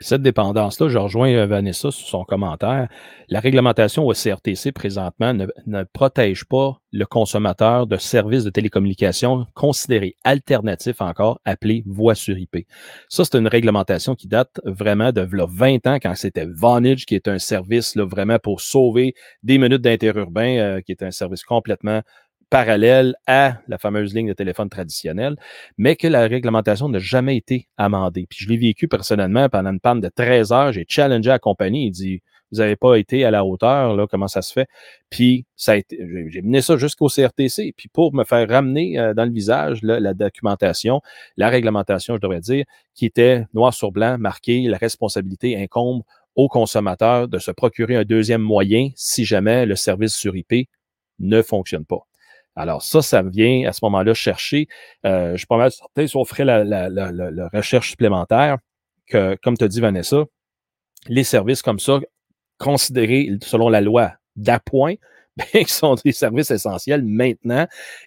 cette 0.00 0.22
dépendance-là, 0.22 0.88
je 0.88 0.98
rejoins 0.98 1.32
euh, 1.32 1.46
Vanessa 1.46 1.90
sur 1.90 2.06
son 2.06 2.24
commentaire. 2.24 2.88
La 3.28 3.40
réglementation 3.40 4.06
au 4.06 4.12
CRTC 4.12 4.72
présentement 4.72 5.34
ne, 5.34 5.82
protège 5.92 6.44
pas 6.44 6.80
le 6.92 7.04
consommateur 7.04 7.86
de 7.86 7.96
services 7.96 8.44
de 8.44 8.50
télécommunication 8.50 9.46
considérés 9.54 10.16
alternatifs 10.24 11.00
encore, 11.00 11.40
appelés 11.44 11.82
voix 11.86 12.14
sur 12.14 12.38
IP. 12.38 12.66
Ça, 13.08 13.24
c'est 13.24 13.36
une 13.36 13.48
réglementation 13.48 14.14
qui 14.14 14.28
date 14.28 14.60
vraiment 14.64 15.12
de 15.12 15.20
20 15.22 15.86
ans 15.86 15.98
quand 16.00 16.14
c'était 16.14 16.46
Vonage, 16.46 17.04
qui 17.04 17.14
est 17.14 17.28
un 17.28 17.38
service 17.38 17.94
là, 17.94 18.04
vraiment 18.04 18.38
pour 18.38 18.60
sauver 18.60 19.14
des 19.42 19.58
minutes 19.58 19.82
d'interurbain, 19.82 20.58
euh, 20.58 20.80
qui 20.80 20.92
est 20.92 21.02
un 21.02 21.10
service 21.10 21.42
complètement 21.42 22.02
parallèle 22.50 23.14
à 23.26 23.58
la 23.68 23.78
fameuse 23.78 24.14
ligne 24.14 24.28
de 24.28 24.32
téléphone 24.32 24.68
traditionnelle, 24.68 25.36
mais 25.76 25.96
que 25.96 26.08
la 26.08 26.26
réglementation 26.26 26.88
n'a 26.88 26.98
jamais 26.98 27.36
été 27.36 27.68
amendée. 27.76 28.26
Puis 28.28 28.44
je 28.44 28.48
l'ai 28.48 28.56
vécu 28.56 28.88
personnellement 28.88 29.48
pendant 29.48 29.70
une 29.70 29.80
panne 29.80 30.00
de 30.00 30.08
13 30.08 30.52
heures. 30.52 30.72
J'ai 30.72 30.86
challengé 30.88 31.28
la 31.28 31.38
compagnie. 31.38 31.86
Il 31.86 31.90
dit 31.90 32.22
Vous 32.50 32.58
n'avez 32.58 32.76
pas 32.76 32.96
été 32.96 33.24
à 33.24 33.30
la 33.30 33.44
hauteur, 33.44 33.96
là, 33.96 34.06
comment 34.06 34.28
ça 34.28 34.42
se 34.42 34.52
fait? 34.52 34.68
Puis 35.10 35.46
ça 35.56 35.72
a 35.72 35.76
été, 35.76 35.98
j'ai 36.28 36.42
mené 36.42 36.62
ça 36.62 36.76
jusqu'au 36.76 37.08
CRTC. 37.08 37.74
Puis 37.76 37.88
pour 37.88 38.14
me 38.14 38.24
faire 38.24 38.48
ramener 38.48 38.98
euh, 38.98 39.14
dans 39.14 39.24
le 39.24 39.32
visage 39.32 39.80
la 39.82 40.14
documentation, 40.14 41.00
la 41.36 41.48
réglementation, 41.48 42.16
je 42.16 42.20
devrais 42.20 42.40
dire, 42.40 42.64
qui 42.94 43.06
était 43.06 43.44
noir 43.52 43.74
sur 43.74 43.92
blanc, 43.92 44.16
marqué 44.18 44.62
la 44.62 44.78
responsabilité 44.78 45.60
incombe 45.60 46.02
au 46.38 46.48
consommateur 46.48 47.26
de 47.26 47.38
se 47.38 47.50
procurer 47.50 47.96
un 47.96 48.04
deuxième 48.04 48.42
moyen 48.42 48.90
si 48.94 49.24
jamais 49.24 49.66
le 49.66 49.74
service 49.74 50.14
sur 50.14 50.36
IP 50.36 50.68
ne 51.18 51.42
fonctionne 51.42 51.84
pas. 51.84 52.06
Alors 52.58 52.82
ça, 52.82 53.02
ça 53.02 53.22
vient 53.22 53.68
à 53.68 53.72
ce 53.72 53.80
moment-là 53.84 54.14
chercher, 54.14 54.66
euh, 55.06 55.32
je 55.32 55.38
suis 55.38 55.46
pas 55.46 55.56
mal 55.56 55.70
certain, 55.70 56.06
si 56.06 56.16
on 56.16 56.24
ferait 56.24 56.44
la, 56.44 57.48
recherche 57.52 57.90
supplémentaire, 57.90 58.58
que, 59.06 59.36
comme 59.42 59.54
as 59.60 59.68
dit, 59.68 59.80
Vanessa, 59.80 60.24
les 61.06 61.24
services 61.24 61.62
comme 61.62 61.78
ça, 61.78 62.00
considérés 62.58 63.30
selon 63.42 63.68
la 63.68 63.80
loi 63.80 64.12
d'appoint, 64.34 64.94
ben, 65.36 65.64
qui 65.64 65.72
sont 65.72 65.94
des 66.04 66.12
services 66.12 66.50
essentiels 66.50 67.04
maintenant 67.04 67.66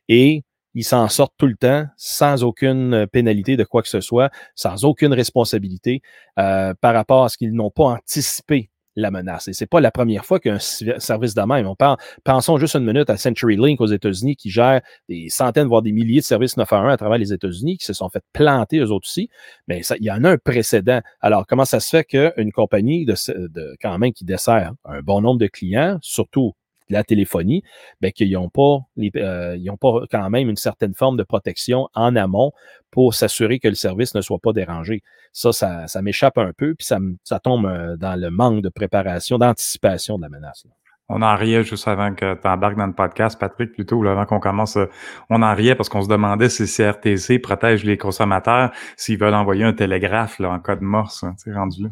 et 0.10 0.44
ils 0.74 0.84
s'en 0.84 1.08
sortent 1.08 1.34
tout 1.38 1.48
le 1.48 1.56
temps 1.56 1.86
sans 1.96 2.44
aucune 2.44 3.08
pénalité 3.08 3.56
de 3.58 3.64
quoi 3.64 3.82
que 3.82 3.88
ce 3.90 4.02
soit, 4.02 4.32
sans 4.56 4.84
aucune 4.84 5.14
responsabilité 5.14 6.02
euh, 6.40 6.74
par 6.82 6.94
rapport 6.94 7.24
à 7.24 7.30
ce 7.30 7.38
qu'ils 7.38 7.54
n'ont 7.54 7.72
pas 7.72 7.86
anticipé 7.86 8.71
la 8.96 9.12
menace. 9.12 9.48
Et 9.48 9.54
c'est 9.54 9.68
pas 9.68 9.80
la 9.80 9.92
première 9.92 10.26
fois 10.26 10.40
qu'un 10.40 10.60
service 10.60 11.34
de 11.34 11.42
même. 11.42 11.68
On 11.68 11.76
parle, 11.76 11.98
pensons 12.24 12.58
juste 12.58 12.76
une 12.76 12.86
minute 12.86 13.10
à 13.10 13.18
CenturyLink 13.18 13.80
aux 13.82 13.88
États-Unis 13.88 14.36
qui 14.36 14.50
gère 14.50 14.82
des 15.08 15.30
centaines, 15.30 15.68
voire 15.68 15.82
des 15.82 15.92
milliers 15.92 16.20
de 16.20 16.26
services 16.26 16.58
911 16.58 16.94
à 16.94 16.98
travers 16.98 17.18
les 17.18 17.34
États-Unis 17.34 17.78
qui 17.78 17.86
se 17.86 17.94
sont 17.94 18.10
fait 18.10 18.24
planter 18.34 18.80
eux 18.80 18.92
autres 18.92 19.08
aussi. 19.08 19.30
Mais 19.68 19.82
il 20.00 20.06
y 20.06 20.12
en 20.12 20.24
a 20.24 20.32
un 20.32 20.38
précédent. 20.38 21.02
Alors, 21.22 21.46
comment 21.48 21.66
ça 21.66 21.80
se 21.80 21.90
fait 21.90 22.04
qu'une 22.04 22.52
compagnie 22.52 23.06
de, 23.06 23.16
de, 23.48 23.76
quand 23.82 23.98
même 23.98 24.14
qui 24.14 24.26
dessert 24.26 24.74
un 24.86 25.02
bon 25.02 25.22
nombre 25.22 25.40
de 25.40 25.48
clients, 25.48 25.98
surtout 26.02 26.54
la 26.92 27.04
téléphonie, 27.04 27.64
ben, 28.02 28.12
qu'ils 28.12 28.32
n'ont 28.32 28.50
pas, 28.50 28.80
euh, 29.00 29.58
ils 29.58 29.70
ont 29.70 29.78
pas 29.78 30.02
quand 30.10 30.30
même 30.30 30.50
une 30.50 30.56
certaine 30.56 30.94
forme 30.94 31.18
de 31.18 31.24
protection 31.24 31.88
en 31.94 32.16
amont 32.16 32.52
pour 32.92 33.14
s'assurer 33.14 33.60
que 33.60 33.68
le 33.68 33.76
service 33.76 34.14
ne 34.16 34.22
soit 34.22 34.40
pas 34.40 34.54
dérangé. 34.54 35.02
Ça, 35.34 35.52
ça, 35.54 36.02
m'échappe 36.02 36.38
un 36.38 36.52
peu, 36.56 36.76
puis 36.76 36.86
ça, 36.86 37.00
ça 37.24 37.40
tombe 37.40 37.66
euh, 37.66 37.96
dans 37.96 38.20
le 38.20 38.30
manque 38.30 38.62
de 38.62 38.70
préparation, 38.70 39.38
d'anticipation 39.38 40.18
de 40.18 40.24
la 40.24 40.30
menace. 40.30 40.66
On 41.14 41.22
en 41.22 41.36
riait 41.36 41.64
juste 41.64 41.90
avant 41.90 42.14
que 42.16 42.36
tu 42.36 42.48
embarques 42.48 42.78
dans 42.78 42.88
le 42.88 42.94
podcast, 42.94 43.38
Patrick, 43.38 43.74
plutôt, 43.74 44.06
avant 44.06 44.26
qu'on 44.26 44.40
commence. 44.40 44.78
Euh, 44.78 44.86
on 45.30 45.42
en 45.42 45.54
riait 45.54 45.76
parce 45.76 45.90
qu'on 45.90 46.02
se 46.02 46.08
demandait 46.08 46.48
si 46.48 46.66
CRTC 46.66 47.40
protège 47.40 47.84
les 47.84 47.98
consommateurs 47.98 48.72
s'ils 48.96 49.20
veulent 49.20 49.34
envoyer 49.34 49.66
un 49.66 49.74
télégraphe 49.74 50.40
là, 50.40 50.52
en 50.52 50.60
code 50.60 50.82
morse. 50.82 51.24
Hein, 51.24 51.36
rendu 51.54 51.84
là. 51.84 51.90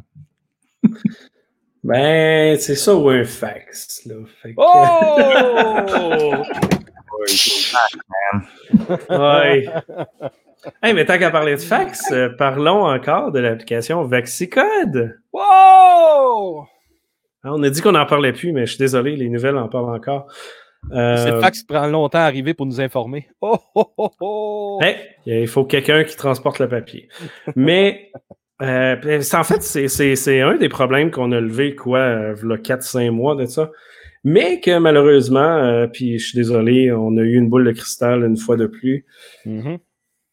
Ben, 1.83 2.57
c'est 2.59 2.75
ça 2.75 2.93
ou 2.95 3.09
un 3.09 3.23
fax, 3.23 4.05
là. 4.05 4.15
oh! 4.57 6.43
Ouais. 9.09 9.65
Hey, 10.83 10.93
mais 10.93 11.05
tant 11.05 11.17
qu'à 11.17 11.31
parler 11.31 11.55
de 11.55 11.61
fax, 11.61 12.11
euh, 12.11 12.29
parlons 12.37 12.85
encore 12.85 13.31
de 13.31 13.39
l'application 13.39 14.03
Vaxicode. 14.03 15.19
Wow! 15.31 16.65
Ah, 17.43 17.53
On 17.53 17.63
a 17.63 17.69
dit 17.69 17.81
qu'on 17.81 17.93
n'en 17.93 18.05
parlait 18.05 18.33
plus, 18.33 18.51
mais 18.51 18.65
je 18.65 18.71
suis 18.71 18.77
désolé, 18.79 19.15
les 19.15 19.29
nouvelles 19.29 19.57
en 19.57 19.69
parlent 19.69 19.95
encore. 19.95 20.27
Euh, 20.91 21.15
C'est 21.17 21.39
fax 21.41 21.63
prend 21.63 21.87
longtemps 21.87 22.19
à 22.19 22.23
arriver 22.23 22.53
pour 22.53 22.65
nous 22.65 22.79
informer. 22.81 23.27
Oh, 23.41 23.57
oh, 23.75 23.91
oh, 23.97 24.11
oh! 24.19 24.79
hey, 24.81 24.95
il 25.25 25.47
faut 25.47 25.65
quelqu'un 25.65 26.03
qui 26.03 26.15
transporte 26.15 26.59
le 26.59 26.67
papier. 26.69 27.07
Mais 27.55 28.11
euh, 28.61 28.95
en 29.33 29.43
fait, 29.43 29.61
c'est- 29.63 30.41
un 30.41 30.57
des 30.57 30.69
problèmes 30.69 31.11
qu'on 31.11 31.31
a 31.31 31.39
levé, 31.39 31.75
quoi, 31.75 31.99
euh, 31.99 32.33
v'là 32.33 32.57
4-5 32.57 33.11
mois 33.11 33.35
de 33.35 33.45
ça. 33.45 33.71
Mais 34.23 34.59
que 34.59 34.77
malheureusement, 34.79 35.39
euh, 35.39 35.87
puis 35.87 36.19
je 36.19 36.27
suis 36.29 36.37
désolé, 36.37 36.91
on 36.91 37.15
a 37.17 37.21
eu 37.21 37.35
une 37.35 37.49
boule 37.49 37.65
de 37.65 37.71
cristal 37.71 38.23
une 38.23 38.35
fois 38.37 38.57
de 38.57 38.67
plus. 38.67 39.05
Mhm. 39.45 39.77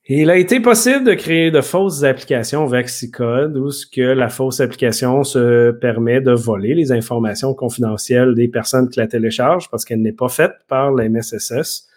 Il 0.09 0.31
a 0.31 0.37
été 0.37 0.61
possible 0.61 1.05
de 1.05 1.15
créer 1.15 1.51
de 1.51 1.61
fausses 1.61 2.05
applications 2.05 2.65
Vaxicode 2.67 3.57
où 3.57 3.71
ce 3.71 3.87
que 3.87 4.01
la 4.03 4.29
fausse 4.29 4.61
application 4.61 5.25
se 5.25 5.73
permet 5.73 6.21
de 6.21 6.31
voler 6.31 6.75
les 6.75 6.93
informations 6.93 7.55
confidentielles 7.55 8.35
des 8.37 8.47
personnes 8.47 8.89
qui 8.89 9.01
la 9.01 9.09
téléchargent 9.09 9.69
parce 9.69 9.85
qu'elle 9.85 10.03
n'est 10.03 10.13
pas 10.13 10.29
faite 10.29 10.53
par 10.69 10.93
la 10.93 11.09
MSSS. 11.09 11.89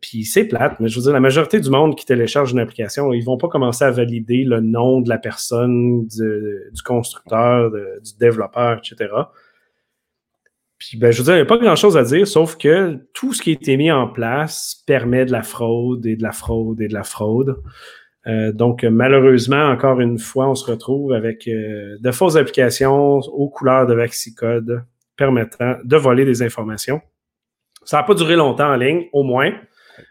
Puis 0.00 0.24
c'est 0.24 0.44
plate, 0.44 0.80
mais 0.80 0.88
je 0.88 0.96
veux 0.96 1.02
dire, 1.02 1.12
la 1.12 1.20
majorité 1.20 1.60
du 1.60 1.68
monde 1.68 1.94
qui 1.94 2.06
télécharge 2.06 2.52
une 2.52 2.58
application, 2.58 3.12
ils 3.12 3.22
vont 3.22 3.36
pas 3.36 3.48
commencer 3.48 3.84
à 3.84 3.90
valider 3.90 4.44
le 4.44 4.60
nom 4.60 5.02
de 5.02 5.10
la 5.10 5.18
personne, 5.18 6.06
du, 6.06 6.82
constructeur, 6.84 7.70
du 7.70 8.16
développeur, 8.18 8.78
etc. 8.78 9.10
Puis, 10.78 10.96
ben, 10.96 11.12
je 11.12 11.18
veux 11.18 11.24
dire, 11.24 11.34
il 11.34 11.38
n'y 11.38 11.42
a 11.42 11.46
pas 11.46 11.58
grand-chose 11.58 11.96
à 11.98 12.02
dire, 12.02 12.26
sauf 12.26 12.56
que 12.56 12.98
tout 13.12 13.34
ce 13.34 13.42
qui 13.42 13.50
a 13.50 13.52
été 13.52 13.76
mis 13.76 13.92
en 13.92 14.08
place 14.08 14.82
permet 14.86 15.26
de 15.26 15.32
la 15.32 15.42
fraude 15.42 16.04
et 16.06 16.16
de 16.16 16.22
la 16.22 16.32
fraude 16.32 16.80
et 16.80 16.88
de 16.88 16.94
la 16.94 17.04
fraude. 17.04 17.62
Euh, 18.26 18.52
donc, 18.52 18.84
malheureusement, 18.84 19.66
encore 19.66 20.00
une 20.00 20.18
fois, 20.18 20.48
on 20.48 20.54
se 20.54 20.70
retrouve 20.70 21.12
avec 21.12 21.46
euh, 21.46 21.98
de 22.00 22.10
fausses 22.10 22.36
applications 22.36 23.18
aux 23.18 23.48
couleurs 23.50 23.86
de 23.86 23.94
Vaxicode 23.94 24.84
permettant 25.16 25.76
de 25.84 25.96
voler 25.96 26.24
des 26.24 26.42
informations. 26.42 27.00
Ça 27.84 27.98
n'a 27.98 28.02
pas 28.02 28.14
duré 28.14 28.34
longtemps 28.34 28.70
en 28.70 28.76
ligne, 28.76 29.06
au 29.12 29.22
moins, 29.22 29.52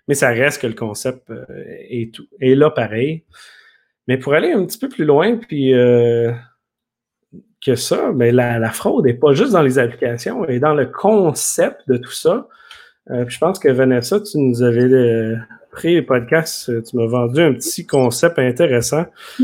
mais 0.08 0.16
ça 0.16 0.30
reste 0.30 0.62
que 0.62 0.68
le 0.68 0.74
concept 0.74 1.30
euh, 1.30 1.46
est, 1.90 2.14
tout, 2.14 2.28
là 2.40 2.70
pareil. 2.70 3.24
Mais 4.08 4.18
pour 4.18 4.34
aller 4.34 4.52
un 4.52 4.66
petit 4.66 4.80
peu 4.80 4.90
plus 4.90 5.06
loin, 5.06 5.38
puis 5.38 5.74
euh, 5.74 6.32
que 7.66 7.76
ça, 7.76 8.12
mais 8.14 8.32
la, 8.32 8.70
fraude 8.72 9.06
n'est 9.06 9.14
pas 9.14 9.34
juste 9.34 9.54
dans 9.54 9.62
les 9.62 9.80
applications, 9.80 10.44
elle 10.44 10.56
est 10.56 10.60
dans 10.60 10.74
le 10.74 10.88
concept 10.88 11.88
de 11.88 11.98
tout 11.98 12.12
ça. 12.12 12.48
Euh, 13.12 13.26
je 13.28 13.38
pense 13.38 13.60
que 13.60 13.70
Vanessa, 13.70 14.20
tu 14.20 14.38
nous 14.38 14.62
avais 14.62 15.36
pris 15.74 15.96
les 15.96 16.02
podcasts, 16.02 16.70
euh, 16.70 16.82
tu 16.82 16.96
m'as 16.96 17.08
vendu 17.08 17.42
un 17.42 17.54
petit 17.54 17.86
concept 17.86 18.40
intéressant. 18.40 19.06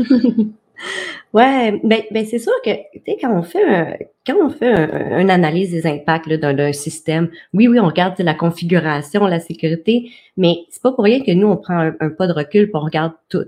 Ouais, 1.32 1.80
ben, 1.84 2.02
ben 2.10 2.26
c'est 2.26 2.40
sûr 2.40 2.52
que 2.64 2.70
tu 2.70 3.02
sais, 3.06 3.16
quand 3.20 3.32
on 3.32 3.42
fait 3.42 3.62
un, 3.64 3.94
quand 4.26 4.36
on 4.42 4.50
fait 4.50 4.72
un- 4.72 5.20
une 5.20 5.30
analyse 5.30 5.70
des 5.70 5.86
impacts 5.86 6.28
d'un, 6.28 6.72
système, 6.72 7.30
oui, 7.54 7.68
oui, 7.68 7.78
on 7.78 7.86
regarde 7.86 8.18
la 8.18 8.34
configuration, 8.34 9.26
la 9.26 9.38
sécurité, 9.40 10.10
mais 10.36 10.56
c'est 10.70 10.82
pas 10.82 10.92
pour 10.92 11.04
rien 11.04 11.22
que 11.22 11.30
nous, 11.32 11.46
on 11.48 11.56
prend 11.56 11.92
un, 12.00 12.10
pas 12.10 12.26
de 12.26 12.32
recul 12.32 12.70
pour 12.70 12.82
on 12.82 12.84
regarde 12.86 13.12
tout. 13.28 13.44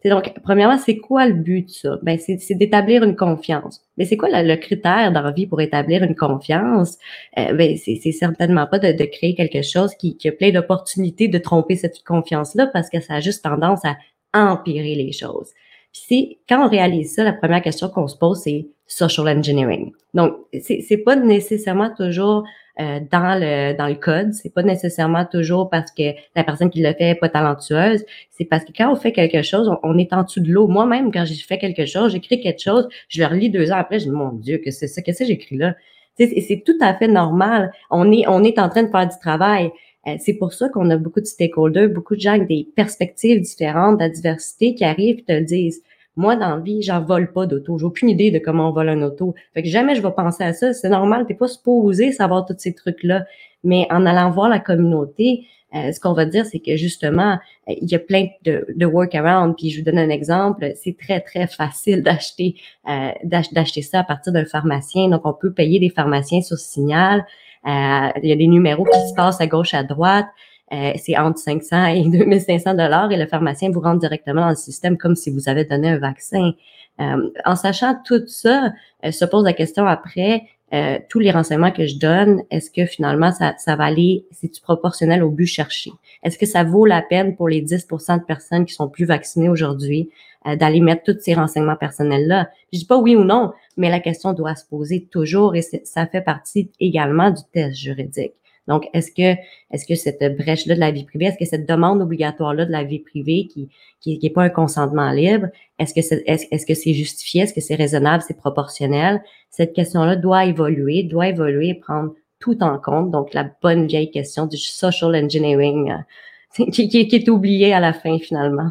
Tu 0.00 0.02
sais, 0.02 0.10
donc, 0.10 0.32
premièrement, 0.44 0.78
c'est 0.78 0.98
quoi 0.98 1.26
le 1.26 1.34
but 1.34 1.66
de 1.66 1.70
ça? 1.70 1.98
Ben, 2.02 2.18
c'est, 2.18 2.54
d'établir 2.54 3.02
une 3.02 3.16
confiance. 3.16 3.82
Mais 3.96 4.04
c'est 4.04 4.16
quoi 4.16 4.28
le, 4.30 4.56
critère 4.56 5.12
dans 5.12 5.22
la 5.22 5.32
vie 5.32 5.46
pour 5.48 5.60
établir 5.60 6.04
une 6.04 6.14
confiance? 6.14 6.96
Euh, 7.36 7.52
ben, 7.52 7.76
c'est 7.76 8.12
certainement 8.12 8.66
pas 8.66 8.78
de, 8.78 8.92
de 8.92 9.04
créer 9.04 9.34
quelque 9.34 9.62
chose 9.62 9.94
qui, 9.96 10.16
qui 10.16 10.28
a 10.28 10.32
plein 10.32 10.52
d'opportunités 10.52 11.28
de 11.28 11.38
tromper 11.38 11.76
cette 11.76 12.02
confiance-là 12.04 12.68
parce 12.72 12.88
que 12.90 13.00
ça 13.00 13.14
a 13.14 13.20
juste 13.20 13.42
tendance 13.42 13.82
à 13.84 13.96
empirer 14.32 14.94
les 14.94 15.12
choses. 15.12 15.50
C'est 15.92 16.38
quand 16.48 16.64
on 16.64 16.68
réalise 16.68 17.14
ça, 17.14 17.24
la 17.24 17.32
première 17.32 17.62
question 17.62 17.88
qu'on 17.88 18.08
se 18.08 18.16
pose, 18.16 18.40
c'est 18.42 18.68
social 18.86 19.28
engineering. 19.28 19.92
Donc, 20.14 20.34
c'est 20.60 21.02
pas 21.04 21.16
nécessairement 21.16 21.90
toujours 21.94 22.44
euh, 22.80 23.00
dans 23.10 23.38
le 23.38 23.76
dans 23.76 23.88
le 23.88 23.96
code, 23.96 24.32
c'est 24.32 24.54
pas 24.54 24.62
nécessairement 24.62 25.24
toujours 25.24 25.68
parce 25.68 25.90
que 25.90 26.14
la 26.36 26.44
personne 26.44 26.70
qui 26.70 26.80
le 26.80 26.92
fait 26.92 27.10
est 27.10 27.14
pas 27.16 27.28
talentueuse, 27.28 28.04
c'est 28.30 28.44
parce 28.44 28.64
que 28.64 28.70
quand 28.76 28.92
on 28.92 28.94
fait 28.94 29.10
quelque 29.10 29.42
chose, 29.42 29.68
on, 29.82 29.98
est 29.98 30.12
en 30.12 30.22
dessous 30.22 30.40
de 30.40 30.52
l'eau. 30.52 30.68
Moi-même, 30.68 31.10
quand 31.12 31.24
j'ai 31.24 31.34
fait 31.34 31.58
quelque 31.58 31.86
chose, 31.86 32.12
j'écris 32.12 32.40
quelque 32.40 32.62
chose, 32.62 32.88
je 33.08 33.20
le 33.20 33.26
relis 33.26 33.50
deux 33.50 33.72
ans 33.72 33.78
après, 33.78 33.98
je 33.98 34.04
dis 34.04 34.10
mon 34.10 34.32
Dieu, 34.32 34.58
que 34.64 34.70
c'est 34.70 34.86
ça, 34.86 35.02
qu'est-ce 35.02 35.20
que 35.20 35.24
j'ai 35.24 35.32
écrit 35.32 35.56
là? 35.56 35.74
C'est 36.18 36.62
tout 36.64 36.78
à 36.80 36.94
fait 36.94 37.08
normal. 37.08 37.72
On 37.90 38.10
est 38.12 38.26
on 38.28 38.44
est 38.44 38.58
en 38.58 38.68
train 38.68 38.84
de 38.84 38.90
faire 38.90 39.08
du 39.08 39.18
travail. 39.20 39.70
Euh, 40.06 40.14
C'est 40.18 40.34
pour 40.34 40.52
ça 40.52 40.68
qu'on 40.68 40.90
a 40.90 40.96
beaucoup 40.96 41.20
de 41.20 41.26
stakeholders, 41.26 41.88
beaucoup 41.90 42.14
de 42.16 42.20
gens 42.20 42.32
avec 42.34 42.48
des 42.48 42.68
perspectives 42.76 43.40
différentes, 43.40 43.98
de 43.98 44.04
la 44.04 44.08
diversité 44.08 44.74
qui 44.74 44.84
arrivent 44.84 45.18
et 45.18 45.24
te 45.24 45.32
le 45.32 45.44
disent. 45.44 45.82
Moi, 46.16 46.34
dans 46.34 46.56
la 46.56 46.60
vie, 46.60 46.82
j'en 46.82 47.00
vole 47.04 47.32
pas 47.32 47.46
d'auto. 47.46 47.78
J'ai 47.78 47.84
aucune 47.84 48.08
idée 48.08 48.30
de 48.32 48.40
comment 48.40 48.70
on 48.70 48.72
vole 48.72 48.88
un 48.88 49.02
auto. 49.02 49.34
Fait 49.54 49.62
que 49.62 49.68
jamais 49.68 49.94
je 49.94 50.02
vais 50.02 50.10
penser 50.10 50.42
à 50.42 50.52
ça. 50.52 50.72
C'est 50.72 50.88
normal. 50.88 51.26
T'es 51.26 51.34
pas 51.34 51.46
supposé 51.46 52.10
savoir 52.10 52.44
tous 52.44 52.56
ces 52.58 52.74
trucs-là. 52.74 53.24
Mais 53.62 53.86
en 53.90 54.04
allant 54.04 54.28
voir 54.30 54.48
la 54.48 54.58
communauté, 54.58 55.46
euh, 55.76 55.92
ce 55.92 56.00
qu'on 56.00 56.14
va 56.14 56.24
dire, 56.26 56.44
c'est 56.44 56.58
que 56.58 56.76
justement, 56.76 57.38
euh, 57.68 57.74
il 57.80 57.88
y 57.88 57.94
a 57.94 58.00
plein 58.00 58.26
de, 58.44 58.66
de 58.74 58.84
workarounds. 58.86 59.54
Puis 59.56 59.70
je 59.70 59.78
vous 59.78 59.84
donne 59.84 59.98
un 59.98 60.08
exemple. 60.10 60.72
C'est 60.74 60.96
très, 60.98 61.20
très 61.20 61.46
facile 61.46 62.02
d'acheter 62.06 62.56
euh, 62.88 63.10
d'ach- 63.22 63.52
d'acheter 63.52 63.82
ça 63.82 64.00
à 64.00 64.04
partir 64.04 64.32
d'un 64.32 64.44
pharmacien. 64.44 65.08
Donc, 65.08 65.20
on 65.24 65.32
peut 65.34 65.52
payer 65.52 65.78
des 65.78 65.90
pharmaciens 65.90 66.40
sur 66.40 66.56
signal. 66.58 67.24
Euh, 67.66 68.08
il 68.22 68.28
y 68.28 68.32
a 68.32 68.36
des 68.36 68.46
numéros 68.46 68.84
qui 68.84 69.08
se 69.08 69.14
passent 69.14 69.40
à 69.40 69.46
gauche, 69.46 69.74
à 69.74 69.82
droite. 69.82 70.26
Euh, 70.72 70.92
c'est 70.96 71.16
entre 71.16 71.38
500 71.38 71.86
et 71.86 72.04
2500 72.08 72.74
dollars 72.74 73.10
et 73.10 73.16
le 73.16 73.26
pharmacien 73.26 73.70
vous 73.70 73.80
rentre 73.80 74.00
directement 74.00 74.42
dans 74.42 74.50
le 74.50 74.54
système 74.54 74.98
comme 74.98 75.16
si 75.16 75.30
vous 75.30 75.48
avez 75.48 75.64
donné 75.64 75.88
un 75.90 75.98
vaccin. 75.98 76.52
Euh, 77.00 77.30
en 77.44 77.56
sachant 77.56 77.94
tout 78.04 78.26
ça, 78.26 78.72
euh, 79.04 79.10
se 79.10 79.24
pose 79.24 79.44
la 79.44 79.52
question 79.52 79.86
après, 79.86 80.42
euh, 80.74 80.98
tous 81.08 81.18
les 81.18 81.30
renseignements 81.30 81.70
que 81.70 81.86
je 81.86 81.96
donne, 81.96 82.42
est-ce 82.50 82.70
que 82.70 82.84
finalement 82.84 83.32
ça, 83.32 83.54
ça 83.56 83.74
va 83.74 83.84
aller, 83.84 84.26
c'est-tu 84.32 84.60
proportionnel 84.60 85.22
au 85.22 85.30
but 85.30 85.46
cherché? 85.46 85.90
Est-ce 86.22 86.36
que 86.36 86.44
ça 86.46 86.64
vaut 86.64 86.84
la 86.84 87.00
peine 87.00 87.36
pour 87.36 87.48
les 87.48 87.62
10% 87.62 88.18
de 88.20 88.24
personnes 88.24 88.66
qui 88.66 88.74
sont 88.74 88.88
plus 88.88 89.06
vaccinées 89.06 89.48
aujourd'hui 89.48 90.10
euh, 90.46 90.56
d'aller 90.56 90.80
mettre 90.80 91.04
tous 91.04 91.20
ces 91.20 91.32
renseignements 91.32 91.76
personnels-là? 91.76 92.50
Je 92.72 92.80
dis 92.80 92.86
pas 92.86 92.98
oui 92.98 93.16
ou 93.16 93.24
non, 93.24 93.52
mais 93.78 93.88
la 93.88 94.00
question 94.00 94.34
doit 94.34 94.56
se 94.56 94.66
poser 94.66 95.08
toujours 95.10 95.56
et 95.56 95.62
ça 95.62 96.06
fait 96.06 96.20
partie 96.20 96.70
également 96.80 97.30
du 97.30 97.42
test 97.52 97.76
juridique. 97.76 98.34
Donc, 98.68 98.86
est-ce 98.92 99.10
que, 99.10 99.40
est-ce 99.72 99.86
que 99.86 99.94
cette 99.94 100.36
brèche-là 100.36 100.74
de 100.74 100.80
la 100.80 100.90
vie 100.90 101.04
privée, 101.04 101.24
est-ce 101.24 101.38
que 101.38 101.46
cette 101.46 101.66
demande 101.66 102.02
obligatoire-là 102.02 102.66
de 102.66 102.70
la 102.70 102.84
vie 102.84 103.00
privée 103.00 103.48
qui, 103.50 103.70
qui, 104.00 104.18
qui 104.18 104.26
est 104.26 104.30
pas 104.30 104.42
un 104.42 104.50
consentement 104.50 105.10
libre, 105.10 105.48
est-ce 105.78 105.94
que 105.94 106.02
c'est, 106.02 106.22
est-ce, 106.26 106.66
que 106.66 106.74
c'est 106.74 106.92
justifié, 106.92 107.42
est-ce 107.42 107.54
que 107.54 107.62
c'est 107.62 107.74
raisonnable, 107.74 108.22
c'est 108.26 108.36
proportionnel? 108.36 109.22
Cette 109.50 109.72
question-là 109.72 110.16
doit 110.16 110.44
évoluer, 110.44 111.02
doit 111.02 111.28
évoluer 111.28 111.70
et 111.70 111.74
prendre 111.74 112.14
tout 112.40 112.62
en 112.62 112.78
compte. 112.78 113.10
Donc, 113.10 113.32
la 113.32 113.50
bonne 113.62 113.86
vieille 113.86 114.10
question 114.10 114.46
du 114.46 114.58
social 114.58 115.16
engineering, 115.16 115.90
euh, 115.90 116.64
qui, 116.70 116.88
qui, 116.88 117.08
qui 117.08 117.16
est 117.16 117.28
oubliée 117.28 117.72
à 117.72 117.80
la 117.80 117.94
fin, 117.94 118.18
finalement. 118.18 118.70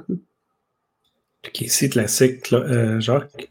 C'est 1.68 1.90
classique, 1.90 2.54
euh, 2.54 3.00
Jacques. 3.00 3.50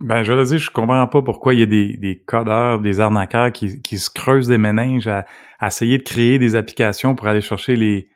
Ben, 0.00 0.22
je 0.22 0.32
veux 0.32 0.44
dire, 0.44 0.58
je 0.58 0.70
comprends 0.70 1.06
pas 1.06 1.22
pourquoi 1.22 1.54
il 1.54 1.60
y 1.60 1.62
a 1.62 1.66
des, 1.66 1.96
des 1.96 2.18
codeurs, 2.18 2.80
des 2.80 3.00
arnaqueurs 3.00 3.50
qui, 3.50 3.80
qui 3.80 3.98
se 3.98 4.10
creusent 4.10 4.48
des 4.48 4.58
méninges 4.58 5.06
à, 5.06 5.24
à 5.58 5.68
essayer 5.68 5.96
de 5.96 6.02
créer 6.02 6.38
des 6.38 6.54
applications 6.54 7.14
pour 7.14 7.26
aller 7.28 7.40
chercher 7.40 7.76
les, 7.76 8.10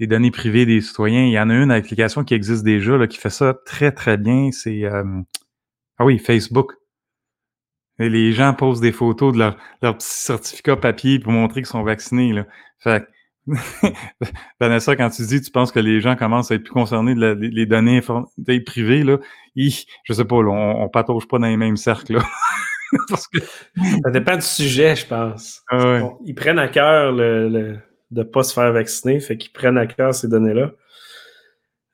les 0.00 0.08
données 0.08 0.32
privées 0.32 0.66
des 0.66 0.80
citoyens. 0.80 1.24
Il 1.24 1.30
y 1.30 1.38
en 1.38 1.48
a 1.48 1.54
une 1.54 1.70
application 1.70 2.24
qui 2.24 2.34
existe 2.34 2.64
déjà, 2.64 2.96
là, 2.96 3.06
qui 3.06 3.18
fait 3.18 3.30
ça 3.30 3.54
très, 3.66 3.92
très 3.92 4.16
bien. 4.16 4.50
C'est, 4.50 4.84
euh, 4.84 5.04
ah 5.98 6.04
oui, 6.04 6.18
Facebook. 6.18 6.72
Les 7.98 8.32
gens 8.32 8.52
posent 8.52 8.80
des 8.80 8.90
photos 8.90 9.32
de 9.32 9.38
leur, 9.38 9.56
leur 9.80 9.96
petit 9.96 10.08
certificat 10.08 10.76
papier 10.76 11.20
pour 11.20 11.30
montrer 11.30 11.60
qu'ils 11.60 11.66
sont 11.66 11.84
vaccinés, 11.84 12.32
là. 12.32 12.46
Fait 12.80 13.06
Vanessa, 14.60 14.94
quand 14.96 15.10
tu 15.10 15.22
dis, 15.22 15.40
tu 15.40 15.50
penses 15.50 15.72
que 15.72 15.80
les 15.80 16.00
gens 16.00 16.16
commencent 16.16 16.50
à 16.50 16.54
être 16.54 16.62
plus 16.64 16.72
concernés 16.72 17.14
de 17.14 17.20
la- 17.20 17.34
les 17.34 17.48
les 17.50 17.66
données 17.66 18.00
privées, 18.64 19.02
là, 19.02 19.18
hi, 19.56 19.84
je 20.04 20.12
sais 20.12 20.24
pas, 20.24 20.42
là, 20.42 20.50
on, 20.50 20.82
on 20.84 20.88
patauge 20.88 21.26
pas 21.26 21.38
dans 21.38 21.46
les 21.46 21.56
mêmes 21.56 21.76
cercles, 21.76 22.14
là. 22.14 22.22
Parce 23.08 23.26
que, 23.26 23.38
Ça 24.04 24.10
dépend 24.10 24.36
du 24.36 24.42
sujet, 24.42 24.94
je 24.96 25.06
pense. 25.06 25.62
ah 25.70 25.76
ouais. 25.78 26.00
Bon, 26.00 26.18
ils 26.24 26.34
prennent 26.34 26.58
à 26.58 26.68
cœur 26.68 27.12
le, 27.12 27.48
le- 27.48 27.78
de 28.10 28.18
ne 28.18 28.22
pas 28.24 28.42
se 28.42 28.52
faire 28.52 28.70
vacciner, 28.72 29.18
fait 29.20 29.36
qu'ils 29.38 29.52
prennent 29.52 29.78
à 29.78 29.86
cœur 29.86 30.14
ces 30.14 30.28
données-là. 30.28 30.72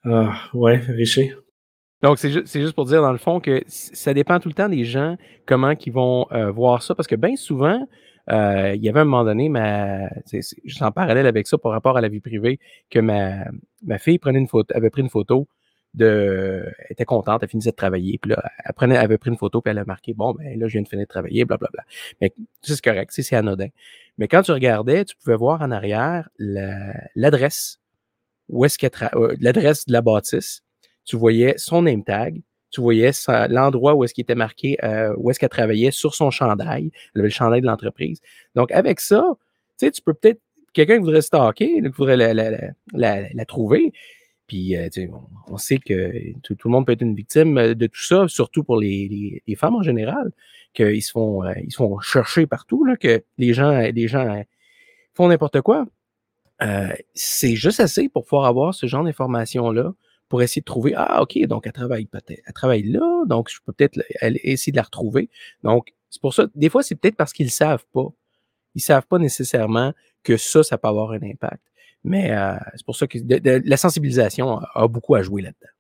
Ah, 0.05 0.35
ouais, 0.55 0.77
Richer. 0.89 1.37
Donc, 2.03 2.19
c'est 2.19 2.31
ju- 2.31 2.43
c'est 2.45 2.61
juste 2.61 2.75
pour 2.75 2.85
dire, 2.85 3.03
dans 3.03 3.13
le 3.13 3.19
fond, 3.19 3.41
que 3.41 3.63
c- 3.67 3.91
ça 3.95 4.15
dépend 4.15 4.39
tout 4.41 4.49
le 4.49 4.55
temps 4.55 4.69
des 4.69 4.85
gens, 4.85 5.17
comment 5.47 5.71
ils 5.85 5.93
vont 5.93 6.27
euh, 6.33 6.51
voir 6.51 6.83
ça. 6.83 6.95
Parce 6.95 7.09
que 7.09 7.17
bien 7.17 7.35
souvent, 7.37 7.89
euh, 8.31 8.75
il 8.75 8.83
y 8.85 8.89
avait 8.89 9.01
un 9.01 9.05
moment 9.05 9.25
donné, 9.25 9.49
ma, 9.49 10.09
c'est- 10.27 10.43
c'est- 10.43 10.57
suis 10.67 10.85
en 10.85 10.93
parallèle 10.93 11.27
avec 11.27 11.47
ça 11.47 11.59
par 11.59 11.73
rapport 11.73 11.97
à 11.97 12.01
la 12.01 12.09
vie 12.09 12.21
privée, 12.21 12.59
que 12.91 12.99
ma, 13.01 13.45
ma 13.85 13.99
fille 13.99 14.19
prenait 14.19 14.39
une 14.39 14.49
photo, 14.49 14.75
avait 14.77 14.91
pris 14.91 15.03
une 15.03 15.09
photo 15.11 15.49
de. 15.95 16.67
Était 16.91 17.05
contente, 17.07 17.43
elle 17.43 17.49
finissait 17.49 17.71
de 17.71 17.77
travailler. 17.77 18.19
Puis 18.19 18.31
là, 18.33 18.43
elle, 18.65 18.73
prenait, 18.75 18.97
avait 18.99 19.19
pris 19.19 19.31
une 19.31 19.39
photo, 19.39 19.61
puis 19.63 19.71
elle 19.71 19.79
a 19.79 19.85
marqué 19.87 20.13
Bon, 20.15 20.35
ben 20.35 20.59
là, 20.59 20.67
je 20.69 20.73
viens 20.75 20.83
de 20.83 20.89
finir 20.89 21.05
de 21.07 21.09
travailler, 21.09 21.45
blablabla. 21.47 21.85
Mais 22.21 22.33
c'est 22.63 22.81
correct, 22.83 23.11
c'est 23.13 23.23
c'est 23.23 23.37
anodin. 23.37 23.69
Mais 24.19 24.29
quand 24.29 24.43
tu 24.43 24.53
regardais, 24.53 25.05
tu 25.05 25.17
pouvais 25.17 25.37
voir 25.37 25.63
en 25.63 25.71
arrière 25.71 26.29
la- 26.39 26.95
l'adresse 27.17 27.81
où 28.49 28.65
est-ce 28.65 28.79
qu'elle 28.79 28.91
euh, 29.15 29.37
l'adresse 29.41 29.87
de 29.87 29.93
la 29.93 30.01
bâtisse, 30.03 30.63
tu 31.05 31.17
voyais 31.17 31.55
son 31.59 31.83
name 31.83 32.05
tag, 32.05 32.43
tu 32.71 32.81
voyais 32.81 33.11
l'endroit 33.49 33.95
où 33.95 34.05
est-ce 34.05 34.15
qu'il 34.15 34.23
était 34.23 34.35
marqué, 34.35 34.77
euh, 34.85 35.15
où 35.17 35.31
est-ce 35.31 35.39
qu'elle 35.39 35.49
travaillait 35.49 35.91
sur 35.91 36.15
son 36.15 36.31
chandail. 36.31 36.91
Elle 37.15 37.21
avait 37.21 37.29
le 37.29 37.33
chandail 37.33 37.61
de 37.61 37.67
l'entreprise. 37.67 38.21
Donc, 38.55 38.71
avec 38.73 39.01
ça, 39.01 39.25
tu 39.79 39.87
sais, 39.87 39.91
tu 39.91 40.03
peux 40.03 40.15
peut-être, 40.15 40.41
quelqu'un 40.73 40.97
qui 40.97 41.05
voudrait 41.05 41.23
stalker, 41.23 41.81
qui 41.81 41.89
voudrait 41.89 42.17
la, 42.17 43.45
trouver, 43.47 43.93
puis, 44.47 44.77
euh, 44.77 44.89
on, 45.49 45.59
sait 45.59 45.79
que 45.79 46.13
tout, 46.43 46.57
le 46.65 46.71
monde 46.71 46.87
peut 46.87 46.93
être 46.93 47.03
une 47.03 47.15
victime 47.15 47.75
de 47.75 47.87
tout 47.87 48.01
ça, 48.01 48.29
surtout 48.29 48.65
pour 48.65 48.79
les, 48.79 49.43
les, 49.47 49.55
femmes 49.57 49.75
en 49.75 49.83
général, 49.83 50.33
qu'ils 50.73 51.03
se 51.03 51.11
font, 51.11 51.45
euh, 51.45 51.53
ils 51.63 51.71
se 51.71 51.77
font 51.77 51.99
chercher 52.01 52.47
partout, 52.47 52.85
là, 52.85 52.97
que 52.97 53.23
les 53.37 53.53
gens, 53.53 53.79
les 53.79 54.09
gens 54.09 54.43
font 55.15 55.29
n'importe 55.29 55.61
quoi. 55.61 55.87
c'est 57.15 57.57
juste 57.57 57.81
assez 57.81 58.09
pour 58.09 58.25
pouvoir 58.25 58.47
avoir 58.47 58.75
ce 58.75 58.87
genre 58.87 59.05
d'informations-là 59.05 59.93
pour 60.29 60.43
essayer 60.43 60.61
de 60.61 60.67
trouver, 60.67 60.93
ah, 60.97 61.23
OK, 61.23 61.39
donc 61.47 61.67
elle 61.67 61.73
travaille 61.73 62.07
peut-être, 62.07 62.43
elle 62.47 62.53
travaille 62.53 62.83
là, 62.83 63.25
donc 63.27 63.49
je 63.51 63.59
peux 63.65 63.73
peut-être 63.73 64.01
essayer 64.23 64.73
de 64.73 64.77
la 64.77 64.83
retrouver. 64.83 65.31
Donc, 65.63 65.95
c'est 66.11 66.21
pour 66.21 66.35
ça, 66.35 66.47
des 66.55 66.69
fois, 66.69 66.83
c'est 66.83 66.95
peut-être 66.95 67.17
parce 67.17 67.33
qu'ils 67.33 67.47
ne 67.47 67.51
savent 67.51 67.85
pas. 67.93 68.07
Ils 68.75 68.79
ne 68.79 68.83
savent 68.83 69.07
pas 69.07 69.19
nécessairement 69.19 69.93
que 70.23 70.37
ça, 70.37 70.63
ça 70.63 70.79
peut 70.79 70.89
avoir 70.89 71.13
un 71.13 71.23
impact. 71.23 71.63
Mais 72.05 72.31
euh, 72.33 72.55
c'est 72.75 72.85
pour 72.85 72.97
ça 72.97 73.07
que 73.07 73.19
la 73.43 73.77
sensibilisation 73.77 74.61
a, 74.75 74.89
beaucoup 74.89 75.15
à 75.15 75.23
jouer 75.23 75.43
là-dedans. 75.43 75.73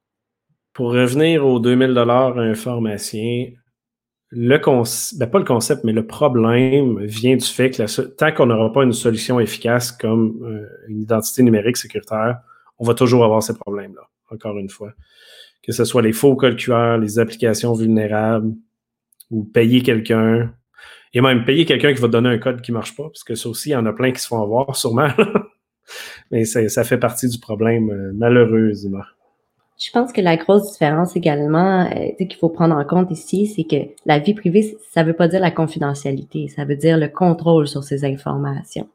Pour 0.72 0.92
revenir 0.92 1.46
aux 1.46 1.60
2000 1.60 1.94
dollars 1.94 2.38
un 2.38 2.54
pharmacien, 2.54 3.50
le 4.30 4.58
concept, 4.58 5.18
ben 5.18 5.26
pas 5.26 5.38
le 5.38 5.44
concept, 5.44 5.84
mais 5.84 5.92
le 5.92 6.06
problème 6.06 7.02
vient 7.04 7.36
du 7.36 7.46
fait 7.46 7.70
que 7.70 8.02
tant 8.02 8.32
qu'on 8.32 8.46
n'aura 8.46 8.72
pas 8.72 8.84
une 8.84 8.92
solution 8.92 9.40
efficace 9.40 9.90
comme 9.90 10.38
euh, 10.42 10.68
une 10.88 11.02
identité 11.02 11.42
numérique 11.42 11.78
sécuritaire, 11.78 12.40
on 12.78 12.84
va 12.84 12.94
toujours 12.94 13.24
avoir 13.24 13.42
ces 13.42 13.54
problèmes-là 13.54 14.08
encore 14.30 14.58
une 14.58 14.68
fois. 14.68 14.92
Que 15.62 15.72
ce 15.72 15.84
soit 15.84 16.02
les 16.02 16.12
faux 16.12 16.36
codes 16.36 16.56
QR, 16.56 16.98
les 16.98 17.18
applications 17.18 17.72
vulnérables, 17.74 18.54
ou 19.30 19.44
payer 19.44 19.82
quelqu'un. 19.82 20.52
Et 21.14 21.20
même 21.20 21.44
payer 21.44 21.64
quelqu'un 21.64 21.94
qui 21.94 22.00
va 22.00 22.08
donner 22.08 22.28
un 22.28 22.38
code 22.38 22.60
qui 22.60 22.70
ne 22.70 22.76
marche 22.76 22.94
pas, 22.96 23.04
parce 23.04 23.24
que 23.24 23.34
ça 23.34 23.48
aussi, 23.48 23.70
il 23.70 23.72
y 23.72 23.76
en 23.76 23.86
a 23.86 23.92
plein 23.92 24.12
qui 24.12 24.20
se 24.20 24.28
font 24.28 24.42
avoir, 24.42 24.76
sûrement. 24.76 25.08
Mais 26.30 26.44
ça, 26.44 26.84
fait 26.84 26.98
partie 26.98 27.28
du 27.28 27.38
problème, 27.38 27.90
euh, 27.90 28.12
malheureusement. 28.14 29.04
Je 29.78 29.90
pense 29.92 30.12
que 30.12 30.20
la 30.20 30.36
grosse 30.36 30.72
différence 30.72 31.16
également 31.16 31.86
euh, 31.86 32.08
qu'il 32.18 32.34
faut 32.34 32.48
prendre 32.48 32.74
en 32.74 32.84
compte 32.84 33.10
ici, 33.10 33.46
c'est 33.46 33.64
que 33.64 33.90
la 34.04 34.18
vie 34.18 34.34
privée, 34.34 34.76
ça 34.90 35.02
ne 35.02 35.08
veut 35.08 35.14
pas 35.14 35.28
dire 35.28 35.40
la 35.40 35.52
confidentialité, 35.52 36.48
ça 36.48 36.64
veut 36.64 36.76
dire 36.76 36.98
le 36.98 37.08
contrôle 37.08 37.68
sur 37.68 37.84
ces 37.84 38.04
informations. 38.04 38.88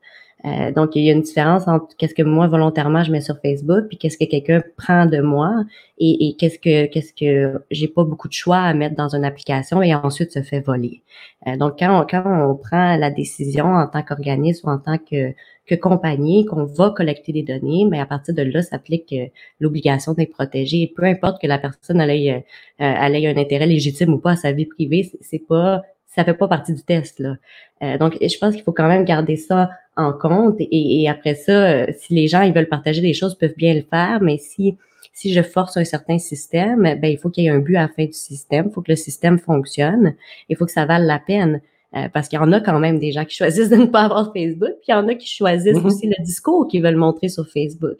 Euh, 0.45 0.71
donc, 0.71 0.95
il 0.95 1.03
y 1.03 1.09
a 1.09 1.13
une 1.13 1.21
différence 1.21 1.67
entre 1.67 1.95
qu'est-ce 1.97 2.13
que 2.13 2.23
moi 2.23 2.47
volontairement 2.47 3.03
je 3.03 3.11
mets 3.11 3.21
sur 3.21 3.37
Facebook, 3.39 3.85
puis 3.87 3.97
qu'est-ce 3.97 4.17
que 4.17 4.25
quelqu'un 4.25 4.61
prend 4.75 5.05
de 5.05 5.19
moi, 5.19 5.63
et, 5.99 6.35
qu'est-ce 6.37 6.59
que 6.59 6.87
qu'est-ce 6.87 7.13
que 7.13 7.61
j'ai 7.71 7.87
pas 7.87 8.03
beaucoup 8.03 8.27
de 8.27 8.33
choix 8.33 8.57
à 8.57 8.73
mettre 8.73 8.95
dans 8.95 9.15
une 9.15 9.23
application 9.23 9.81
et 9.81 9.95
ensuite 9.95 10.33
se 10.33 10.41
fait 10.41 10.59
voler. 10.59 11.01
Euh, 11.47 11.55
donc, 11.55 11.79
quand 11.79 12.01
on, 12.01 12.05
quand 12.05 12.23
on 12.25 12.55
prend 12.55 12.97
la 12.97 13.09
décision 13.09 13.65
en 13.65 13.87
tant 13.87 14.03
qu'organisme 14.03 14.67
ou 14.67 14.71
en 14.71 14.79
tant 14.79 14.97
que, 14.97 15.33
que 15.65 15.75
compagnie 15.75 16.45
qu'on 16.45 16.65
va 16.65 16.89
collecter 16.89 17.31
des 17.31 17.43
données, 17.43 17.85
mais 17.89 17.99
à 17.99 18.05
partir 18.05 18.35
de 18.35 18.41
là 18.41 18.61
s'applique 18.61 19.13
euh, 19.13 19.27
l'obligation 19.61 20.13
d'être 20.13 20.31
protégée. 20.33 20.91
Peu 20.93 21.03
importe 21.05 21.41
que 21.41 21.47
la 21.47 21.57
personne 21.57 22.01
ait, 22.01 22.25
ait 22.25 22.43
un 22.79 23.37
intérêt 23.37 23.67
légitime 23.67 24.13
ou 24.13 24.19
pas 24.19 24.31
à 24.31 24.35
sa 24.35 24.51
vie 24.51 24.65
privée, 24.65 25.09
c'est 25.21 25.39
pas 25.47 25.83
ça 26.15 26.23
fait 26.23 26.33
pas 26.33 26.47
partie 26.47 26.73
du 26.73 26.83
test 26.83 27.19
là. 27.19 27.35
Euh, 27.81 27.97
donc, 27.97 28.17
je 28.21 28.37
pense 28.37 28.53
qu'il 28.53 28.63
faut 28.63 28.71
quand 28.71 28.87
même 28.87 29.03
garder 29.03 29.35
ça 29.35 29.69
en 29.95 30.13
compte. 30.13 30.55
Et, 30.59 31.07
après 31.09 31.35
ça, 31.35 31.51
euh, 31.51 31.85
si 31.97 32.13
les 32.13 32.27
gens 32.27 32.41
ils 32.41 32.53
veulent 32.53 32.69
partager 32.69 33.01
des 33.01 33.13
choses, 33.13 33.35
peuvent 33.35 33.55
bien 33.57 33.73
le 33.73 33.81
faire. 33.81 34.19
Mais 34.21 34.37
si 34.37 34.77
si 35.15 35.31
je 35.31 35.43
force 35.43 35.77
un 35.77 35.83
certain 35.83 36.17
système, 36.17 36.81
ben 36.81 37.05
il 37.05 37.19
faut 37.19 37.29
qu'il 37.29 37.43
y 37.43 37.47
ait 37.47 37.51
un 37.51 37.59
but 37.59 37.75
à 37.75 37.83
la 37.83 37.87
fin 37.87 38.05
du 38.05 38.13
système. 38.13 38.67
Il 38.69 38.73
faut 38.73 38.81
que 38.81 38.91
le 38.91 38.95
système 38.95 39.37
fonctionne. 39.37 40.15
Il 40.49 40.57
faut 40.57 40.65
que 40.65 40.71
ça 40.71 40.85
vale 40.85 41.05
la 41.05 41.19
peine. 41.19 41.61
Euh, 41.95 42.09
parce 42.11 42.27
qu'il 42.27 42.39
y 42.39 42.41
en 42.41 42.51
a 42.51 42.59
quand 42.59 42.79
même 42.79 42.97
des 42.97 43.11
gens 43.11 43.23
qui 43.23 43.35
choisissent 43.37 43.69
de 43.69 43.75
ne 43.75 43.85
pas 43.85 44.01
avoir 44.01 44.33
Facebook, 44.33 44.71
puis 44.81 44.87
il 44.87 44.91
y 44.91 44.95
en 44.95 45.07
a 45.07 45.13
qui 45.13 45.27
choisissent 45.27 45.77
mm-hmm. 45.77 45.85
aussi 45.85 46.07
le 46.07 46.23
discours 46.23 46.67
qu'ils 46.67 46.81
veulent 46.81 46.95
montrer 46.95 47.29
sur 47.29 47.47
Facebook. 47.47 47.97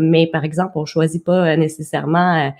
mais 0.00 0.28
par 0.28 0.44
exemple, 0.44 0.72
on 0.76 0.86
choisit 0.86 1.24
pas 1.24 1.56
nécessairement 1.56 2.52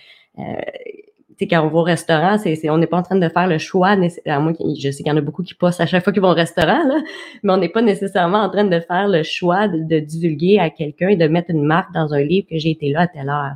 sais, 1.38 1.46
quand 1.46 1.64
on 1.64 1.68
va 1.68 1.78
au 1.78 1.82
restaurant, 1.82 2.38
c'est, 2.38 2.70
on 2.70 2.78
n'est 2.78 2.86
pas 2.86 2.98
en 2.98 3.02
train 3.02 3.16
de 3.16 3.28
faire 3.28 3.46
le 3.46 3.58
choix, 3.58 3.88
à 3.88 4.40
moins 4.40 4.52
je 4.78 4.90
sais 4.90 5.02
qu'il 5.02 5.06
y 5.06 5.10
en 5.10 5.16
a 5.16 5.20
beaucoup 5.20 5.42
qui 5.42 5.54
passent 5.54 5.80
à 5.80 5.86
chaque 5.86 6.04
fois 6.04 6.12
qu'ils 6.12 6.22
vont 6.22 6.30
au 6.30 6.34
restaurant, 6.34 6.82
là, 6.86 7.00
mais 7.42 7.52
on 7.52 7.56
n'est 7.56 7.68
pas 7.68 7.82
nécessairement 7.82 8.38
en 8.38 8.50
train 8.50 8.64
de 8.64 8.80
faire 8.80 9.08
le 9.08 9.22
choix 9.22 9.68
de, 9.68 9.98
divulguer 9.98 10.58
à 10.58 10.70
quelqu'un 10.70 11.08
et 11.08 11.16
de 11.16 11.28
mettre 11.28 11.50
une 11.50 11.64
marque 11.64 11.92
dans 11.92 12.14
un 12.14 12.22
livre 12.22 12.46
que 12.48 12.58
j'ai 12.58 12.70
été 12.70 12.90
là 12.90 13.02
à 13.02 13.06
telle 13.06 13.28
heure. 13.28 13.54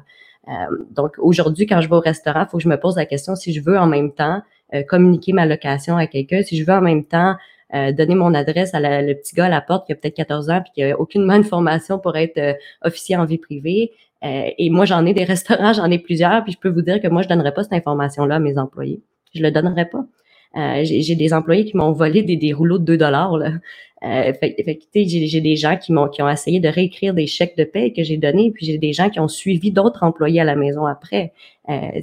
Euh, 0.49 0.53
donc 0.91 1.13
aujourd'hui, 1.19 1.67
quand 1.67 1.81
je 1.81 1.89
vais 1.89 1.97
au 1.97 2.01
restaurant, 2.01 2.43
il 2.43 2.51
faut 2.51 2.57
que 2.59 2.63
je 2.63 2.69
me 2.69 2.79
pose 2.79 2.97
la 2.97 3.07
question 3.07 3.37
si 3.37 3.53
je 3.53 3.61
veux 3.63 3.79
en 3.79 3.87
même 3.87 4.13
temps 4.13 4.43
euh, 4.75 4.83
communiquer 4.83 5.33
ma 5.33 5.47
location 5.47 5.97
à 5.97 6.07
quelqu'un, 6.07 6.43
si 6.43 6.57
je 6.57 6.65
veux 6.65 6.73
en 6.73 6.81
même 6.81 7.05
temps 7.05 7.37
euh, 7.75 7.93
donner 7.93 8.15
mon 8.15 8.35
adresse 8.35 8.75
à 8.75 8.81
le 8.81 9.15
petit 9.15 9.35
gars 9.35 9.47
à 9.47 9.49
la 9.49 9.61
porte 9.61 9.87
qui 9.87 9.93
a 9.93 9.95
peut-être 9.95 10.17
14 10.17 10.51
ans 10.51 10.61
puis 10.63 10.73
qui 10.75 10.83
a 10.83 10.99
aucune 10.99 11.31
information 11.31 11.99
pour 11.99 12.17
être 12.17 12.57
officier 12.83 13.17
en 13.17 13.25
vie 13.25 13.39
privée. 13.39 13.93
Euh, 14.25 14.51
et 14.59 14.71
moi, 14.71 14.85
j'en 14.85 15.05
ai 15.07 15.15
des 15.15 15.25
restaurants, 15.35 15.73
j'en 15.73 15.91
ai 15.91 15.99
plusieurs, 15.99 16.43
puis 16.45 16.53
je 16.53 16.59
peux 16.59 16.69
vous 16.69 16.83
dire 16.83 17.01
que 17.01 17.09
moi, 17.09 17.23
je 17.23 17.29
donnerais 17.29 17.55
pas 17.55 17.63
cette 17.63 17.73
information-là 17.73 18.37
à 18.37 18.39
mes 18.39 18.59
employés. 18.59 19.01
Je 19.35 19.43
le 19.43 19.51
donnerais 19.51 19.89
pas. 19.89 20.05
Euh, 20.57 20.81
j'ai 20.83 21.15
des 21.15 21.33
employés 21.33 21.65
qui 21.65 21.77
m'ont 21.77 21.93
volé 21.93 22.23
des, 22.23 22.53
rouleaux 22.53 22.79
de 22.79 22.85
2 22.85 22.97
dollars. 22.97 23.35
Euh, 23.35 24.33
fait, 24.33 24.57
fait 24.65 24.81
j'ai 24.95 25.41
des 25.41 25.57
gens 25.57 25.77
qui 25.77 25.93
m'ont 25.93 26.09
qui 26.09 26.23
ont 26.23 26.29
essayé 26.29 26.59
de 26.59 26.69
réécrire 26.69 27.15
des 27.15 27.27
chèques 27.27 27.57
de 27.57 27.65
paie 27.65 27.93
que 27.93 28.03
j'ai 28.03 28.17
donnés, 28.17 28.51
puis 28.51 28.67
j'ai 28.67 28.79
des 28.79 28.93
gens 28.93 29.11
qui 29.11 29.21
ont 29.21 29.29
suivi 29.29 29.71
d'autres 29.71 30.03
employés 30.03 30.41
à 30.41 30.45
la 30.45 30.57
maison 30.57 30.87
après. 30.87 31.33
Euh, 31.69 32.01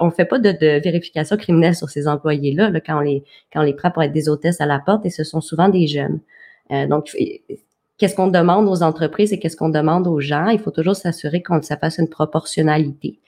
on 0.00 0.10
fait 0.10 0.26
pas 0.26 0.38
de, 0.38 0.50
de, 0.50 0.80
vérification 0.82 1.36
criminelle 1.38 1.74
sur 1.74 1.88
ces 1.88 2.06
employés-là 2.06 2.68
là, 2.68 2.80
quand 2.80 2.98
on 2.98 3.00
les 3.00 3.22
quand 3.52 3.60
on 3.60 3.64
les 3.64 3.74
prend 3.74 3.90
pour 3.90 4.02
être 4.02 4.12
des 4.12 4.28
hôtesses 4.28 4.60
à 4.60 4.66
la 4.66 4.78
porte, 4.78 5.06
et 5.06 5.10
ce 5.10 5.24
sont 5.24 5.40
souvent 5.40 5.68
des 5.70 5.86
jeunes. 5.86 6.20
Euh, 6.72 6.86
donc, 6.86 7.10
qu'est-ce 7.98 8.14
qu'on 8.14 8.28
demande 8.28 8.68
aux 8.68 8.82
entreprises 8.82 9.32
et 9.32 9.38
qu'est-ce 9.38 9.56
qu'on 9.56 9.68
demande 9.68 10.06
aux 10.06 10.20
gens. 10.20 10.48
Il 10.48 10.58
faut 10.58 10.70
toujours 10.70 10.96
s'assurer 10.96 11.42
qu'on 11.42 11.62
ça 11.62 11.76
une 11.98 12.08
proportionnalité. 12.08 13.20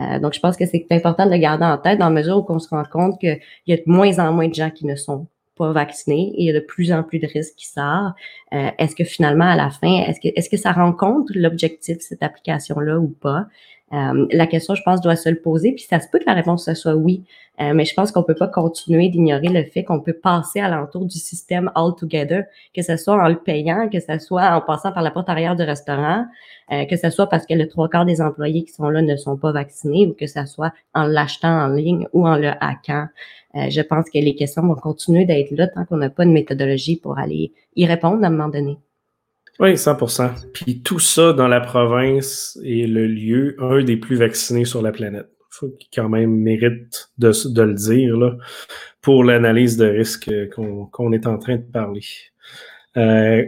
Euh, 0.00 0.18
donc, 0.18 0.34
je 0.34 0.40
pense 0.40 0.56
que 0.56 0.66
c'est 0.66 0.86
important 0.90 1.26
de 1.26 1.30
le 1.30 1.38
garder 1.38 1.64
en 1.64 1.78
tête 1.78 1.98
dans 1.98 2.10
mesure 2.10 2.38
où 2.38 2.46
on 2.48 2.58
se 2.58 2.68
rend 2.68 2.84
compte 2.84 3.18
qu'il 3.18 3.40
y 3.66 3.72
a 3.72 3.76
de 3.76 3.82
moins 3.86 4.18
en 4.18 4.32
moins 4.32 4.48
de 4.48 4.54
gens 4.54 4.70
qui 4.70 4.86
ne 4.86 4.94
sont 4.94 5.26
pas 5.56 5.72
vaccinés 5.72 6.32
et 6.36 6.42
il 6.42 6.46
y 6.46 6.50
a 6.50 6.52
de 6.52 6.64
plus 6.64 6.92
en 6.92 7.02
plus 7.02 7.18
de 7.18 7.26
risques 7.26 7.54
qui 7.56 7.66
sortent. 7.66 8.14
Euh, 8.52 8.70
est-ce 8.78 8.94
que 8.94 9.04
finalement, 9.04 9.46
à 9.46 9.56
la 9.56 9.70
fin, 9.70 10.02
est-ce 10.06 10.20
que, 10.20 10.28
est-ce 10.36 10.50
que 10.50 10.58
ça 10.58 10.72
rencontre 10.72 11.32
l'objectif 11.34 11.96
de 11.96 12.02
cette 12.02 12.22
application-là 12.22 12.98
ou 12.98 13.08
pas? 13.08 13.46
Euh, 13.92 14.26
la 14.32 14.46
question, 14.48 14.74
je 14.74 14.82
pense, 14.82 15.00
doit 15.00 15.14
se 15.14 15.28
le 15.28 15.36
poser, 15.36 15.72
puis 15.72 15.84
ça 15.84 16.00
se 16.00 16.08
peut 16.08 16.18
que 16.18 16.24
la 16.26 16.34
réponse 16.34 16.72
soit 16.74 16.96
oui, 16.96 17.22
euh, 17.60 17.72
mais 17.72 17.84
je 17.84 17.94
pense 17.94 18.10
qu'on 18.10 18.24
peut 18.24 18.34
pas 18.34 18.48
continuer 18.48 19.08
d'ignorer 19.08 19.48
le 19.48 19.62
fait 19.64 19.84
qu'on 19.84 20.00
peut 20.00 20.12
passer 20.12 20.58
à 20.58 20.68
l'entour 20.68 21.04
du 21.04 21.18
système 21.18 21.70
all 21.76 21.94
together, 21.96 22.44
que 22.74 22.82
ce 22.82 22.96
soit 22.96 23.14
en 23.14 23.28
le 23.28 23.36
payant, 23.36 23.88
que 23.88 24.00
ce 24.00 24.18
soit 24.18 24.50
en 24.50 24.60
passant 24.60 24.90
par 24.90 25.04
la 25.04 25.12
porte 25.12 25.28
arrière 25.28 25.54
du 25.54 25.62
restaurant, 25.62 26.26
euh, 26.72 26.84
que 26.86 26.96
ce 26.96 27.10
soit 27.10 27.28
parce 27.28 27.46
que 27.46 27.54
le 27.54 27.68
trois 27.68 27.88
quarts 27.88 28.06
des 28.06 28.20
employés 28.20 28.64
qui 28.64 28.72
sont 28.72 28.88
là 28.88 29.02
ne 29.02 29.16
sont 29.16 29.36
pas 29.36 29.52
vaccinés, 29.52 30.08
ou 30.08 30.14
que 30.14 30.26
ce 30.26 30.44
soit 30.46 30.72
en 30.92 31.06
l'achetant 31.06 31.66
en 31.66 31.68
ligne 31.68 32.08
ou 32.12 32.26
en 32.26 32.36
le 32.36 32.50
hackant. 32.60 33.06
je 33.54 33.80
pense 33.82 34.10
que 34.10 34.18
les 34.18 34.34
questions 34.34 34.62
vont 34.62 34.74
continuer 34.74 35.24
d'être 35.24 35.52
là 35.52 35.68
tant 35.68 35.84
qu'on 35.84 35.96
n'a 35.98 36.10
pas 36.10 36.24
une 36.24 36.32
méthodologie 36.32 36.96
pour 36.96 37.18
aller 37.18 37.52
y 37.76 37.86
répondre 37.86 38.22
à 38.24 38.26
un 38.26 38.30
moment 38.30 38.48
donné. 38.48 38.78
Oui, 39.58 39.74
100% 39.74 40.52
Puis 40.52 40.82
tout 40.82 40.98
ça 40.98 41.32
dans 41.32 41.48
la 41.48 41.60
province 41.60 42.58
est 42.64 42.86
le 42.86 43.06
lieu, 43.06 43.56
un 43.58 43.82
des 43.82 43.96
plus 43.96 44.16
vaccinés 44.16 44.64
sur 44.64 44.82
la 44.82 44.92
planète. 44.92 45.28
Faut 45.50 45.68
qu'il 45.68 45.88
quand 45.94 46.10
même 46.10 46.36
mérite 46.36 47.10
de, 47.16 47.32
de 47.54 47.62
le 47.62 47.74
dire 47.74 48.16
là, 48.16 48.36
pour 49.00 49.24
l'analyse 49.24 49.76
de 49.78 49.86
risque 49.86 50.30
qu'on 50.50 51.12
est 51.12 51.26
en 51.26 51.38
train 51.38 51.56
de 51.56 51.62
parler. 51.62 52.02
Euh, 52.98 53.44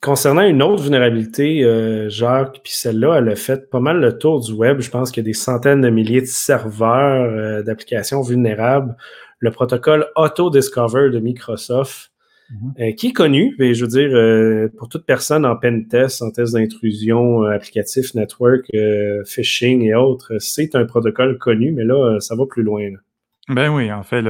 concernant 0.00 0.42
une 0.42 0.62
autre 0.62 0.82
vulnérabilité, 0.82 1.64
euh, 1.64 2.08
Jacques, 2.08 2.60
puis 2.62 2.72
celle-là, 2.72 3.18
elle 3.18 3.28
a 3.28 3.36
fait 3.36 3.70
pas 3.70 3.80
mal 3.80 4.00
le 4.00 4.18
tour 4.18 4.40
du 4.40 4.52
web. 4.52 4.80
Je 4.80 4.90
pense 4.90 5.10
qu'il 5.10 5.22
y 5.22 5.26
a 5.26 5.28
des 5.28 5.32
centaines 5.32 5.80
de 5.80 5.90
milliers 5.90 6.20
de 6.20 6.26
serveurs 6.26 7.30
euh, 7.30 7.62
d'applications 7.62 8.20
vulnérables. 8.20 8.96
Le 9.38 9.50
protocole 9.50 10.08
Auto-Discover 10.16 11.10
de 11.10 11.20
Microsoft. 11.20 12.11
Euh, 12.80 12.92
qui 12.92 13.08
est 13.08 13.12
connu, 13.12 13.54
mais 13.58 13.74
je 13.74 13.82
veux 13.84 13.88
dire, 13.88 14.10
euh, 14.14 14.68
pour 14.76 14.88
toute 14.88 15.06
personne 15.06 15.46
en 15.46 15.56
pen 15.56 15.88
test, 15.88 16.22
en 16.22 16.30
test 16.30 16.52
d'intrusion, 16.52 17.44
euh, 17.44 17.54
applicatif, 17.54 18.14
network, 18.14 18.66
phishing 19.24 19.82
et 19.82 19.94
autres, 19.94 20.38
c'est 20.38 20.74
un 20.74 20.84
protocole 20.84 21.38
connu, 21.38 21.72
mais 21.72 21.84
là, 21.84 22.18
ça 22.20 22.34
va 22.36 22.44
plus 22.46 22.62
loin. 22.62 22.82
Ben 23.48 23.70
oui, 23.70 23.90
en 23.90 24.02
fait, 24.02 24.24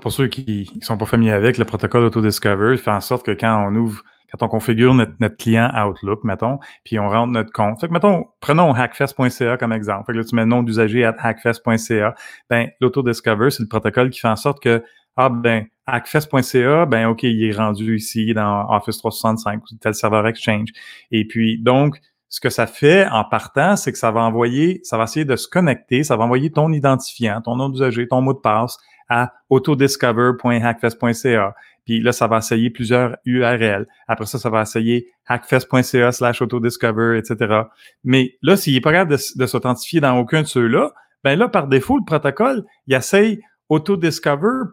pour 0.00 0.12
ceux 0.12 0.26
qui 0.26 0.70
ne 0.74 0.84
sont 0.84 0.98
pas 0.98 1.06
familiers 1.06 1.32
avec, 1.32 1.58
le 1.58 1.64
protocole 1.64 2.04
Auto-Discover 2.04 2.76
fait 2.76 2.90
en 2.90 3.00
sorte 3.00 3.24
que 3.24 3.32
quand 3.32 3.68
on 3.68 3.74
ouvre 3.76 4.02
quand 4.32 4.44
on 4.44 4.48
configure 4.48 4.92
notre, 4.92 5.36
client 5.36 5.70
Outlook, 5.72 6.24
mettons, 6.24 6.58
puis 6.84 6.98
on 6.98 7.08
rentre 7.08 7.32
notre 7.32 7.52
compte. 7.52 7.80
Fait 7.80 7.86
que, 7.86 7.92
mettons, 7.92 8.24
prenons 8.40 8.72
hackfest.ca 8.74 9.56
comme 9.56 9.72
exemple. 9.72 10.06
Fait 10.06 10.12
que 10.12 10.18
là, 10.18 10.24
tu 10.24 10.34
mets 10.34 10.42
le 10.42 10.48
nom 10.48 10.64
d'usager 10.64 11.04
à 11.04 11.14
hackfest.ca. 11.16 12.14
Ben, 12.50 12.68
l'Auto-Discover, 12.80 13.50
c'est 13.50 13.62
le 13.62 13.68
protocole 13.68 14.10
qui 14.10 14.18
fait 14.18 14.26
en 14.26 14.34
sorte 14.34 14.60
que 14.60 14.82
ah 15.16 15.28
ben, 15.28 15.66
hackfest.ca, 15.86 16.86
ben 16.86 17.06
OK, 17.06 17.22
il 17.22 17.44
est 17.44 17.56
rendu 17.56 17.96
ici 17.96 18.34
dans 18.34 18.68
Office 18.70 18.98
365 18.98 19.62
tel 19.80 19.94
serveur 19.94 20.26
Exchange. 20.26 20.68
Et 21.10 21.26
puis, 21.26 21.58
donc, 21.58 21.98
ce 22.28 22.40
que 22.40 22.50
ça 22.50 22.66
fait 22.66 23.06
en 23.08 23.24
partant, 23.24 23.76
c'est 23.76 23.92
que 23.92 23.98
ça 23.98 24.10
va 24.10 24.20
envoyer, 24.20 24.80
ça 24.82 24.98
va 24.98 25.04
essayer 25.04 25.24
de 25.24 25.36
se 25.36 25.48
connecter, 25.48 26.02
ça 26.02 26.16
va 26.16 26.24
envoyer 26.24 26.50
ton 26.50 26.72
identifiant, 26.72 27.40
ton 27.40 27.54
nom 27.56 27.68
d'usager, 27.68 28.08
ton 28.08 28.20
mot 28.20 28.34
de 28.34 28.40
passe 28.40 28.78
à 29.08 29.32
autodiscover.hackfest.ca. 29.50 31.54
Puis 31.84 32.00
là, 32.00 32.10
ça 32.10 32.26
va 32.26 32.38
essayer 32.38 32.70
plusieurs 32.70 33.16
URL. 33.24 33.86
Après 34.08 34.26
ça, 34.26 34.38
ça 34.38 34.50
va 34.50 34.62
essayer 34.62 35.06
hackfest.ca 35.26 36.10
slash 36.10 36.42
autodiscover, 36.42 37.16
etc. 37.16 37.60
Mais 38.02 38.36
là, 38.42 38.56
s'il 38.56 38.74
est 38.74 38.80
pas 38.80 38.90
capable 38.92 39.12
de, 39.12 39.46
s'authentifier 39.46 40.00
dans 40.00 40.18
aucun 40.18 40.42
de 40.42 40.48
ceux-là, 40.48 40.92
ben 41.22 41.38
là, 41.38 41.48
par 41.48 41.68
défaut, 41.68 41.98
le 41.98 42.04
protocole, 42.04 42.64
il 42.88 42.94
essaye 42.94 43.40
autodiscover. 43.68 44.64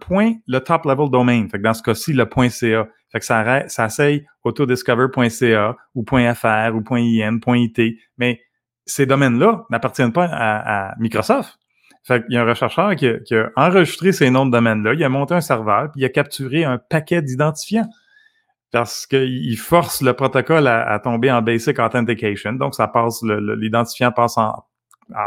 le 0.48 0.60
top 0.60 0.86
level 0.86 1.10
domain. 1.10 1.48
Fait 1.50 1.58
que 1.58 1.64
dans 1.64 1.74
ce 1.74 1.84
cas-ci, 1.84 2.14
le 2.14 2.28
.ca. 2.50 2.88
Fait 3.12 3.20
que 3.20 3.26
ça, 3.26 3.68
ça 3.70 3.86
essaye 3.86 4.26
autodiscover.ca 4.44 5.76
ou 5.96 6.06
.fr 6.06 6.76
ou 6.76 6.96
.in, 6.96 7.40
.it. 7.56 7.80
Mais 8.18 8.42
ces 8.86 9.06
domaines-là 9.06 9.66
n'appartiennent 9.70 10.14
pas 10.14 10.28
à, 10.32 10.94
Microsoft. 11.00 11.58
Fait 12.06 12.22
qu'il 12.26 12.34
y 12.34 12.38
a 12.38 12.44
un 12.44 12.54
chercheur 12.54 12.96
qui 12.96 13.08
a, 13.08 13.50
enregistré 13.56 14.12
ces 14.12 14.30
noms 14.30 14.46
de 14.46 14.52
domaines-là, 14.52 14.94
il 14.94 15.04
a 15.04 15.10
monté 15.10 15.34
un 15.36 15.42
serveur, 15.42 15.90
puis 15.92 16.02
il 16.02 16.06
a 16.06 16.10
capturé 16.10 16.66
un 16.66 16.78
paquet 16.78 17.22
d'identifiants. 17.22 17.88
Parce 18.72 19.06
qu'il 19.06 19.56
force 19.58 20.02
le 20.02 20.14
protocole 20.14 20.68
à, 20.68 21.00
tomber 21.00 21.32
en 21.32 21.44
basic 21.44 21.78
authentication. 21.78 22.54
Donc, 22.54 22.74
ça 22.74 22.88
passe, 22.88 23.22
l'identifiant 23.22 24.12
passe 24.12 24.36
en, 24.38 24.66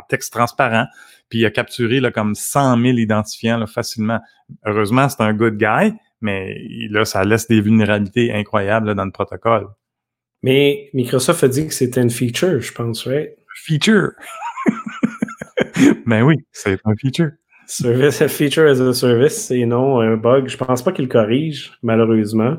texte 0.08 0.32
transparent, 0.32 0.86
puis 1.28 1.40
il 1.40 1.46
a 1.46 1.50
capturé 1.50 2.00
là, 2.00 2.10
comme 2.10 2.34
100 2.34 2.80
000 2.80 2.98
identifiants 2.98 3.66
facilement. 3.66 4.20
Heureusement, 4.64 5.08
c'est 5.08 5.22
un 5.22 5.34
good 5.34 5.56
guy, 5.56 5.92
mais 6.20 6.56
là, 6.90 7.04
ça 7.04 7.24
laisse 7.24 7.48
des 7.48 7.60
vulnérabilités 7.60 8.32
incroyables 8.32 8.94
dans 8.94 9.04
le 9.04 9.10
protocole. 9.10 9.66
Mais 10.42 10.90
Microsoft 10.92 11.42
a 11.44 11.48
dit 11.48 11.66
que 11.66 11.74
c'était 11.74 12.02
une 12.02 12.10
feature, 12.10 12.60
je 12.60 12.72
pense, 12.72 13.06
right? 13.06 13.30
Feature! 13.64 14.10
ben 16.06 16.22
oui, 16.22 16.36
c'est 16.52 16.78
un 16.84 16.94
feature. 17.00 17.30
Service, 17.66 18.24
feature 18.28 18.68
as 18.68 18.80
a 18.80 18.94
service, 18.94 19.46
c'est 19.46 19.66
non 19.66 19.98
un 19.98 20.16
bug. 20.16 20.46
Je 20.46 20.56
pense 20.56 20.82
pas 20.82 20.92
qu'ils 20.92 21.06
le 21.06 21.10
corrigent, 21.10 21.72
malheureusement. 21.82 22.58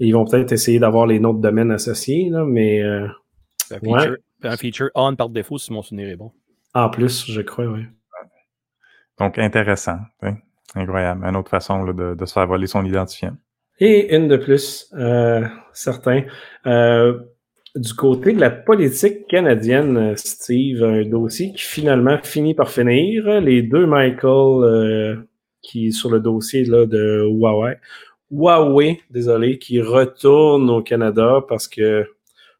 Ils 0.00 0.12
vont 0.12 0.24
peut-être 0.24 0.50
essayer 0.50 0.80
d'avoir 0.80 1.06
les 1.06 1.20
noms 1.20 1.34
de 1.34 1.40
domaine 1.40 1.70
associés, 1.70 2.28
là, 2.28 2.44
mais. 2.44 2.82
Euh, 2.82 3.06
un, 3.70 3.78
feature, 3.78 4.16
un, 4.42 4.56
feature, 4.56 4.90
on 4.96 5.14
par 5.14 5.28
défaut, 5.28 5.58
si 5.58 5.72
mon 5.72 5.82
souvenir 5.82 6.08
est 6.08 6.16
bon. 6.16 6.32
En 6.74 6.88
plus, 6.88 7.30
je 7.30 7.40
crois, 7.40 7.66
oui. 7.66 7.84
Donc, 9.18 9.38
intéressant. 9.38 9.98
Incroyable. 10.74 11.24
Une 11.24 11.36
autre 11.36 11.50
façon 11.50 11.84
de, 11.84 12.24
se 12.24 12.32
faire 12.32 12.46
voler 12.46 12.66
son 12.66 12.84
identifiant. 12.84 13.36
Et 13.78 14.14
une 14.14 14.28
de 14.28 14.36
plus, 14.36 14.90
euh, 14.94 15.46
certain. 15.72 16.22
Euh, 16.66 17.18
du 17.74 17.94
côté 17.94 18.32
de 18.32 18.40
la 18.40 18.50
politique 18.50 19.26
canadienne, 19.28 20.14
Steve, 20.16 20.84
un 20.84 21.04
dossier 21.04 21.52
qui 21.52 21.62
finalement 21.62 22.18
finit 22.22 22.54
par 22.54 22.70
finir. 22.70 23.40
Les 23.40 23.62
deux 23.62 23.86
Michael 23.86 24.64
euh, 24.64 25.16
qui 25.62 25.92
sur 25.92 26.10
le 26.10 26.20
dossier 26.20 26.64
là, 26.64 26.86
de 26.86 27.26
Huawei. 27.26 27.78
Huawei, 28.30 29.00
désolé, 29.10 29.58
qui 29.58 29.80
retourne 29.80 30.68
au 30.70 30.82
Canada 30.82 31.44
parce 31.48 31.68
que, 31.68 32.06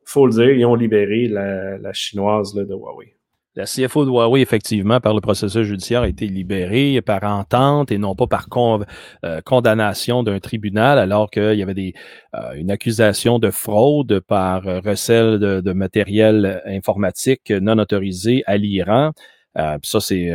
faut 0.05 0.27
le 0.27 0.33
dire, 0.33 0.51
ils 0.51 0.65
ont 0.65 0.75
libéré 0.75 1.29
la, 1.29 1.93
chinoise 1.93 2.55
de 2.55 2.65
Huawei. 2.65 3.15
La 3.55 3.67
CFO 3.67 4.07
de 4.07 4.11
Huawei, 4.11 4.41
effectivement, 4.41 4.99
par 4.99 5.13
le 5.13 5.21
processus 5.21 5.67
judiciaire, 5.67 6.03
a 6.03 6.09
été 6.09 6.27
libérée 6.27 7.03
par 7.03 7.23
entente 7.25 7.93
et 7.93 7.99
non 7.99 8.15
pas 8.15 8.27
par 8.27 8.47
euh, 8.57 9.41
condamnation 9.45 10.23
d'un 10.23 10.41
tribunal, 10.41 10.99
alors 10.99 11.31
qu'il 11.31 11.57
y 11.57 11.63
avait 11.63 11.75
des, 11.75 11.93
euh, 12.35 12.53
une 12.55 12.71
accusation 12.71 13.39
de 13.39 13.51
fraude 13.51 14.21
par 14.21 14.67
euh, 14.67 14.81
recel 14.81 15.39
de, 15.39 15.73
matériel 15.75 16.63
informatique 16.65 17.51
non 17.51 17.79
autorisé 17.79 18.43
à 18.47 18.57
l'Iran. 18.57 19.13
ça, 19.55 20.01
c'est 20.01 20.33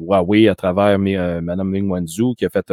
Huawei 0.00 0.48
à 0.48 0.54
travers 0.54 0.96
Mme 1.00 1.68
Ming 1.68 1.90
Wanzhou 1.90 2.34
qui 2.34 2.44
a 2.44 2.50
fait 2.50 2.72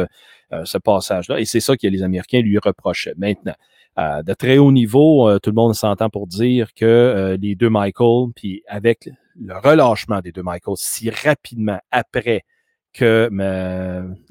ce 0.64 0.78
passage-là. 0.78 1.40
Et 1.40 1.44
c'est 1.44 1.60
ça 1.60 1.76
que 1.76 1.88
les 1.88 2.02
Américains 2.04 2.40
lui 2.40 2.58
reprochaient. 2.58 3.14
Maintenant, 3.16 3.54
de 3.96 4.34
très 4.34 4.58
haut 4.58 4.72
niveau, 4.72 5.38
tout 5.40 5.50
le 5.50 5.56
monde 5.56 5.74
s'entend 5.74 6.10
pour 6.10 6.26
dire 6.26 6.72
que 6.74 7.36
les 7.40 7.54
deux 7.54 7.70
Michael, 7.70 8.28
puis 8.34 8.62
avec 8.68 9.08
le 9.38 9.56
relâchement 9.58 10.20
des 10.20 10.32
deux 10.32 10.42
Michael 10.42 10.76
si 10.76 11.10
rapidement 11.10 11.80
après 11.90 12.44
que 12.92 13.28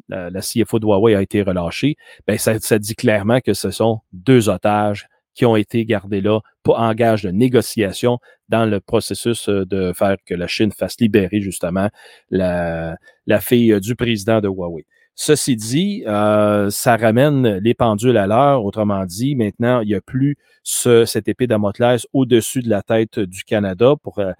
la, 0.09 0.41
CFO 0.41 0.79
de 0.79 0.85
Huawei 0.85 1.15
a 1.15 1.21
été 1.21 1.41
relâchée, 1.41 1.95
ben 2.27 2.37
ça, 2.37 2.79
dit 2.79 2.95
clairement 2.95 3.39
que 3.39 3.53
ce 3.53 3.71
sont 3.71 4.01
deux 4.13 4.49
otages 4.49 5.07
qui 5.33 5.45
ont 5.45 5.55
été 5.55 5.85
gardés 5.85 6.21
là 6.21 6.41
pour 6.61 6.79
engage 6.79 7.23
de 7.23 7.29
négociation 7.29 8.19
dans 8.49 8.65
le 8.65 8.81
processus 8.81 9.47
euh, 9.47 9.65
de 9.65 9.93
faire 9.93 10.17
que 10.25 10.35
la 10.35 10.45
Chine 10.45 10.73
fasse 10.73 10.99
libérer 10.99 11.39
justement 11.39 11.89
la, 12.29 12.97
la 13.27 13.39
fille 13.39 13.79
du 13.79 13.95
président 13.95 14.41
de 14.41 14.49
Huawei. 14.49 14.85
Ceci 15.15 15.55
dit, 15.55 16.03
euh, 16.07 16.69
ça 16.69 16.95
ramène 16.95 17.57
les 17.57 17.73
pendules 17.73 18.17
à 18.17 18.27
l'heure. 18.27 18.65
Autrement 18.65 19.05
dit, 19.05 19.35
maintenant, 19.35 19.81
il 19.81 19.87
n'y 19.89 19.95
a 19.95 20.01
plus 20.01 20.37
ce, 20.63 21.05
cette 21.05 21.27
épée 21.27 21.47
Damoclès 21.47 22.07
au-dessus 22.13 22.61
de 22.61 22.69
la 22.69 22.81
tête 22.81 23.19
du 23.19 23.43
Canada 23.43 23.93
pour 24.01 24.19
euh, 24.19 24.31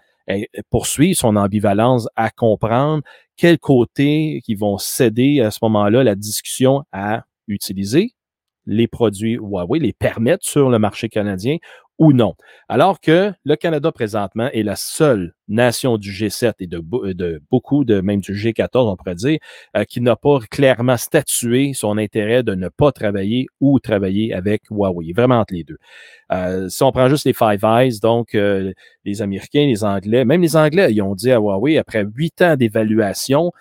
poursuivre 0.69 1.17
son 1.17 1.36
ambivalence 1.36 2.07
à 2.15 2.30
comprendre 2.30 3.03
quel 3.38 3.57
côté 3.57 4.41
qui 4.45 4.55
vont 4.55 4.78
céder 4.78 5.41
à 5.41 5.51
ce 5.51 5.59
moment-là 5.63 6.03
la 6.03 6.15
discussion 6.15 6.84
à 6.91 7.24
utiliser 7.47 8.13
les 8.65 8.88
produits 8.88 9.36
Huawei, 9.36 9.80
les 9.80 9.93
permettre 9.93 10.45
sur 10.45 10.69
le 10.69 10.80
marché 10.80 11.09
canadien 11.09 11.57
ou 12.02 12.14
non. 12.14 12.34
Alors 12.68 12.99
que 12.99 13.32
le 13.45 13.56
Canada 13.56 13.91
présentement 13.91 14.49
est 14.54 14.64
la 14.64 14.76
seule 14.76 15.36
nation 15.47 15.99
du 15.99 16.12
G7 16.12 16.54
et 16.58 16.66
de, 16.66 16.82
beaucoup 17.52 17.86
de 17.86 18.02
même 18.02 18.22
du 18.22 18.34
G14, 18.34 18.91
on 18.91 18.95
pourrait 18.95 19.14
dire, 19.14 19.38
euh, 19.78 19.84
qui 19.84 20.02
n'a 20.02 20.16
pas 20.16 20.39
clairement 20.49 20.97
statué 20.97 21.74
son 21.76 21.99
intérêt 21.99 22.41
de 22.41 22.56
ne 22.56 22.70
pas 22.70 22.91
travailler 22.91 23.45
ou 23.60 23.80
travailler 23.80 24.34
avec 24.34 24.64
Huawei, 24.72 25.14
vraiment 25.14 25.41
entre 25.41 25.54
les 25.54 25.64
deux. 25.64 25.78
Euh, 26.32 26.70
si 26.70 26.82
on 26.82 26.91
prend 26.91 27.08
juste 27.08 27.26
les 27.26 27.34
Five 27.34 27.64
Eyes, 27.64 27.99
donc 27.99 28.34
euh, 28.34 28.74
les 29.06 29.22
Américains, 29.22 29.68
les 29.68 29.84
Anglais, 29.84 30.26
même 30.26 30.41
les 30.41 30.56
Anglais, 30.56 30.91
ils 30.91 31.04
ont 31.04 31.14
dit 31.14 31.32
à 31.32 31.38
Huawei, 31.38 31.78
après 31.78 32.04
huit 32.04 32.41
ans 32.41 32.56
d'évaluation, 32.56 33.52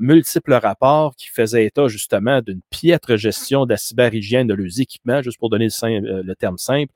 multiples 0.00 0.52
rapports 0.52 1.16
qui 1.16 1.28
faisaient 1.28 1.64
état 1.64 1.88
justement 1.88 2.42
d'une 2.42 2.60
piètre 2.68 3.16
gestion 3.16 3.64
de 3.64 3.70
la 3.70 3.78
cyberhygiène 3.78 4.48
de 4.48 4.54
leurs 4.54 4.80
équipements, 4.80 5.22
juste 5.22 5.38
pour 5.38 5.48
donner 5.48 5.68
le, 5.82 6.20
le 6.20 6.36
terme 6.36 6.58
simple, 6.58 6.92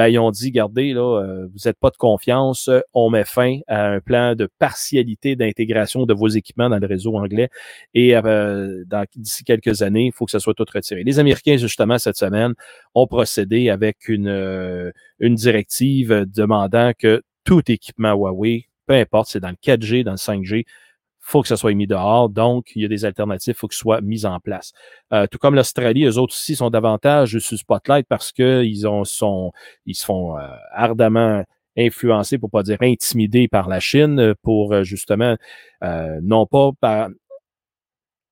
ben, 0.00 0.08
ils 0.08 0.18
ont 0.18 0.30
dit, 0.30 0.50
gardez, 0.50 0.94
là, 0.94 1.20
euh, 1.20 1.46
vous 1.48 1.58
n'êtes 1.66 1.78
pas 1.78 1.90
de 1.90 1.96
confiance, 1.98 2.70
on 2.94 3.10
met 3.10 3.26
fin 3.26 3.58
à 3.68 3.86
un 3.86 4.00
plan 4.00 4.34
de 4.34 4.48
partialité 4.58 5.36
d'intégration 5.36 6.06
de 6.06 6.14
vos 6.14 6.28
équipements 6.28 6.70
dans 6.70 6.78
le 6.78 6.86
réseau 6.86 7.18
anglais 7.18 7.50
et 7.92 8.16
euh, 8.16 8.82
d'ici 9.14 9.44
quelques 9.44 9.82
années, 9.82 10.06
il 10.06 10.12
faut 10.12 10.24
que 10.24 10.30
ça 10.30 10.40
soit 10.40 10.54
tout 10.54 10.64
retiré. 10.72 11.04
Les 11.04 11.18
Américains, 11.18 11.58
justement, 11.58 11.98
cette 11.98 12.16
semaine, 12.16 12.54
ont 12.94 13.06
procédé 13.06 13.68
avec 13.68 14.08
une, 14.08 14.28
euh, 14.28 14.90
une 15.18 15.34
directive 15.34 16.24
demandant 16.34 16.92
que 16.98 17.22
tout 17.44 17.70
équipement 17.70 18.14
Huawei, 18.14 18.68
peu 18.86 18.94
importe, 18.94 19.28
c'est 19.28 19.40
dans 19.40 19.50
le 19.50 19.56
4G, 19.62 20.02
dans 20.02 20.12
le 20.12 20.16
5G, 20.16 20.64
faut 21.30 21.42
que 21.42 21.48
ça 21.48 21.56
soit 21.56 21.74
mis 21.74 21.86
dehors. 21.86 22.28
Donc, 22.28 22.72
il 22.74 22.82
y 22.82 22.84
a 22.84 22.88
des 22.88 23.04
alternatives, 23.04 23.54
il 23.56 23.58
faut 23.58 23.68
que 23.68 23.74
ce 23.74 23.80
soit 23.80 24.00
mis 24.00 24.26
en 24.26 24.40
place. 24.40 24.72
Euh, 25.12 25.26
tout 25.26 25.38
comme 25.38 25.54
l'Australie, 25.54 26.04
eux 26.04 26.18
autres 26.18 26.34
aussi 26.34 26.56
sont 26.56 26.70
davantage 26.70 27.38
sur 27.38 27.56
Spotlight 27.56 28.06
parce 28.08 28.32
qu'ils 28.32 28.86
ont 28.86 29.04
sont, 29.04 29.52
ils 29.86 29.94
se 29.94 30.04
font 30.04 30.36
euh, 30.36 30.42
ardemment 30.72 31.44
influencés, 31.78 32.36
pour 32.36 32.50
pas 32.50 32.64
dire 32.64 32.78
intimidés 32.80 33.46
par 33.48 33.68
la 33.68 33.80
Chine, 33.80 34.34
pour 34.42 34.72
euh, 34.72 34.82
justement, 34.82 35.36
non 36.22 36.46
pas 36.46 36.70
par 36.80 37.08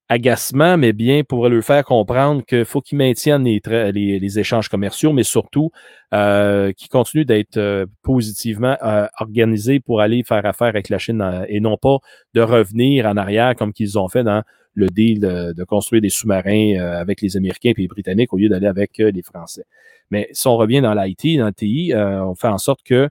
agacement, 0.09 0.79
mais 0.79 0.93
bien 0.93 1.23
pour 1.23 1.49
leur 1.49 1.63
faire 1.63 1.85
comprendre 1.85 2.45
qu'il 2.45 2.65
faut 2.65 2.81
qu'ils 2.81 2.97
maintiennent 2.99 3.45
les, 3.45 4.39
échanges 4.39 4.69
commerciaux, 4.69 5.13
mais 5.13 5.23
surtout 5.23 5.71
euh, 6.15 6.73
qu'ils 6.73 6.89
continuent 6.89 7.27
d'être 7.27 7.59
euh, 7.59 7.87
positivement 8.03 8.77
euh, 8.83 9.07
organisés 9.21 9.81
pour 9.81 10.01
aller 10.01 10.23
faire 10.23 10.45
affaire 10.47 10.69
avec 10.69 10.89
la 10.89 10.99
Chine 10.99 11.21
euh, 11.21 11.45
et 11.49 11.61
non 11.61 11.77
pas 11.77 11.99
de 12.33 12.41
revenir 12.41 13.07
en 13.07 13.17
arrière 13.19 13.55
comme 13.55 13.73
qu'ils 13.73 13.99
ont 13.99 14.09
fait 14.09 14.25
dans 14.25 14.43
le 14.75 14.87
deal 14.87 15.21
de, 15.21 15.65
construire 15.65 16.01
des 16.01 16.09
sous-marins 16.09 16.79
avec 16.79 17.21
les 17.21 17.37
Américains 17.37 17.73
et 17.77 17.81
les 17.81 17.89
Britanniques 17.89 18.33
au 18.33 18.37
lieu 18.37 18.49
d'aller 18.49 18.69
avec 18.69 18.99
les 18.99 19.23
Français. 19.23 19.65
Mais 20.11 20.29
si 20.31 20.47
on 20.47 20.57
revient 20.57 20.81
dans 20.81 20.95
l'IT, 20.95 21.37
dans 21.37 21.47
le 21.47 21.53
TI, 21.53 21.93
on 21.97 22.37
fait 22.37 22.47
en 22.47 22.59
sorte 22.59 22.85
que 22.85 23.09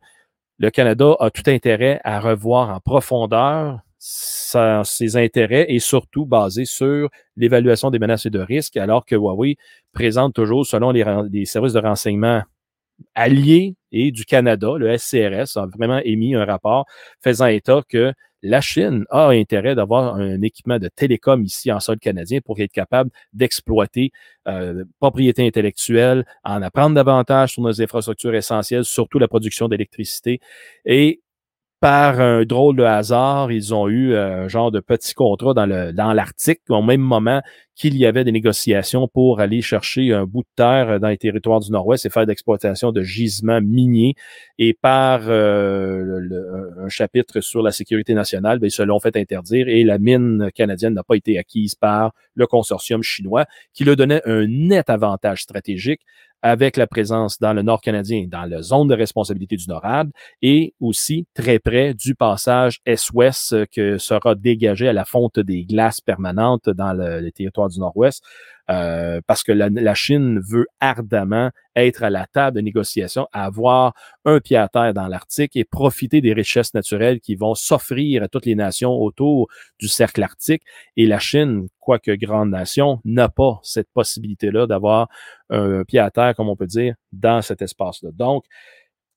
le 0.59 0.69
Canada 0.69 1.17
a 1.19 1.29
tout 1.29 1.43
intérêt 1.47 1.99
à 2.05 2.21
revoir 2.21 2.69
en 2.69 2.79
profondeur 2.79 3.81
ses 4.09 5.17
intérêts 5.17 5.65
et 5.69 5.79
surtout 5.79 6.25
basé 6.25 6.63
sur 6.65 7.09
l'évaluation 7.35 7.91
des 7.91 7.99
menaces 7.99 8.25
et 8.25 8.29
de 8.29 8.39
risques, 8.39 8.77
alors 8.77 9.05
que 9.05 9.15
Huawei 9.15 9.57
présente 9.91 10.33
toujours, 10.33 10.65
selon 10.65 10.91
les, 10.91 11.45
services 11.45 11.73
de 11.73 11.79
renseignement 11.79 12.41
alliés 13.15 13.75
et 13.91 14.11
du 14.11 14.25
Canada, 14.25 14.73
le 14.77 14.97
SCRS, 14.97 15.57
a 15.57 15.65
vraiment 15.65 15.99
émis 15.99 16.35
un 16.35 16.45
rapport 16.45 16.85
faisant 17.21 17.47
état 17.47 17.81
que 17.87 18.13
la 18.43 18.61
Chine 18.61 19.03
a 19.09 19.29
intérêt 19.29 19.75
d'avoir 19.75 20.15
un 20.15 20.41
équipement 20.41 20.79
de 20.79 20.87
télécom 20.87 21.43
ici 21.43 21.71
en 21.71 21.79
sol 21.79 21.97
canadien 21.97 22.39
pour 22.39 22.59
être 22.59 22.71
capable 22.71 23.09
d'exploiter 23.33 24.11
euh, 24.47 24.85
propriété 24.99 25.45
intellectuelle, 25.45 26.23
en 26.43 26.61
apprendre 26.61 26.95
davantage 26.95 27.53
sur 27.53 27.63
nos 27.63 27.81
infrastructures 27.81 28.35
essentielles, 28.35 28.85
surtout 28.85 29.19
la 29.19 29.27
production 29.27 29.67
d'électricité. 29.67 30.39
Et 30.85 31.21
par 31.79 32.19
un 32.19 32.43
drôle 32.43 32.75
de 32.75 32.83
hasard, 32.83 33.51
ils 33.51 33.73
ont 33.73 33.87
eu 33.87 34.13
euh, 34.13 34.45
un 34.45 34.47
genre 34.47 34.71
de 34.71 34.79
petit 34.79 35.13
contrat 35.13 35.53
dans 35.53 35.67
le 35.67 35.91
l'Arctique 35.91 36.61
au 36.69 36.81
même 36.81 37.01
moment 37.01 37.41
qu'il 37.75 37.95
y 37.95 38.07
avait 38.07 38.23
des 38.23 38.31
négociations 38.31 39.07
pour 39.07 39.39
aller 39.39 39.61
chercher 39.61 40.11
un 40.11 40.25
bout 40.25 40.41
de 40.41 40.47
terre 40.55 40.99
dans 40.99 41.09
les 41.09 41.17
territoires 41.17 41.59
du 41.59 41.71
Nord-Ouest 41.71 42.07
et 42.07 42.09
faire 42.09 42.25
d'exploitation 42.25 42.91
de 42.91 43.03
gisements 43.03 43.61
miniers. 43.61 44.15
Et 44.57 44.73
par 44.73 45.21
euh, 45.27 46.19
un 46.79 46.89
chapitre 46.89 47.41
sur 47.41 47.61
la 47.61 47.71
sécurité 47.71 48.15
nationale, 48.15 48.57
ben, 48.57 48.67
ils 48.67 48.71
se 48.71 48.81
l'ont 48.81 48.99
fait 48.99 49.15
interdire 49.15 49.67
et 49.67 49.83
la 49.83 49.99
mine 49.99 50.49
canadienne 50.55 50.95
n'a 50.95 51.03
pas 51.03 51.15
été 51.15 51.37
acquise 51.37 51.75
par 51.75 52.13
le 52.33 52.47
consortium 52.47 53.03
chinois 53.03 53.45
qui 53.73 53.83
leur 53.83 53.95
donnait 53.95 54.21
un 54.25 54.47
net 54.47 54.89
avantage 54.89 55.43
stratégique 55.43 56.01
avec 56.41 56.77
la 56.77 56.87
présence 56.87 57.39
dans 57.39 57.53
le 57.53 57.61
nord 57.61 57.81
canadien, 57.81 58.25
dans 58.27 58.45
la 58.45 58.61
zone 58.61 58.87
de 58.87 58.95
responsabilité 58.95 59.55
du 59.55 59.67
NORAD, 59.67 60.11
et 60.41 60.73
aussi 60.79 61.27
très 61.33 61.59
près 61.59 61.93
du 61.93 62.15
passage 62.15 62.79
Est-Ouest 62.85 63.53
euh, 63.53 63.65
que 63.71 63.97
sera 63.97 64.35
dégagé 64.35 64.87
à 64.87 64.93
la 64.93 65.05
fonte 65.05 65.39
des 65.39 65.65
glaces 65.65 66.01
permanentes 66.01 66.69
dans 66.69 66.93
le, 66.93 67.21
le 67.21 67.31
territoire 67.31 67.69
du 67.69 67.79
Nord-Ouest. 67.79 68.23
Euh, 68.69 69.21
parce 69.25 69.43
que 69.43 69.53
la, 69.53 69.93
Chine 69.95 70.39
veut 70.39 70.67
ardemment 70.81 71.51
être 71.75 72.03
à 72.03 72.09
la 72.09 72.25
table 72.25 72.57
de 72.57 72.61
négociation, 72.61 73.27
avoir 73.31 73.93
un 74.25 74.39
pied 74.41 74.57
à 74.57 74.67
terre 74.67 74.93
dans 74.93 75.07
l'Arctique 75.07 75.55
et 75.55 75.63
profiter 75.63 76.19
des 76.19 76.33
richesses 76.33 76.73
naturelles 76.73 77.21
qui 77.21 77.35
vont 77.35 77.55
s'offrir 77.55 78.23
à 78.23 78.27
toutes 78.27 78.45
les 78.45 78.55
nations 78.55 78.91
autour 78.91 79.47
du 79.79 79.87
cercle 79.87 80.21
arctique. 80.21 80.63
Et 80.97 81.05
la 81.05 81.19
Chine, 81.19 81.67
quoique 81.79 82.11
grande 82.11 82.49
nation, 82.49 82.99
n'a 83.05 83.29
pas 83.29 83.59
cette 83.63 83.89
possibilité-là 83.93 84.67
d'avoir 84.67 85.07
un 85.49 85.83
pied 85.85 85.99
à 85.99 86.11
terre, 86.11 86.35
comme 86.35 86.49
on 86.49 86.57
peut 86.57 86.67
dire, 86.67 86.95
dans 87.13 87.41
cet 87.41 87.61
espace-là. 87.61 88.09
Donc, 88.13 88.43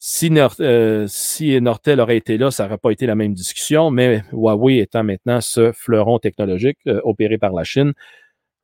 si, 0.03 0.31
euh, 0.61 1.07
si, 1.09 1.61
Nortel 1.61 2.01
aurait 2.01 2.17
été 2.17 2.39
là, 2.39 2.51
ça 2.51 2.65
n'aurait 2.65 2.79
pas 2.79 2.91
été 2.91 3.05
la 3.05 3.15
même 3.15 3.35
discussion, 3.35 3.91
mais 3.91 4.23
Huawei 4.33 4.79
étant 4.79 5.05
maintenant 5.05 5.43
ce 5.43 5.73
fleuron 5.73 6.19
technologique 6.19 6.79
euh, 6.87 7.01
opéré 7.05 7.37
par 7.37 7.53
la 7.53 7.65
Chine, 7.65 7.93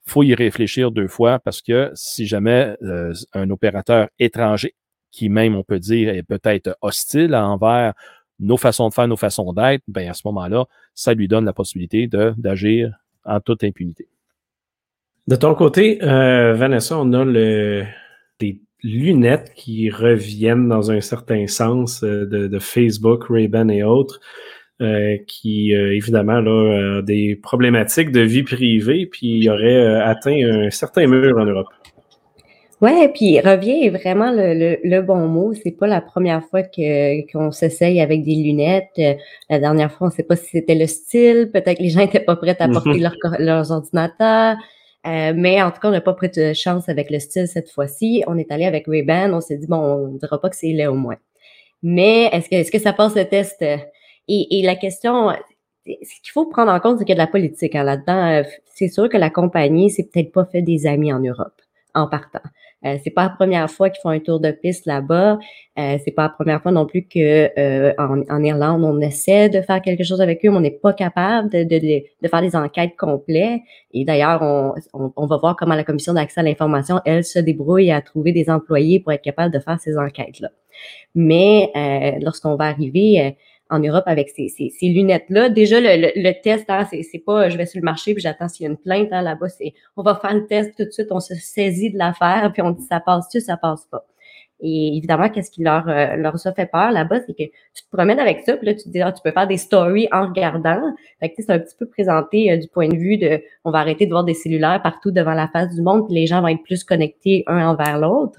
faut 0.07 0.23
y 0.23 0.35
réfléchir 0.35 0.91
deux 0.91 1.09
fois 1.09 1.39
parce 1.39 1.61
que 1.61 1.91
si 1.95 2.27
jamais 2.27 2.77
euh, 2.83 3.13
un 3.33 3.51
opérateur 3.51 4.09
étranger, 4.19 4.75
qui 5.11 5.29
même, 5.29 5.57
on 5.57 5.63
peut 5.63 5.79
dire, 5.79 6.11
est 6.11 6.23
peut-être 6.23 6.77
hostile 6.83 7.35
envers 7.35 7.95
nos 8.39 8.59
façons 8.59 8.89
de 8.89 8.95
faire, 8.95 9.09
nos 9.09 9.17
façons 9.17 9.53
d'être, 9.53 9.83
ben 9.89 10.11
à 10.11 10.15
ce 10.15 10.23
moment-là, 10.27 10.67
ça 10.95 11.15
lui 11.15 11.27
donne 11.27 11.47
la 11.47 11.55
possibilité 11.55 12.07
d'agir 12.37 12.93
en 13.25 13.41
toute 13.41 13.65
impunité. 13.65 14.09
De 15.27 15.37
ton 15.37 15.55
côté, 15.55 16.03
euh, 16.03 16.53
Vanessa, 16.55 16.99
on 16.99 17.13
a 17.15 17.25
des 18.39 18.61
lunettes 18.83 19.53
qui 19.55 19.91
reviennent 19.91 20.69
dans 20.69 20.91
un 20.91 21.01
certain 21.01 21.47
sens 21.47 22.05
euh, 22.05 22.27
de, 22.27 22.47
de 22.47 22.59
Facebook, 22.59 23.25
Ray-Ban 23.29 23.69
et 23.69 23.83
autres. 23.83 24.21
Euh, 24.83 25.17
qui 25.27 25.75
euh, 25.75 25.95
évidemment 25.95 26.39
là, 26.39 26.99
a 26.99 27.03
des 27.03 27.35
problématiques 27.35 28.13
de 28.13 28.21
vie 28.21 28.43
privée, 28.43 29.07
puis 29.07 29.39
il 29.39 29.49
aurait 29.49 29.75
euh, 29.75 30.05
atteint 30.05 30.37
un 30.37 30.69
certain 30.69 31.07
mur 31.07 31.39
en 31.39 31.47
Europe. 31.47 31.69
Ouais, 32.83 33.09
puis 33.09 33.41
revient 33.41 33.87
est 33.87 33.89
vraiment 33.89 34.31
le, 34.31 34.77
le, 34.85 35.01
bon 35.01 35.29
mot. 35.29 35.55
C'est 35.55 35.71
pas 35.71 35.87
la 35.87 36.03
première 36.03 36.45
fois 36.45 36.63
que 36.63 37.33
qu'on 37.33 37.53
s'essaye 37.53 38.03
avec 38.03 38.23
des 38.23 38.35
lunettes. 38.35 39.01
La 39.49 39.59
dernière 39.59 39.91
fois, 39.91 40.09
on 40.09 40.11
ne 40.11 40.15
sait 40.15 40.25
pas 40.25 40.37
si 40.37 40.51
c'était 40.51 40.75
le 40.75 40.87
style. 40.87 41.49
Peut-être 41.55 41.79
que 41.79 41.83
les 41.83 41.89
gens 41.89 42.01
n'étaient 42.01 42.21
pas 42.21 42.37
prêts 42.37 42.61
à 42.61 42.69
porter 42.69 43.01
leurs 43.39 43.73
ordinateurs. 43.73 44.57
mais 45.07 45.63
en 45.63 45.71
tout 45.71 45.81
cas, 45.81 45.89
on 45.89 45.93
n'a 45.93 46.03
pas 46.03 46.13
pris 46.13 46.29
de 46.29 46.53
chance 46.53 46.91
avec 46.91 47.11
le 47.11 47.19
style 47.19 47.49
cette 47.49 47.71
fois-ci. 47.71 48.25
On 48.27 48.37
est 48.37 48.53
allé 48.53 48.67
avec 48.67 48.87
Ray-Ban. 48.87 49.33
On 49.33 49.41
s'est 49.41 49.57
dit, 49.57 49.67
bon, 49.67 49.79
on 49.79 50.09
ne 50.09 50.19
dira 50.19 50.39
pas 50.39 50.51
que 50.51 50.57
c'est 50.57 50.75
là 50.75 50.93
au 50.93 50.97
moins. 50.97 51.17
Mais 51.83 52.27
est-ce 52.27 52.51
que, 52.51 52.57
est-ce 52.57 52.71
que 52.71 52.79
ça 52.79 52.93
passe 52.93 53.17
le 53.17 53.25
test? 53.25 53.65
Et, 54.29 54.63
la 54.65 54.77
question, 54.77 55.31
ce 55.87 55.91
qu'il 55.93 56.33
faut 56.33 56.47
prendre 56.47 56.73
en 56.73 56.81
compte, 56.81 56.99
c'est 56.99 57.05
qu'il 57.05 57.17
y 57.17 57.19
a 57.19 57.23
de 57.23 57.27
la 57.27 57.31
politique 57.31 57.75
hein, 57.75 57.85
là-dedans. 57.85 58.27
Euh, 58.27 58.43
c'est 58.75 58.89
sûr 58.89 59.09
que 59.09 59.17
la 59.17 59.31
compagnie, 59.31 59.91
c'est 59.91 60.05
peut-être 60.05 60.33
pas 60.33 60.45
fait 60.45 60.63
des 60.63 60.87
amis 60.87 61.13
en 61.13 61.21
Europe 61.21 61.55
en 61.95 62.09
partant. 62.09 62.41
Euh, 62.85 62.99
c'est 63.03 63.11
pas 63.11 63.25
la 63.25 63.31
première 63.31 63.71
fois 63.71 63.89
qu'ils 63.89 64.03
font 64.03 64.11
un 64.11 64.21
tour 64.21 64.39
de 64.39 64.51
piste 64.51 64.87
là-bas. 64.87 65.39
Euh, 65.79 65.97
c'est 66.05 66.13
pas 66.13 66.25
la 66.25 66.29
première 66.29 66.63
fois 66.63 66.73
non 66.73 66.87
plus 66.87 67.07
que 67.07 67.51
euh, 67.59 67.93
en, 67.99 68.45
Irlande 68.45 68.85
on 68.85 69.01
essaie 69.01 69.49
de 69.49 69.63
faire 69.63 69.81
quelque 69.81 70.05
chose 70.05 70.21
avec 70.21 70.45
eux, 70.45 70.51
mais 70.51 70.57
on 70.57 70.61
n'est 70.61 70.71
pas 70.71 70.93
capable 70.93 71.51
de, 71.51 71.65
de, 71.65 71.79
de, 71.79 72.29
faire 72.29 72.43
des 72.43 72.55
enquêtes 72.55 72.95
complètes. 72.97 73.61
Et 73.93 74.05
d'ailleurs, 74.05 74.43
on, 74.43 74.75
on, 75.17 75.27
va 75.27 75.39
voir 75.39 75.57
comment 75.57 75.75
la 75.75 75.85
commission 75.85 76.13
d'accès 76.13 76.41
à 76.41 76.43
l'information, 76.43 77.01
elle, 77.07 77.25
se 77.25 77.39
débrouille 77.39 77.91
à 77.91 78.03
trouver 78.03 78.33
des 78.33 78.51
employés 78.51 79.01
pour 79.01 79.13
être 79.13 79.23
capable 79.23 79.53
de 79.53 79.59
faire 79.59 79.81
ces 79.81 79.97
enquêtes-là. 79.97 80.51
Mais 81.15 81.71
euh, 81.75 82.19
lorsqu'on 82.23 82.57
va 82.57 82.67
arriver 82.67 83.37
en 83.71 83.79
Europe 83.81 84.05
avec 84.07 84.31
ces, 84.31 84.49
ces, 84.49 84.71
ces 84.71 84.89
lunettes-là. 84.89 85.49
Déjà, 85.49 85.81
le, 85.81 86.13
le, 86.15 86.43
test, 86.43 86.67
hein, 86.69 86.87
c'est 86.91 87.19
pas 87.19 87.49
je 87.49 87.57
vais 87.57 87.67
sur 87.67 87.81
le 87.81 87.85
marché 87.85 88.15
puis 88.15 88.23
j'attends 88.23 88.49
s'il 88.49 88.65
y 88.65 88.67
a 88.69 88.71
une 88.71 88.77
plainte 88.77 89.09
hein, 89.13 89.23
là-bas. 89.23 89.49
C'est 89.49 89.75
on 89.97 90.03
va 90.03 90.15
faire 90.15 90.35
le 90.35 90.47
test 90.47 90.77
tout 90.77 90.85
de 90.85 90.91
suite, 90.91 91.09
on 91.11 91.21
se 91.21 91.35
saisit 91.35 91.91
de 91.91 91.99
l'affaire 91.99 92.51
puis 92.53 92.63
on 92.63 92.71
dit 92.71 92.85
ça 92.85 93.01
passe-tu, 93.01 93.41
ça 93.41 93.57
passe 93.57 93.87
pas. 93.91 94.07
Et 94.61 94.97
évidemment, 94.97 95.29
qu'est-ce 95.29 95.51
qui 95.51 95.63
leur, 95.63 95.87
euh, 95.89 96.17
leur 96.17 96.35
a 96.35 96.53
fait 96.53 96.67
peur 96.67 96.91
là-bas, 96.91 97.21
c'est 97.27 97.35
que 97.35 97.43
tu 97.43 97.83
te 97.85 97.95
promènes 97.95 98.19
avec 98.19 98.41
ça, 98.41 98.57
puis 98.57 98.67
là, 98.67 98.75
tu 98.75 98.85
te 98.85 98.89
dis, 98.89 99.03
ah, 99.03 99.13
tu 99.13 99.21
peux 99.23 99.31
faire 99.31 99.47
des 99.47 99.59
stories 99.59 100.09
en 100.13 100.29
regardant. 100.29 100.81
Fait 101.21 101.29
que 101.29 101.35
c'est 101.43 101.51
un 101.51 101.59
petit 101.59 101.77
peu 101.79 101.87
présenté 101.87 102.51
euh, 102.51 102.57
du 102.57 102.67
point 102.69 102.89
de 102.89 102.97
vue 102.97 103.19
de 103.19 103.43
on 103.65 103.71
va 103.71 103.81
arrêter 103.81 104.07
de 104.07 104.11
voir 104.11 104.25
des 104.25 104.33
cellulaires 104.33 104.81
partout 104.83 105.11
devant 105.11 105.35
la 105.35 105.49
face 105.49 105.75
du 105.75 105.83
monde, 105.83 106.07
puis 106.07 106.15
les 106.15 106.27
gens 106.27 106.41
vont 106.41 106.49
être 106.49 106.63
plus 106.63 106.85
connectés 106.85 107.45
un 107.47 107.69
envers 107.69 107.99
l'autre. 107.99 108.39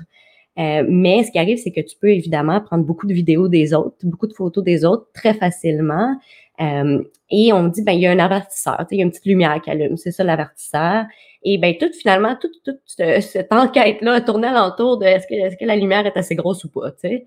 Euh, 0.58 0.84
mais 0.88 1.24
ce 1.24 1.32
qui 1.32 1.38
arrive, 1.38 1.58
c'est 1.58 1.72
que 1.72 1.82
tu 1.82 1.95
peux 1.99 2.10
évidemment 2.10 2.60
prendre 2.62 2.84
beaucoup 2.84 3.05
de 3.05 3.14
vidéos 3.14 3.47
des 3.47 3.74
autres, 3.74 3.95
beaucoup 4.03 4.28
de 4.28 4.34
photos 4.34 4.64
des 4.64 4.86
autres 4.86 5.08
très 5.14 5.34
facilement. 5.34 6.16
Euh, 6.60 7.03
et 7.30 7.53
on 7.53 7.64
me 7.64 7.70
dit, 7.70 7.84
ben, 7.84 7.91
il 7.91 8.01
y 8.01 8.08
a 8.08 8.12
un 8.12 8.20
avertisseur, 8.20 8.84
il 8.89 8.97
y 8.97 9.01
a 9.01 9.03
une 9.03 9.12
petite 9.12 9.28
lumière 9.28 9.62
qui 9.62 9.70
allume, 9.70 9.97
c'est 9.97 10.12
ça 10.12 10.24
l'avertisseur. 10.24 11.05
Et 11.43 11.60
ben 11.60 11.78
tout 11.78 11.91
finalement, 11.93 12.36
toute, 12.36 12.80
cette 12.88 13.53
enquête-là 13.53 14.22
tournait 14.22 14.47
alentour 14.47 14.97
de 14.97 15.05
est-ce 15.05 15.28
que, 15.28 15.36
est-ce 15.36 15.58
que 15.58 15.66
la 15.66 15.76
lumière 15.76 16.05
est 16.08 16.18
assez 16.18 16.36
grosse 16.36 16.64
ou 16.64 16.70
pas, 16.70 16.91
tu 16.91 17.01
sais. 17.01 17.26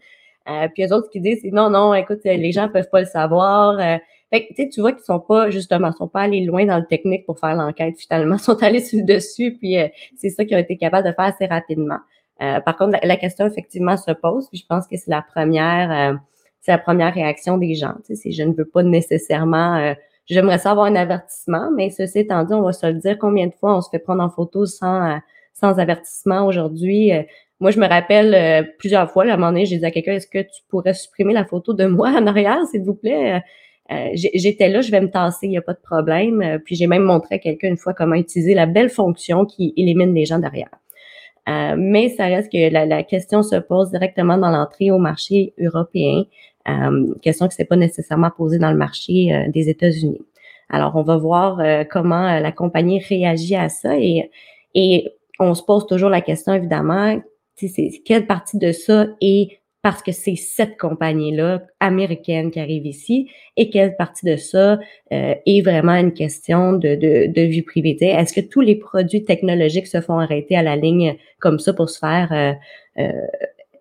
Euh, 0.49 0.67
puis 0.75 0.83
les 0.83 0.93
autres 0.93 1.11
qui 1.11 1.21
disent, 1.21 1.45
non, 1.45 1.71
non, 1.71 1.95
écoute, 1.95 2.21
les 2.25 2.51
gens 2.51 2.69
peuvent 2.69 2.89
pas 2.91 3.01
le 3.01 3.07
savoir. 3.07 3.79
Euh, 3.79 3.99
fait 4.33 4.47
que, 4.47 4.69
tu 4.69 4.81
vois 4.81 4.93
qu'ils 4.93 5.05
sont 5.05 5.21
pas, 5.21 5.51
justement, 5.51 5.93
sont 5.93 6.09
pas 6.09 6.23
allés 6.23 6.45
loin 6.45 6.65
dans 6.67 6.79
le 6.79 6.87
technique 6.87 7.27
pour 7.27 7.39
faire 7.39 7.55
l'enquête 7.55 7.95
finalement, 7.99 8.37
ils 8.39 8.41
sont 8.41 8.61
allés 8.63 8.81
sur 8.81 8.99
le 8.99 9.05
dessus, 9.05 9.57
puis 9.59 9.77
c'est 10.17 10.31
ça 10.31 10.45
qu'ils 10.45 10.57
ont 10.57 10.61
été 10.61 10.77
capables 10.77 11.07
de 11.07 11.13
faire 11.13 11.27
assez 11.27 11.47
rapidement. 11.47 11.99
Euh, 12.43 12.61
par 12.61 12.77
contre, 12.77 12.99
la, 13.03 13.17
question 13.17 13.47
effectivement 13.47 13.97
se 13.97 14.13
pose, 14.13 14.49
puis 14.49 14.59
je 14.59 14.67
pense 14.67 14.87
que 14.87 14.97
c'est 14.97 15.11
la 15.11 15.23
première, 15.23 16.13
euh, 16.13 16.17
c'est 16.61 16.73
la 16.73 16.79
première 16.79 17.13
réaction 17.13 17.59
des 17.59 17.75
gens. 17.75 17.95
Je 18.09 18.43
ne 18.43 18.55
veux 18.55 18.65
pas 18.65 18.83
nécessairement, 18.83 19.77
euh, 19.77 19.95
j'aimerais 20.27 20.59
savoir 20.59 20.87
un 20.87 20.97
avertissement, 20.97 21.71
mais 21.77 21.91
ceci 21.91 22.21
étant 22.21 22.45
dit, 22.45 22.55
on 22.55 22.63
va 22.63 22.73
se 22.73 22.87
le 22.87 22.95
dire 22.95 23.19
combien 23.19 23.47
de 23.47 23.53
fois 23.53 23.77
on 23.77 23.81
se 23.83 23.91
fait 23.91 23.99
prendre 23.99 24.23
en 24.23 24.31
photo 24.31 24.67
sans 24.67 25.19
sans 25.55 25.79
avertissement 25.79 26.47
aujourd'hui? 26.47 27.13
moi, 27.61 27.71
je 27.71 27.79
me 27.79 27.87
rappelle 27.87 28.73
plusieurs 28.79 29.11
fois, 29.11 29.25
à 29.25 29.35
un 29.35 29.37
moment 29.37 29.49
donné, 29.49 29.67
j'ai 29.67 29.77
dit 29.77 29.85
à 29.85 29.91
quelqu'un, 29.91 30.15
est-ce 30.15 30.27
que 30.27 30.39
tu 30.39 30.63
pourrais 30.69 30.95
supprimer 30.95 31.35
la 31.35 31.45
photo 31.45 31.75
de 31.75 31.85
moi 31.85 32.09
en 32.09 32.27
arrière, 32.27 32.65
s'il 32.71 32.81
vous 32.83 32.95
plaît? 32.95 33.43
j'étais 34.15 34.69
là, 34.71 34.81
je 34.81 34.91
vais 34.91 35.01
me 35.03 35.11
tasser, 35.11 35.47
il 35.47 35.51
n'y 35.51 35.59
a 35.59 35.63
pas 35.63 35.75
de 35.75 35.81
problème. 35.83 36.61
puis 36.65 36.77
j'ai 36.77 36.87
même 36.87 37.03
montré 37.03 37.35
à 37.35 37.39
quelqu'un 37.39 37.69
une 37.69 37.77
fois 37.77 37.93
comment 37.93 38.15
utiliser 38.15 38.55
la 38.55 38.65
belle 38.67 38.89
fonction 38.89 39.45
qui 39.45 39.75
élimine 39.77 40.15
les 40.15 40.25
gens 40.25 40.39
derrière. 40.39 40.80
Euh, 41.51 41.75
mais 41.77 42.11
ça 42.11 42.27
reste 42.27 42.53
que 42.53 42.73
la, 42.73 43.03
question 43.03 43.43
se 43.43 43.57
pose 43.57 43.91
directement 43.91 44.39
dans 44.39 44.51
l'entrée 44.51 44.91
au 44.91 44.99
marché 44.99 45.53
européen, 45.59 46.25
euh, 46.69 47.15
question 47.23 47.49
qui 47.49 47.57
s'est 47.57 47.65
pas 47.65 47.77
nécessairement 47.77 48.31
posée 48.31 48.59
dans 48.59 48.71
le 48.71 48.77
marché 48.77 49.35
euh, 49.35 49.51
des 49.51 49.69
États-Unis. 49.69 50.21
Alors, 50.69 50.95
on 50.95 51.03
va 51.03 51.17
voir 51.17 51.61
comment 51.91 52.39
la 52.39 52.53
compagnie 52.53 53.01
réagit 53.01 53.57
à 53.57 53.69
ça 53.69 53.99
et, 53.99 54.31
et 54.77 55.13
on 55.41 55.55
se 55.55 55.65
pose 55.65 55.85
toujours 55.85 56.11
la 56.11 56.21
question, 56.21 56.55
évidemment, 56.55 57.21
c'est 57.57 57.91
quelle 58.05 58.29
partie 58.29 58.57
de 58.57 58.71
ça 58.71 59.07
est 59.21 59.60
parce 59.83 60.03
que 60.03 60.13
c'est 60.13 60.37
cette 60.37 60.79
compagnie-là 60.79 61.63
américaine 61.81 62.51
qui 62.51 62.61
arrive 62.61 62.87
ici 62.87 63.31
et 63.57 63.71
quelle 63.71 63.97
partie 63.97 64.27
de 64.27 64.37
ça 64.37 64.79
euh, 65.13 65.35
est 65.47 65.63
vraiment 65.63 65.95
une 65.95 66.13
question 66.13 66.73
de, 66.73 66.95
de, 66.97 67.33
de 67.33 67.43
vie 67.43 67.63
privée. 67.63 67.97
Est-ce 68.01 68.35
que 68.35 68.47
tous 68.47 68.61
les 68.61 68.77
produits 68.77 69.25
technologiques 69.25 69.87
se 69.87 70.01
font 70.01 70.19
arrêter 70.19 70.57
à 70.57 70.63
la 70.63 70.77
ligne 70.77 71.17
comme 71.39 71.59
ça 71.59 71.73
pour 71.73 71.89
se 71.89 71.99
faire 71.99 72.29
euh, 72.33 72.53
euh, 73.03 73.27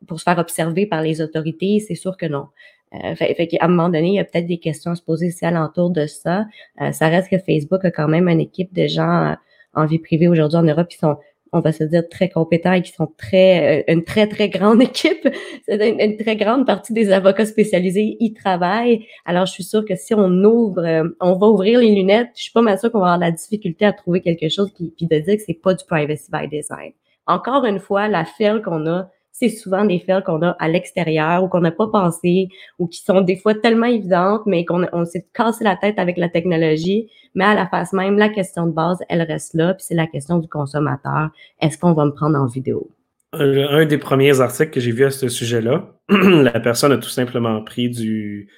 pour 0.08 0.20
se 0.20 0.24
faire 0.24 0.40
observer 0.40 0.86
par 0.86 1.02
les 1.02 1.22
autorités? 1.22 1.80
C'est 1.86 1.96
sûr 1.96 2.16
que 2.16 2.26
non. 2.26 2.48
Euh, 2.94 3.16
fait, 3.16 3.34
fait 3.36 3.48
qu'à 3.48 3.66
un 3.66 3.68
moment 3.68 3.90
donné, 3.90 4.08
il 4.08 4.14
y 4.16 4.20
a 4.20 4.24
peut-être 4.24 4.48
des 4.48 4.58
questions 4.58 4.92
à 4.92 4.96
se 4.96 5.04
poser 5.04 5.28
ici 5.28 5.46
alentour 5.46 5.92
de 5.92 6.08
ça. 6.08 6.46
ça 6.92 7.08
reste 7.08 7.30
que 7.30 7.38
Facebook 7.38 7.84
a 7.86 7.92
quand 7.92 8.08
même 8.08 8.28
une 8.28 8.40
équipe 8.40 8.74
de 8.74 8.88
gens 8.88 9.36
en 9.76 9.86
vie 9.86 10.00
privée 10.00 10.28
aujourd'hui 10.28 10.58
en 10.58 10.64
Europe 10.64 10.88
qui 10.88 10.98
sont 10.98 11.18
on 11.52 11.60
va 11.60 11.72
se 11.72 11.84
dire, 11.84 12.04
très 12.10 12.30
compétents 12.30 12.74
et 12.74 12.82
qui 12.82 12.92
sont 12.92 13.08
très, 13.18 13.84
une 13.88 14.04
très, 14.04 14.28
très 14.28 14.50
grande 14.50 14.82
équipe. 14.82 15.28
C'est 15.68 15.90
une, 15.90 16.18
très 16.18 16.36
grande 16.36 16.66
partie 16.66 16.94
des 16.94 17.12
avocats 17.12 17.46
spécialisés 17.46 18.18
y 18.20 18.34
travaillent. 18.34 19.06
Alors, 19.26 19.46
je 19.46 19.54
suis 19.54 19.64
sûre 19.64 19.86
que 19.86 19.96
si 19.96 20.14
on 20.14 20.30
ouvre, 20.44 21.14
on 21.20 21.38
va 21.38 21.48
ouvrir 21.48 21.80
les 21.80 21.96
lunettes, 21.96 22.30
je 22.36 22.44
suis 22.44 22.52
pas 22.52 22.62
mal 22.62 22.80
sûre 22.80 22.92
qu'on 22.92 23.00
va 23.00 23.14
avoir 23.14 23.20
la 23.20 23.32
difficulté 23.32 23.86
à 23.86 23.94
trouver 23.94 24.22
quelque 24.22 24.50
chose 24.50 24.72
qui, 24.74 24.94
puis 24.96 25.08
de 25.08 25.20
dire 25.20 25.36
que 25.36 25.44
c'est 25.46 25.60
pas 25.62 25.74
du 25.74 25.86
privacy 25.86 26.30
by 26.32 26.48
design. 26.48 26.92
Encore 27.28 27.66
une 27.66 27.80
fois, 27.80 28.08
la 28.08 28.26
file 28.26 28.62
qu'on 28.64 28.86
a, 28.88 29.10
c'est 29.40 29.50
souvent 29.50 29.86
des 29.86 30.00
faits 30.00 30.26
qu'on 30.26 30.42
a 30.42 30.50
à 30.60 30.68
l'extérieur 30.68 31.44
ou 31.44 31.48
qu'on 31.48 31.62
n'a 31.62 31.72
pas 31.72 31.88
pensé 31.88 32.50
ou 32.78 32.88
qui 32.88 33.02
sont 33.02 33.22
des 33.22 33.38
fois 33.38 33.56
tellement 33.56 33.86
évidentes, 33.86 34.42
mais 34.46 34.66
qu'on 34.66 34.86
on 34.92 35.06
s'est 35.06 35.26
cassé 35.34 35.64
la 35.64 35.78
tête 35.78 35.98
avec 35.98 36.18
la 36.18 36.28
technologie. 36.28 37.10
Mais 37.36 37.46
à 37.46 37.56
la 37.56 37.66
face 37.68 37.94
même, 37.94 38.18
la 38.18 38.28
question 38.28 38.68
de 38.68 38.74
base, 38.74 38.98
elle 39.08 39.22
reste 39.22 39.54
là, 39.54 39.74
puis 39.74 39.86
c'est 39.88 39.96
la 39.96 40.08
question 40.08 40.40
du 40.40 40.50
consommateur. 40.50 41.30
Est-ce 41.62 41.78
qu'on 41.78 41.94
va 41.94 42.06
me 42.06 42.12
prendre 42.12 42.38
en 42.38 42.48
vidéo? 42.48 42.92
Un 43.32 43.86
des 43.86 43.98
premiers 43.98 44.42
articles 44.42 44.72
que 44.72 44.80
j'ai 44.80 44.92
vu 44.92 45.06
à 45.06 45.12
ce 45.12 45.30
sujet-là, 45.30 45.94
la 46.10 46.60
personne 46.60 46.92
a 46.92 46.98
tout 46.98 47.10
simplement 47.10 47.64
pris 47.64 47.90
du 47.90 48.50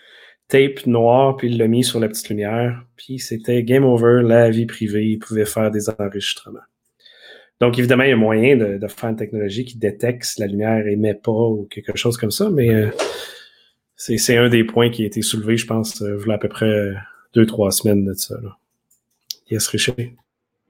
tape 0.47 0.85
noir 0.87 1.35
puis 1.37 1.49
il 1.49 1.57
l'a 1.57 1.67
mis 1.67 1.83
sur 1.83 1.99
la 1.99 2.07
petite 2.07 2.29
lumière, 2.29 2.81
puis 2.95 3.19
c'était 3.19 3.63
game 3.63 3.83
over, 3.83 4.21
la 4.23 4.49
vie 4.49 4.65
privée, 4.65 5.05
il 5.05 5.19
pouvait 5.19 5.45
faire 5.45 5.69
des 5.69 5.89
enregistrements. 5.89 6.59
Donc, 7.61 7.77
évidemment, 7.77 8.03
il 8.03 8.09
y 8.09 8.13
a 8.13 8.17
moyen 8.17 8.57
de, 8.57 8.87
faire 8.87 9.11
une 9.11 9.15
technologie 9.15 9.63
qui 9.65 9.77
détecte 9.77 10.23
si 10.23 10.41
la 10.41 10.47
lumière 10.47 10.87
émet 10.87 11.13
pas 11.13 11.31
ou 11.31 11.67
quelque 11.69 11.95
chose 11.95 12.17
comme 12.17 12.31
ça, 12.31 12.49
mais 12.49 12.73
euh, 12.73 12.89
c'est 13.95 14.35
un 14.35 14.49
des 14.49 14.63
points 14.63 14.89
qui 14.89 15.03
a 15.03 15.05
été 15.05 15.21
soulevé, 15.21 15.57
je 15.57 15.67
pense, 15.67 16.01
euh, 16.01 16.17
à 16.31 16.39
peu 16.39 16.49
près 16.49 16.91
deux, 17.35 17.45
trois 17.45 17.71
semaines 17.71 18.03
de 18.03 18.13
ça. 18.13 18.35
Là. 18.41 18.57
Yes, 19.51 19.67
Richer. 19.67 20.15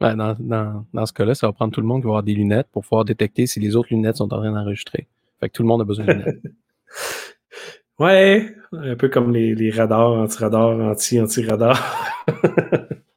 dans, 0.02 0.36
dans, 0.94 1.06
ce 1.06 1.14
cas-là, 1.14 1.34
ça 1.34 1.48
va 1.48 1.54
prendre 1.54 1.72
tout 1.72 1.80
le 1.80 1.88
monde 1.88 2.02
qui 2.02 2.06
va 2.06 2.10
avoir 2.10 2.24
des 2.24 2.34
lunettes 2.34 2.68
pour 2.74 2.84
pouvoir 2.84 3.06
détecter 3.06 3.48
si 3.48 3.62
les 3.62 3.78
autres 3.78 3.90
lunettes 3.92 4.18
sont 4.18 4.34
en 4.34 4.40
train 4.40 4.52
d'enregistrer. 4.52 5.08
Fait 5.40 5.48
que 5.48 5.54
tout 5.54 5.64
le 5.64 5.70
monde 5.70 5.82
a 5.82 5.86
besoin 5.86 6.04
de 6.04 6.12
lunettes. 6.12 6.42
ouais, 8.00 8.54
un 8.74 8.96
peu 8.98 9.08
comme 9.08 9.32
les, 9.32 9.56
les 9.56 9.72
radars, 9.72 10.12
anti-radars, 10.12 10.78
anti-anti-radars. 10.78 12.26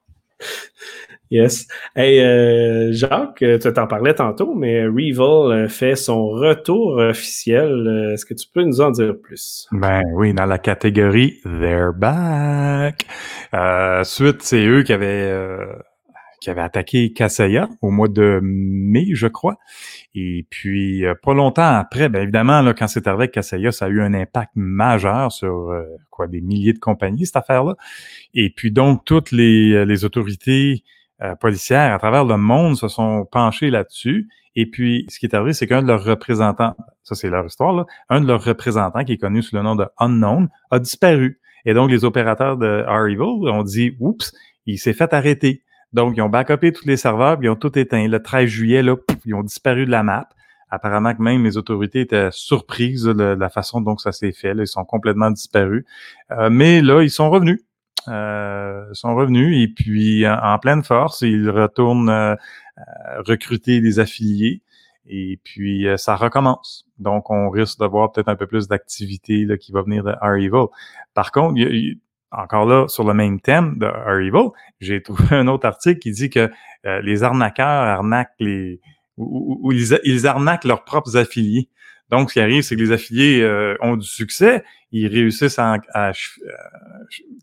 Yes. 1.35 1.67
Hey, 1.97 2.21
euh, 2.21 2.93
Jacques, 2.93 3.43
euh, 3.43 3.59
tu 3.59 3.73
t'en 3.73 3.89
parlais 3.89 4.15
tantôt, 4.15 4.55
mais 4.55 4.87
Revol 4.87 5.51
euh, 5.51 5.69
fait 5.69 5.97
son 5.97 6.29
retour 6.29 6.99
officiel. 6.99 8.13
Est-ce 8.15 8.25
que 8.25 8.35
tu 8.35 8.47
peux 8.55 8.63
nous 8.63 8.81
en 8.81 8.93
dire 8.93 9.15
plus? 9.21 9.67
Ben 9.73 10.05
oui, 10.15 10.33
dans 10.33 10.47
la 10.47 10.59
catégorie 10.59 11.41
They're 11.43 11.93
back. 11.93 13.07
suite, 14.05 14.43
c'est 14.43 14.65
eux 14.65 14.85
qui 14.85 14.93
avaient 14.93 15.59
qui 16.41 16.51
avaient 16.51 16.61
attaqué 16.61 17.13
Kaseya 17.13 17.69
au 17.83 17.91
mois 17.91 18.07
de 18.07 18.39
mai, 18.41 19.07
je 19.15 19.27
crois. 19.27 19.57
Et 20.15 20.47
puis, 20.51 21.03
pas 21.25 21.35
longtemps 21.35 21.75
après, 21.75 22.09
bien 22.09 22.23
évidemment, 22.23 22.61
là, 22.61 22.75
quand 22.75 22.87
c'est 22.87 23.09
arrivé 23.09 23.25
avec 23.25 23.33
Kaseya, 23.33 23.73
ça 23.73 23.87
a 23.87 23.89
eu 23.89 24.03
un 24.03 24.15
impact 24.15 24.53
majeur 24.55 25.33
sur 25.33 25.75
quoi 26.11 26.29
des 26.29 26.43
milliers 26.43 26.75
de 26.75 26.79
compagnies, 26.79 27.27
cette 27.27 27.37
affaire-là. 27.37 27.75
Et 28.35 28.51
puis 28.51 28.71
donc, 28.71 29.05
toutes 29.05 29.33
les, 29.33 29.85
les 29.85 30.05
autorités 30.05 30.85
euh, 31.23 31.35
policières 31.37 31.95
à 31.95 31.99
travers 31.99 32.25
le 32.25 32.37
monde 32.37 32.77
se 32.77 32.89
sont 32.89 33.25
penchés 33.31 33.71
là-dessus. 33.71 34.29
Et 34.57 34.67
puis, 34.67 35.07
ce 35.09 35.19
qui 35.19 35.27
est 35.27 35.35
arrivé, 35.35 35.53
c'est 35.53 35.67
qu'un 35.67 35.83
de 35.83 35.87
leurs 35.87 36.05
représentants, 36.05 36.77
ça 37.03 37.15
c'est 37.15 37.29
leur 37.29 37.45
histoire, 37.47 37.73
là, 37.73 37.87
un 38.09 38.21
de 38.21 38.27
leurs 38.27 38.43
représentants, 38.43 39.05
qui 39.05 39.13
est 39.13 39.19
connu 39.19 39.43
sous 39.43 39.57
le 39.57 39.63
nom 39.63 39.75
de 39.75 39.87
Unknown, 39.99 40.49
a 40.71 40.79
disparu. 40.79 41.41
Et 41.65 41.75
donc, 41.75 41.91
les 41.91 42.05
opérateurs 42.05 42.57
de 42.57 42.85
R-Evil 42.87 43.49
ont 43.49 43.63
dit, 43.63 43.97
oups, 44.01 44.33
il 44.67 44.79
s'est 44.79 44.93
fait 44.93 45.13
arrêter. 45.13 45.63
Donc, 45.93 46.15
ils 46.17 46.23
ont 46.23 46.29
backupé 46.29 46.73
tous 46.73 46.87
les 46.87 46.97
serveurs, 46.97 47.39
puis 47.39 47.47
ils 47.47 47.51
ont 47.51 47.57
tout 47.57 47.79
éteint. 47.79 48.07
Le 48.09 48.23
13 48.23 48.49
juillet, 48.49 48.83
là, 48.83 48.97
ils 49.25 49.35
ont 49.35 49.43
disparu 49.43 49.87
de 49.87 49.91
la 49.91 50.03
map. 50.03 50.29
Apparemment 50.71 51.15
que 51.15 51.23
même 51.23 51.45
les 51.45 51.57
autorités 51.57 52.01
étaient 52.01 52.31
surprises 52.33 53.05
de 53.05 53.37
la 53.39 53.49
façon 53.49 53.81
dont 53.81 53.97
ça 53.97 54.11
s'est 54.11 54.33
fait. 54.33 54.55
Ils 54.57 54.67
sont 54.67 54.85
complètement 54.85 55.31
disparus. 55.31 55.85
Euh, 56.33 56.51
mais 56.51 56.83
là, 56.83 57.03
ils 57.03 57.11
sont 57.11 57.31
revenus. 57.31 57.61
Euh, 58.09 58.85
sont 58.93 59.15
revenus 59.15 59.63
et 59.63 59.69
puis 59.73 60.27
en, 60.29 60.59
pleine 60.59 60.83
force, 60.83 61.23
ils 61.23 61.49
retournent 61.49 62.11
euh, 62.11 62.37
recruter 63.27 63.81
des 63.81 63.99
affiliés 63.99 64.63
et 65.07 65.39
puis 65.43 65.87
euh, 65.87 65.97
ça 65.97 66.17
recommence. 66.17 66.87
Donc 66.99 67.31
on 67.31 67.49
risque 67.49 67.79
d'avoir 67.79 68.13
peut-être 68.13 68.29
un 68.29 68.37
peu 68.37 68.47
plus 68.47 68.69
d'activité 68.69 69.47
qui 69.59 69.73
va 69.73 69.83
venir 69.83 70.05
de 70.05 70.13
R-Evil. 70.21 70.67
Par 71.15 71.33
contre, 71.33 71.61
encore 72.31 72.67
là, 72.67 72.89
sur 72.89 73.05
le 73.05 73.15
même 73.15 73.41
thème 73.41 73.79
de 73.79 73.87
R-Evil, 73.87 74.51
j'ai 74.81 75.03
trouvé 75.03 75.25
un 75.31 75.49
autre 75.49 75.67
article 75.67 76.01
qui 76.01 76.11
dit 76.11 76.31
que 76.31 76.51
les 76.85 77.23
arnaqueurs 77.23 77.67
arnaquent 77.67 78.35
les 78.39 78.81
ou, 79.17 79.71
ils, 79.73 79.99
ils, 80.03 80.27
arnaquent 80.27 80.65
leurs 80.65 80.85
propres 80.85 81.17
affiliés. 81.17 81.69
Donc, 82.15 82.29
ce 82.29 82.35
qui 82.35 82.41
arrive, 82.41 82.63
c'est 82.63 82.77
que 82.77 82.81
les 82.81 82.93
affiliés 82.93 83.43
euh, 83.43 83.75
ont 83.81 83.97
du 83.97 84.07
succès, 84.07 84.63
ils 84.93 85.09
réussissent 85.09 85.59
à, 85.59 85.81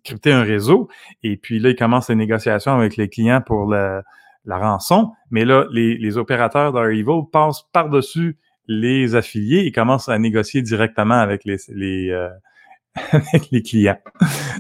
crypter 0.01 0.31
un 0.31 0.43
réseau, 0.43 0.87
et 1.23 1.35
puis 1.35 1.59
là, 1.59 1.71
ils 1.71 1.75
commencent 1.75 2.09
les 2.09 2.15
négociations 2.15 2.71
avec 2.71 2.95
les 2.95 3.09
clients 3.09 3.41
pour 3.41 3.69
la, 3.69 4.01
rançon. 4.47 5.11
Mais 5.29 5.43
là, 5.43 5.65
les, 5.73 6.17
opérateurs 6.17 6.71
d'Ar-Evil 6.71 7.23
passent 7.33 7.63
par-dessus 7.73 8.37
les 8.69 9.13
affiliés 9.15 9.65
et 9.65 9.73
commencent 9.73 10.07
à 10.07 10.17
négocier 10.17 10.61
directement 10.61 11.19
avec 11.19 11.43
les, 11.43 11.57
les, 11.67 12.09
euh, 12.11 12.29
avec 13.11 13.51
les 13.51 13.61
clients. 13.61 13.99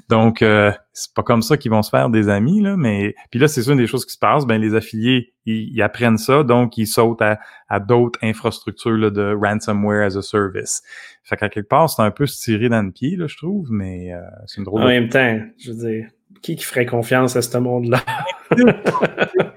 Donc, 0.09 0.41
euh, 0.41 0.71
c'est 0.93 1.13
pas 1.13 1.23
comme 1.23 1.41
ça 1.41 1.57
qu'ils 1.57 1.71
vont 1.71 1.81
se 1.81 1.89
faire 1.89 2.09
des 2.09 2.29
amis, 2.29 2.61
là, 2.61 2.77
mais 2.77 3.13
puis 3.29 3.39
là, 3.39 3.47
c'est 3.47 3.67
une 3.67 3.77
des 3.77 3.87
choses 3.87 4.05
qui 4.05 4.13
se 4.13 4.19
passe. 4.19 4.45
Ben, 4.45 4.59
les 4.59 4.73
affiliés, 4.73 5.33
ils, 5.45 5.81
apprennent 5.81 6.17
ça, 6.17 6.43
donc 6.43 6.77
ils 6.77 6.87
sautent 6.87 7.21
à, 7.21 7.79
d'autres 7.79 8.19
infrastructures 8.23 8.97
là, 8.97 9.09
de 9.09 9.35
ransomware 9.35 10.05
as 10.05 10.15
a 10.15 10.21
service. 10.21 10.81
Fait 11.23 11.35
qu'à 11.35 11.49
quelque 11.49 11.67
part, 11.67 11.89
c'est 11.89 12.01
un 12.01 12.11
peu 12.11 12.25
se 12.25 12.41
tirer 12.41 12.69
dans 12.69 12.83
le 12.83 12.91
pied, 12.91 13.15
là, 13.17 13.27
je 13.27 13.37
trouve, 13.37 13.69
mais 13.69 14.13
euh, 14.13 14.21
c'est 14.47 14.59
une 14.59 14.63
drôle. 14.63 14.81
En 14.81 14.87
même 14.87 15.09
temps, 15.09 15.39
je 15.57 15.71
veux 15.71 15.89
dire, 15.89 16.07
qui 16.41 16.55
qui 16.55 16.63
ferait 16.63 16.85
confiance 16.85 17.35
à 17.35 17.41
ce 17.41 17.57
monde-là? 17.57 18.01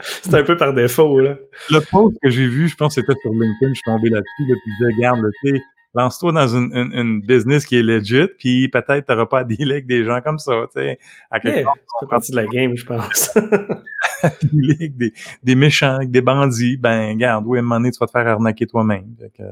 c'est 0.01 0.35
un 0.35 0.43
peu 0.43 0.57
par 0.57 0.75
défaut, 0.75 1.20
là. 1.20 1.37
Le 1.70 1.79
post 1.91 2.16
que 2.22 2.31
j'ai 2.31 2.49
vu, 2.49 2.68
je 2.68 2.75
pense 2.75 2.97
que 2.97 3.01
c'était 3.01 3.18
sur 3.20 3.31
LinkedIn, 3.31 3.68
je 3.68 3.75
suis 3.75 3.83
tombé 3.85 4.11
là-dessus, 4.11 4.49
là, 4.49 4.55
puis 4.62 4.72
je 4.81 4.85
regarde, 4.97 5.20
tu 5.45 5.51
sais, 5.51 5.62
lance-toi 5.95 6.32
dans 6.32 6.49
une, 6.49 6.72
une, 6.74 7.20
business 7.20 7.64
qui 7.64 7.76
est 7.76 7.82
legit, 7.82 8.26
puis 8.38 8.68
peut-être 8.68 9.07
tu 9.07 9.12
n'auras 9.12 9.26
pas 9.26 9.38
à 9.40 9.45
dealer 9.45 9.72
avec 9.72 9.86
des 9.86 10.05
gens 10.05 10.20
comme 10.20 10.38
ça, 10.38 10.66
tu 10.74 10.80
sais. 10.80 10.99
À 11.30 11.40
quelque 11.40 11.68
c'est 12.01 12.09
partie 12.09 12.32
de 12.32 12.36
la 12.36 12.47
game, 12.47 12.76
je 12.76 12.84
pense. 12.84 13.30
avec 14.22 14.97
des, 14.97 15.12
des 15.42 15.55
méchants, 15.55 15.97
avec 15.97 16.11
des 16.11 16.20
bandits, 16.20 16.76
ben, 16.76 17.16
garde, 17.16 17.45
oui, 17.47 17.59
à 17.59 17.61
un 17.61 17.62
moment 17.62 17.76
donné, 17.76 17.92
tu 17.92 17.99
vas 17.99 18.07
te 18.07 18.12
faire 18.12 18.26
arnaquer 18.26 18.66
toi-même. 18.66 19.14
Fait 19.20 19.30
que, 19.30 19.42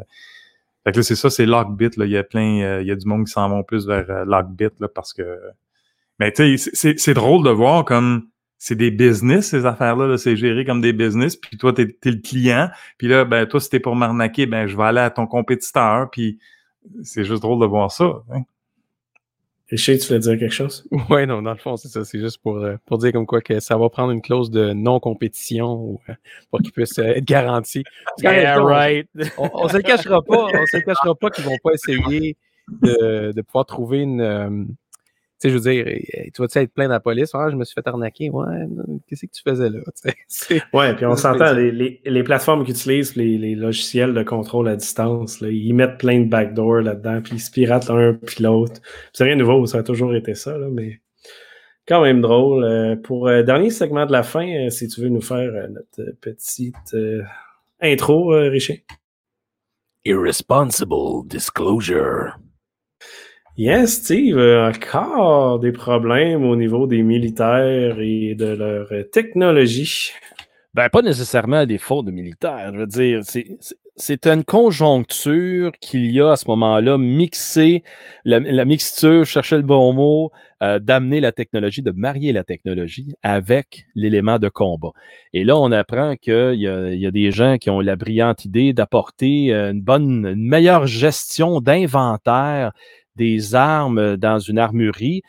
fait 0.85 0.93
que 0.93 0.97
là, 0.97 1.03
c'est 1.03 1.17
ça, 1.17 1.31
c'est 1.31 1.47
Lockbit, 1.47 1.91
là. 1.97 2.07
Il 2.07 2.11
y 2.11 2.17
a 2.17 2.25
plein, 2.25 2.61
euh, 2.63 2.83
il 2.83 2.89
y 2.89 2.91
a 2.91 2.97
du 2.97 3.07
monde 3.07 3.27
qui 3.27 3.33
s'en 3.33 3.49
vont 3.49 3.63
plus 3.63 3.87
vers 3.87 4.11
euh, 4.11 4.25
Lockbit, 4.25 4.75
là, 4.81 4.89
parce 4.89 5.13
que, 5.13 5.39
mais 6.19 6.33
tu 6.33 6.59
sais, 6.59 6.95
c'est 6.97 7.15
drôle 7.15 7.45
de 7.45 7.51
voir 7.51 7.85
comme, 7.85 8.29
c'est 8.65 8.77
des 8.77 8.93
business, 8.93 9.49
ces 9.49 9.67
affaires-là. 9.67 10.17
c'est 10.17 10.37
géré 10.37 10.65
comme 10.65 10.81
des 10.81 10.93
business. 10.93 11.35
Puis 11.35 11.57
toi, 11.57 11.73
tu 11.73 11.83
es, 11.83 12.11
le 12.11 12.21
client. 12.21 12.71
Puis 12.97 13.09
là, 13.09 13.25
ben, 13.25 13.45
toi, 13.45 13.59
si 13.59 13.69
t'es 13.69 13.81
pour 13.81 13.97
m'arnaquer, 13.97 14.47
ben, 14.47 14.69
je 14.69 14.77
vais 14.77 14.85
aller 14.85 15.01
à 15.01 15.11
ton 15.11 15.27
compétiteur. 15.27 16.09
Puis 16.13 16.39
c'est 17.03 17.25
juste 17.25 17.43
drôle 17.43 17.61
de 17.61 17.67
voir 17.67 17.91
ça. 17.91 18.23
Hein? 18.31 18.43
Tu 19.67 19.99
voulais 20.07 20.21
dire 20.21 20.39
quelque 20.39 20.55
chose? 20.55 20.89
Oui, 21.11 21.27
non, 21.27 21.43
dans 21.43 21.51
le 21.51 21.59
fond, 21.59 21.77
c'est 21.77 21.89
ça. 21.89 22.05
C'est 22.05 22.21
juste 22.21 22.39
pour, 22.41 22.59
euh, 22.59 22.77
pour 22.87 22.99
dire 22.99 23.11
comme 23.11 23.27
quoi 23.27 23.41
que 23.41 23.59
ça 23.59 23.77
va 23.77 23.89
prendre 23.91 24.13
une 24.13 24.23
clause 24.23 24.53
de 24.53 24.73
non-compétition 24.73 25.99
euh, 26.09 26.13
pour 26.53 26.61
qu'il 26.61 26.71
puisse 26.71 26.97
euh, 27.01 27.17
être 27.17 27.25
garanti. 27.25 27.83
Yeah, 28.23 28.61
right. 28.61 29.09
On 29.39 29.65
ne 29.65 29.71
se 29.71 29.79
cachera 29.79 30.23
pas. 30.23 30.47
On 30.55 30.67
se 30.67 30.79
cachera 30.85 31.17
pas 31.17 31.31
qu'ils 31.31 31.47
vont 31.47 31.59
pas 31.65 31.73
essayer 31.73 32.37
de, 32.69 33.33
de 33.33 33.43
pouvoir 33.43 33.67
trouver 33.67 34.03
une 34.03 34.77
sais, 35.43 35.51
je 35.51 35.55
veux 35.55 35.61
dire, 35.61 35.85
tu 36.35 36.43
vas-tu 36.43 36.59
être 36.59 36.73
plein 36.73 36.87
de 36.87 36.93
la 36.93 37.01
police? 37.01 37.31
Ah, 37.35 37.49
je 37.51 37.57
me 37.57 37.65
suis 37.65 37.75
fait 37.75 37.87
arnaquer. 37.87 38.31
Ouais, 38.31 38.47
qu'est-ce 39.07 39.27
que 39.27 39.33
tu 39.33 39.43
faisais 39.43 39.71
là? 39.71 39.81
ouais, 40.73 40.95
puis 40.95 41.07
on 41.07 41.17
s'entend, 41.17 41.53
les, 41.53 42.01
les, 42.05 42.23
plateformes 42.23 42.65
qui 42.65 42.73
utilisent 42.73 43.17
les, 43.17 43.39
les, 43.39 43.55
logiciels 43.55 44.15
de 44.15 44.23
contrôle 44.23 44.69
à 44.69 44.77
distance, 44.77 45.41
là, 45.41 45.49
ils 45.49 45.73
mettent 45.73 45.99
plein 45.99 46.21
de 46.21 46.29
backdoors 46.29 46.83
là-dedans, 46.83 47.21
puis 47.23 47.35
ils 47.37 47.41
se 47.41 47.51
piratent 47.51 47.89
l'un 47.89 48.15
puis 48.15 48.43
l'autre. 48.43 48.81
C'est 49.13 49.25
rien 49.25 49.37
de 49.37 49.41
nouveau, 49.41 49.67
ça 49.67 49.79
a 49.79 49.83
toujours 49.83 50.15
été 50.15 50.35
ça, 50.35 50.57
là, 50.57 50.69
mais 50.71 51.01
quand 51.87 52.03
même 52.03 52.21
drôle. 52.21 52.65
Euh, 52.65 52.97
pour 52.97 53.29
le 53.29 53.39
euh, 53.39 53.43
dernier 53.43 53.71
segment 53.71 54.07
de 54.07 54.13
la 54.13 54.23
fin, 54.23 54.47
euh, 54.47 54.71
si 54.71 54.89
tu 54.89 55.01
veux 55.01 55.09
nous 55.09 55.23
faire 55.23 55.51
notre 55.71 56.13
petite 56.21 56.97
intro, 57.81 58.29
Richard. 58.29 58.79
Irresponsible 60.05 61.27
disclosure. 61.27 62.39
Yes, 63.59 63.97
Steve, 63.97 64.39
euh, 64.39 64.71
encore 64.71 65.59
des 65.59 65.73
problèmes 65.73 66.43
au 66.43 66.57
niveau 66.57 66.87
des 66.87 67.03
militaires 67.03 68.01
et 68.01 68.35
de 68.35 68.47
leur 68.47 68.89
technologie. 69.11 70.13
Ben, 70.73 70.89
pas 70.89 71.03
nécessairement 71.03 71.67
des 71.67 71.77
fautes 71.77 72.07
de 72.07 72.13
militaires. 72.13 72.71
Je 72.73 72.79
veux 72.79 72.87
dire, 72.87 73.21
c'est 73.97 74.27
une 74.27 74.43
conjoncture 74.43 75.71
qu'il 75.83 76.11
y 76.11 76.21
a 76.23 76.33
à 76.33 76.37
ce 76.37 76.49
moment-là, 76.49 76.97
mixer 76.97 77.83
la, 78.25 78.65
mixture, 78.65 79.27
chercher 79.27 79.57
le 79.57 79.63
bon 79.63 79.93
mot, 79.93 80.33
euh, 80.63 80.79
d'amener 80.79 81.21
la 81.21 81.33
technologie, 81.33 81.83
de 81.83 81.91
marier 81.91 82.33
la 82.33 82.45
technologie 82.45 83.15
avec 83.23 83.85
l'élément 83.95 84.39
de 84.39 84.49
combat. 84.49 84.93
Et 85.35 85.45
là, 85.45 85.59
on 85.59 85.71
apprend 85.73 86.17
qu'il 86.17 86.55
y, 86.55 86.63
y, 86.63 87.07
a 87.07 87.11
des 87.11 87.31
gens 87.31 87.59
qui 87.59 87.69
ont 87.69 87.81
la 87.81 87.97
brillante 87.97 88.47
idée 88.47 88.73
d'apporter 88.73 89.53
euh, 89.53 89.73
une 89.73 89.83
bonne, 89.83 90.25
une 90.25 90.49
meilleure 90.49 90.87
gestion 90.87 91.61
d'inventaire 91.61 92.73
des 93.17 93.55
armes 93.55 94.17
dans 94.17 94.39
une 94.39 94.59
armurerie 94.59 95.23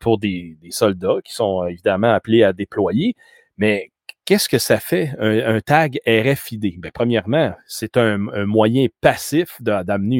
pour 0.00 0.18
des, 0.18 0.56
soldats 0.70 1.18
qui 1.24 1.32
sont 1.32 1.66
évidemment 1.66 2.12
appelés 2.12 2.42
à 2.42 2.52
déployer. 2.52 3.14
Mais 3.58 3.90
Qu'est-ce 4.26 4.48
que 4.48 4.56
ça 4.56 4.80
fait 4.80 5.12
un, 5.18 5.60
tag 5.60 6.00
RFID? 6.06 6.80
Bien, 6.80 6.90
premièrement, 6.94 7.52
c'est 7.66 7.98
un, 7.98 8.16
moyen 8.46 8.86
passif 9.02 9.60
d'amener 9.60 10.16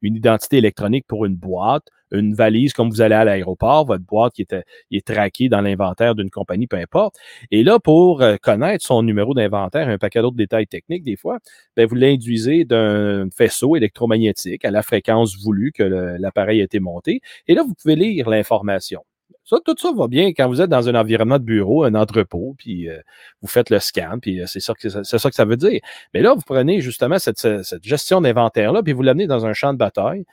une, 0.00 0.16
identité 0.16 0.56
électronique 0.56 1.04
pour 1.06 1.26
une 1.26 1.36
boîte, 1.36 1.86
une 2.12 2.34
valise, 2.34 2.72
comme 2.72 2.90
vous 2.90 3.00
allez 3.00 3.14
à 3.14 3.24
l'aéroport, 3.24 3.86
votre 3.86 4.04
boîte 4.04 4.34
qui 4.34 4.42
est, 4.42 4.56
est 4.90 5.06
traquée 5.06 5.48
dans 5.48 5.60
l'inventaire 5.60 6.14
d'une 6.14 6.30
compagnie, 6.30 6.66
peu 6.66 6.76
importe. 6.76 7.16
Et 7.50 7.62
là, 7.62 7.78
pour 7.78 8.22
euh, 8.22 8.36
connaître 8.40 8.84
son 8.84 9.02
numéro 9.02 9.34
d'inventaire, 9.34 9.88
un 9.88 9.98
paquet 9.98 10.22
d'autres 10.22 10.36
détails 10.36 10.66
techniques, 10.66 11.04
des 11.04 11.16
fois, 11.16 11.38
bien, 11.76 11.86
vous 11.86 11.94
l'induisez 11.94 12.64
d'un 12.64 13.28
faisceau 13.30 13.76
électromagnétique 13.76 14.64
à 14.64 14.70
la 14.70 14.82
fréquence 14.82 15.36
voulue 15.36 15.72
que 15.72 15.82
l'appareil 15.82 16.60
a 16.60 16.64
été 16.64 16.80
monté. 16.80 17.20
Et 17.46 17.54
là, 17.54 17.62
vous 17.62 17.74
pouvez 17.74 17.96
lire 17.96 18.28
l'information. 18.28 19.02
Ça, 19.44 19.56
tout 19.64 19.74
ça 19.78 19.92
va 19.96 20.08
bien 20.08 20.28
quand 20.34 20.46
vous 20.46 20.60
êtes 20.60 20.68
dans 20.68 20.90
un 20.90 20.94
environnement 20.94 21.38
de 21.38 21.44
bureau, 21.44 21.84
un 21.84 21.94
entrepôt, 21.94 22.54
puis 22.58 22.88
euh, 22.88 22.98
vous 23.40 23.48
faites 23.48 23.70
le 23.70 23.78
scan, 23.78 24.18
puis 24.20 24.42
euh, 24.42 24.46
c'est 24.46 24.60
ça, 24.60 24.74
que, 24.74 24.88
ça 24.90 25.30
que 25.30 25.34
ça 25.34 25.44
veut 25.46 25.56
dire. 25.56 25.80
Mais 26.12 26.20
là, 26.20 26.34
vous 26.34 26.42
prenez 26.44 26.82
justement 26.82 27.18
cette, 27.18 27.38
cette 27.38 27.82
gestion 27.82 28.20
d'inventaire-là, 28.20 28.82
puis 28.82 28.92
vous 28.92 29.02
l'amenez 29.02 29.26
dans 29.26 29.46
un 29.46 29.54
champ 29.54 29.72
de 29.72 29.78
bataille 29.78 30.26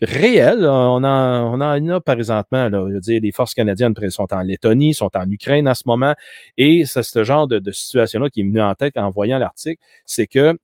réel. 0.00 0.64
On 0.64 1.02
en, 1.04 1.60
on 1.60 1.60
a 1.60 2.00
présentement. 2.00 2.68
Là, 2.68 2.84
je 2.88 2.94
veux 2.94 3.00
dire, 3.00 3.20
les 3.22 3.32
forces 3.32 3.54
canadiennes 3.54 3.94
sont 4.10 4.32
en 4.32 4.40
Lettonie, 4.40 4.94
sont 4.94 5.10
en 5.14 5.28
Ukraine 5.30 5.68
en 5.68 5.74
ce 5.74 5.82
moment. 5.86 6.14
Et 6.56 6.84
c'est 6.84 7.02
ce 7.02 7.24
genre 7.24 7.48
de, 7.48 7.58
de 7.58 7.70
situation-là 7.70 8.30
qui 8.30 8.40
est 8.40 8.44
venu 8.44 8.60
en 8.60 8.74
tête 8.74 8.96
en 8.96 9.10
voyant 9.10 9.38
l'article, 9.38 9.82
c'est 10.04 10.26
que 10.26 10.58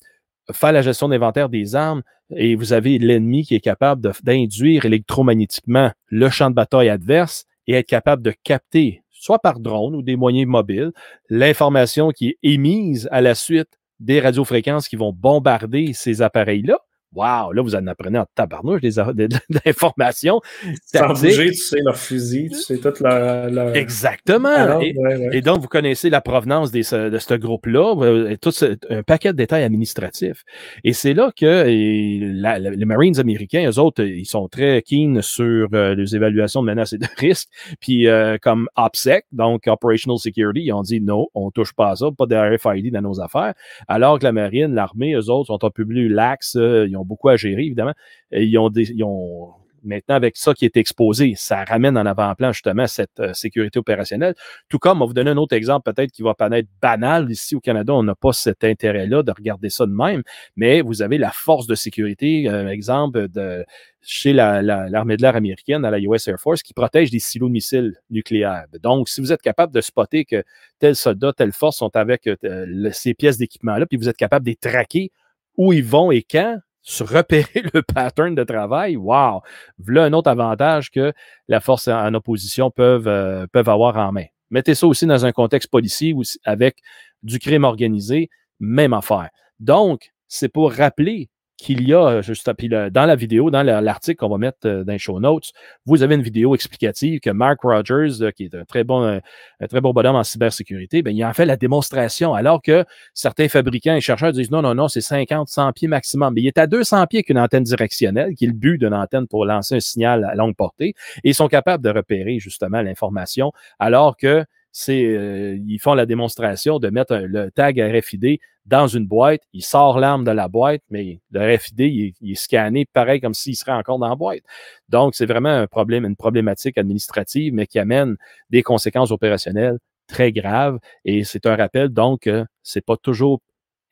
faire 0.53 0.73
la 0.73 0.83
gestion 0.83 1.09
d'inventaire 1.09 1.49
des 1.49 1.75
armes 1.75 2.03
et 2.37 2.55
vous 2.55 2.73
avez 2.73 2.99
l'ennemi 2.99 3.45
qui 3.45 3.55
est 3.55 3.61
capable 3.61 4.11
d'induire 4.23 4.85
électromagnétiquement 4.85 5.91
le 6.07 6.29
champ 6.31 6.51
de 6.51 6.55
bataille 6.55 6.89
adverse 6.89 7.45
et 7.67 7.75
être 7.75 7.87
capable 7.87 8.23
de 8.23 8.33
capter, 8.43 9.03
soit 9.11 9.39
par 9.39 9.61
drone 9.61 9.95
ou 9.95 10.03
des 10.03 10.17
moyens 10.17 10.47
mobiles, 10.47 10.93
l'information 11.29 12.11
qui 12.11 12.31
est 12.31 12.39
émise 12.43 13.09
à 13.11 13.21
la 13.21 13.35
suite 13.35 13.79
des 14.01 14.21
radiofréquences 14.21 14.89
qui 14.89 14.97
vont 14.97 15.13
bombarder 15.13 15.93
ces 15.93 16.21
appareils-là 16.21 16.79
Wow, 17.15 17.53
là, 17.53 17.63
vous 17.63 17.75
en 17.75 17.87
apprenez 17.87 18.19
en 18.19 18.27
tabarnouche 18.35 18.81
des, 18.81 18.91
des, 19.15 19.29
informations. 19.67 20.41
Sans 20.85 21.09
bouger, 21.09 21.51
tu 21.51 21.55
sais 21.55 21.81
leur 21.85 21.97
fusil, 21.97 22.49
tu 22.51 22.59
sais 22.59 22.79
toute 22.79 23.01
leur. 23.01 23.75
Exactement. 23.75 24.81
et, 24.81 25.41
donc, 25.41 25.61
vous 25.61 25.69
connaissez 25.69 26.11
la 26.11 26.21
provenance 26.21 26.71
des, 26.71 26.83
de 26.83 27.19
ce 27.19 27.35
groupe-là, 27.35 27.95
euh, 28.03 28.37
tout 28.41 28.53
un 28.91 29.03
paquet 29.03 29.33
de 29.33 29.37
détails 29.37 29.65
administratifs. 29.65 30.45
Et 30.83 30.93
c'est 30.93 31.15
là 31.15 31.33
que 31.37 31.65
les 31.67 32.85
Marines 32.85 33.19
américains, 33.19 33.69
eux 33.71 33.79
autres, 33.79 34.03
ils 34.03 34.27
sont 34.27 34.49
très 34.49 34.83
keen 34.83 35.23
sur 35.23 35.69
euh, 35.73 35.95
les 35.95 36.17
évaluations 36.17 36.63
de 36.63 36.67
menaces 36.67 36.93
et 36.93 36.99
de 36.99 37.07
risques. 37.17 37.49
Puis, 37.81 38.09
euh, 38.09 38.37
comme 38.41 38.69
OPSEC, 38.77 39.27
donc 39.33 39.67
Operational 39.67 40.19
Security, 40.19 40.63
ils 40.65 40.73
ont 40.73 40.83
dit 40.83 41.01
non, 41.01 41.27
on 41.35 41.51
touche 41.51 41.73
pas 41.73 41.91
à 41.91 41.97
ça, 41.97 42.07
pas 42.17 42.27
de 42.27 42.35
RFID 42.35 42.93
dans 42.93 43.03
nos 43.03 43.21
affaires. 43.21 43.55
Alors 43.89 44.19
que 44.19 44.25
la 44.25 44.33
Marine, 44.33 44.75
l'armée, 44.75 45.15
eux 45.15 45.31
autres, 45.31 45.47
sont 45.47 45.65
un 45.65 45.71
public 45.71 46.11
lax, 46.11 46.55
ils 46.55 46.97
ont 46.97 47.04
beaucoup 47.05 47.29
à 47.29 47.37
gérer, 47.37 47.63
évidemment. 47.63 47.95
Ils 48.33 48.57
ont, 48.59 48.71
des, 48.71 48.91
ils 48.91 49.05
ont 49.05 49.55
maintenant 49.85 50.15
avec 50.15 50.37
ça 50.37 50.55
qui 50.55 50.65
est 50.65 50.77
exposé, 50.77 51.35
ça 51.37 51.65
ramène 51.65 51.97
en 51.97 52.07
avant-plan 52.07 52.53
justement 52.53 52.87
cette 52.87 53.21
euh, 53.21 53.33
sécurité 53.35 53.79
opérationnelle. 53.79 54.35
Tout 54.69 54.79
comme, 54.79 54.99
on 54.99 55.05
va 55.05 55.07
vous 55.07 55.15
donner 55.15 55.31
un 55.31 55.37
autre 55.37 55.55
exemple 55.55 55.93
peut-être 55.93 56.11
qui 56.11 56.23
va 56.23 56.35
paraître 56.35 56.69
banal. 56.81 57.31
Ici 57.31 57.55
au 57.55 57.61
Canada, 57.61 57.93
on 57.93 58.03
n'a 58.03 58.15
pas 58.15 58.33
cet 58.33 58.65
intérêt-là 58.65 59.23
de 59.23 59.31
regarder 59.31 59.71
ça 59.71 59.87
de 59.87 59.93
même, 59.93 60.23
mais 60.57 60.81
vous 60.81 61.03
avez 61.03 61.19
la 61.19 61.31
force 61.31 61.67
de 61.67 61.75
sécurité, 61.75 62.49
euh, 62.49 62.69
exemple 62.69 63.29
de 63.29 63.65
chez 64.07 64.35
l'armée 64.35 65.17
de 65.17 65.23
l'air 65.23 65.35
américaine, 65.35 65.85
à 65.85 65.91
la 65.91 65.99
US 65.99 66.29
Air 66.29 66.39
Force, 66.39 66.63
qui 66.63 66.75
protège 66.75 67.11
des 67.11 67.21
silos 67.21 67.49
de 67.49 67.53
missiles 67.53 67.95
nucléaires. 68.11 68.67
Donc, 68.83 69.09
si 69.09 69.23
vous 69.23 69.33
êtes 69.33 69.41
capable 69.41 69.73
de 69.73 69.81
spotter 69.81 70.27
que 70.27 70.45
tel 70.79 70.95
soldat, 70.95 71.33
telle 71.33 71.53
force 71.53 71.79
sont 71.79 71.97
avec 71.97 72.27
euh, 72.27 72.91
ces 72.93 73.15
pièces 73.15 73.39
d'équipement-là, 73.39 73.87
puis 73.87 73.97
vous 73.97 74.11
êtes 74.11 74.17
capable 74.17 74.45
de 74.45 74.51
les 74.51 74.57
traquer 74.57 75.11
où 75.57 75.73
ils 75.73 75.85
vont 75.85 76.11
et 76.11 76.23
quand, 76.23 76.59
se 76.85 77.03
repérer 77.03 77.65
le 77.75 77.83
pattern 77.83 78.35
de 78.35 78.45
travail, 78.45 78.97
wow! 78.97 79.41
Voilà 79.79 80.05
un 80.05 80.13
autre 80.13 80.31
avantage 80.31 80.91
que 80.91 81.13
la 81.49 81.61
force 81.61 81.89
en 81.89 82.15
opposition 82.15 82.71
peuvent, 82.71 83.09
euh, 83.09 83.47
peuvent 83.51 83.69
avoir 83.69 83.97
en 83.97 84.13
main. 84.13 84.27
Mettez 84.51 84.75
ça 84.75 84.87
aussi 84.87 85.07
dans 85.07 85.27
un 85.27 85.33
contexte 85.33 85.71
policier 85.71 86.15
avec 86.45 86.77
du 87.23 87.39
crime 87.41 87.65
organisé, 87.65 88.29
même 88.61 88.93
affaire. 88.93 89.31
Donc, 89.59 90.13
c'est 90.29 90.51
pour 90.51 90.73
rappeler 90.73 91.31
qu'il 91.57 91.87
y 91.87 91.95
a, 91.95 92.21
juste 92.21 92.53
puis 92.55 92.69
dans 92.69 93.07
la 93.07 93.17
vidéo, 93.17 93.51
dans 93.51 93.63
l'article 93.63 94.17
qu'on 94.17 94.29
va 94.29 94.39
mettre 94.39 94.67
euh, 94.67 94.85
dans 94.85 94.93
les 94.93 94.99
show 94.99 95.21
notes, 95.21 95.53
vous 95.87 96.03
avez 96.03 96.17
une 96.17 96.23
vidéo 96.23 96.55
explicative 96.55 97.21
que 97.21 97.31
Mark 97.31 97.61
Rogers, 97.63 98.23
euh, 98.23 98.31
qui 98.33 98.45
est 98.45 98.55
un 98.55 98.65
très 98.65 98.83
bon, 98.85 99.03
euh, 99.03 99.19
un 99.61 99.67
très 99.67 99.81
bon 99.81 99.93
bonhomme 99.93 100.17
en 100.17 100.25
cybersécurité, 100.25 101.03
ben, 101.03 101.15
il 101.15 101.25
en 101.25 101.33
fait 101.33 101.47
la 101.47 101.57
démonstration, 101.57 102.35
alors 102.35 102.61
que 102.61 102.85
certains 103.15 103.49
fabricants 103.49 103.95
et 103.95 104.01
chercheurs 104.01 104.33
disent 104.33 104.51
non, 104.51 104.63
non, 104.63 104.75
non, 104.75 104.89
c'est 104.89 105.01
50, 105.01 105.49
100 105.49 105.73
pieds 105.73 105.89
maximum. 105.89 106.35
Mais 106.35 106.43
il 106.43 106.47
est 106.49 106.59
à 106.59 106.67
200 106.67 107.07
pieds 107.07 107.23
qu'une 107.23 107.39
antenne 107.39 107.65
directionnelle, 107.65 108.35
qui 108.35 108.45
est 108.45 108.49
le 108.49 108.55
but 108.55 108.79
d'une 108.79 108.95
antenne 108.95 109.29
pour 109.29 109.45
lancer 109.45 109.77
un 109.77 109.81
signal 109.81 110.25
à 110.25 110.35
longue 110.35 110.57
portée, 110.57 110.95
et 111.23 111.31
ils 111.31 111.35
sont 111.35 111.49
capables 111.49 111.85
de 111.85 111.91
repérer 111.91 112.39
justement 112.41 112.83
l'information, 112.83 113.53
alors 113.79 114.17
que 114.17 114.45
c'est 114.77 115.05
euh, 115.05 115.57
ils 115.69 115.79
font 115.79 115.95
la 115.95 116.05
démonstration 116.05 116.81
de 116.81 116.91
mettre 116.91 117.15
le 117.15 117.53
tag 117.53 117.81
RFID 117.81 118.41
dans 118.67 118.89
une 118.89 119.07
boîte, 119.07 119.43
il 119.53 119.63
sort 119.63 120.01
l'arme 120.01 120.25
de 120.25 120.33
la 120.33 120.49
boîte, 120.49 120.83
mais 120.91 121.21
le 121.31 121.55
RFID, 121.55 121.81
il, 121.81 122.33
est 122.33 122.35
scanné 122.35 122.85
pareil 122.93 123.21
comme 123.21 123.35
s'il 123.35 123.55
serait 123.55 123.73
encore 123.73 124.01
dans 124.01 124.09
la 124.09 124.17
boîte. 124.17 124.43
Donc, 124.89 125.15
c'est 125.15 125.27
vraiment 125.27 125.51
un 125.51 125.69
problème, 125.69 126.05
une 126.05 126.17
problématique 126.17 126.77
administrative, 126.77 127.55
mais 127.55 127.67
qui 127.67 127.79
amène 127.79 128.17
des 128.51 128.63
conséquences 128.63 129.13
opérationnelles 129.13 129.79
très 130.09 130.33
graves. 130.33 130.79
Et 131.05 131.23
c'est 131.23 131.47
un 131.47 131.55
rappel, 131.55 131.91
donc, 131.91 132.23
que 132.23 132.45
c'est 132.63 132.85
pas 132.85 132.97
toujours 132.97 133.41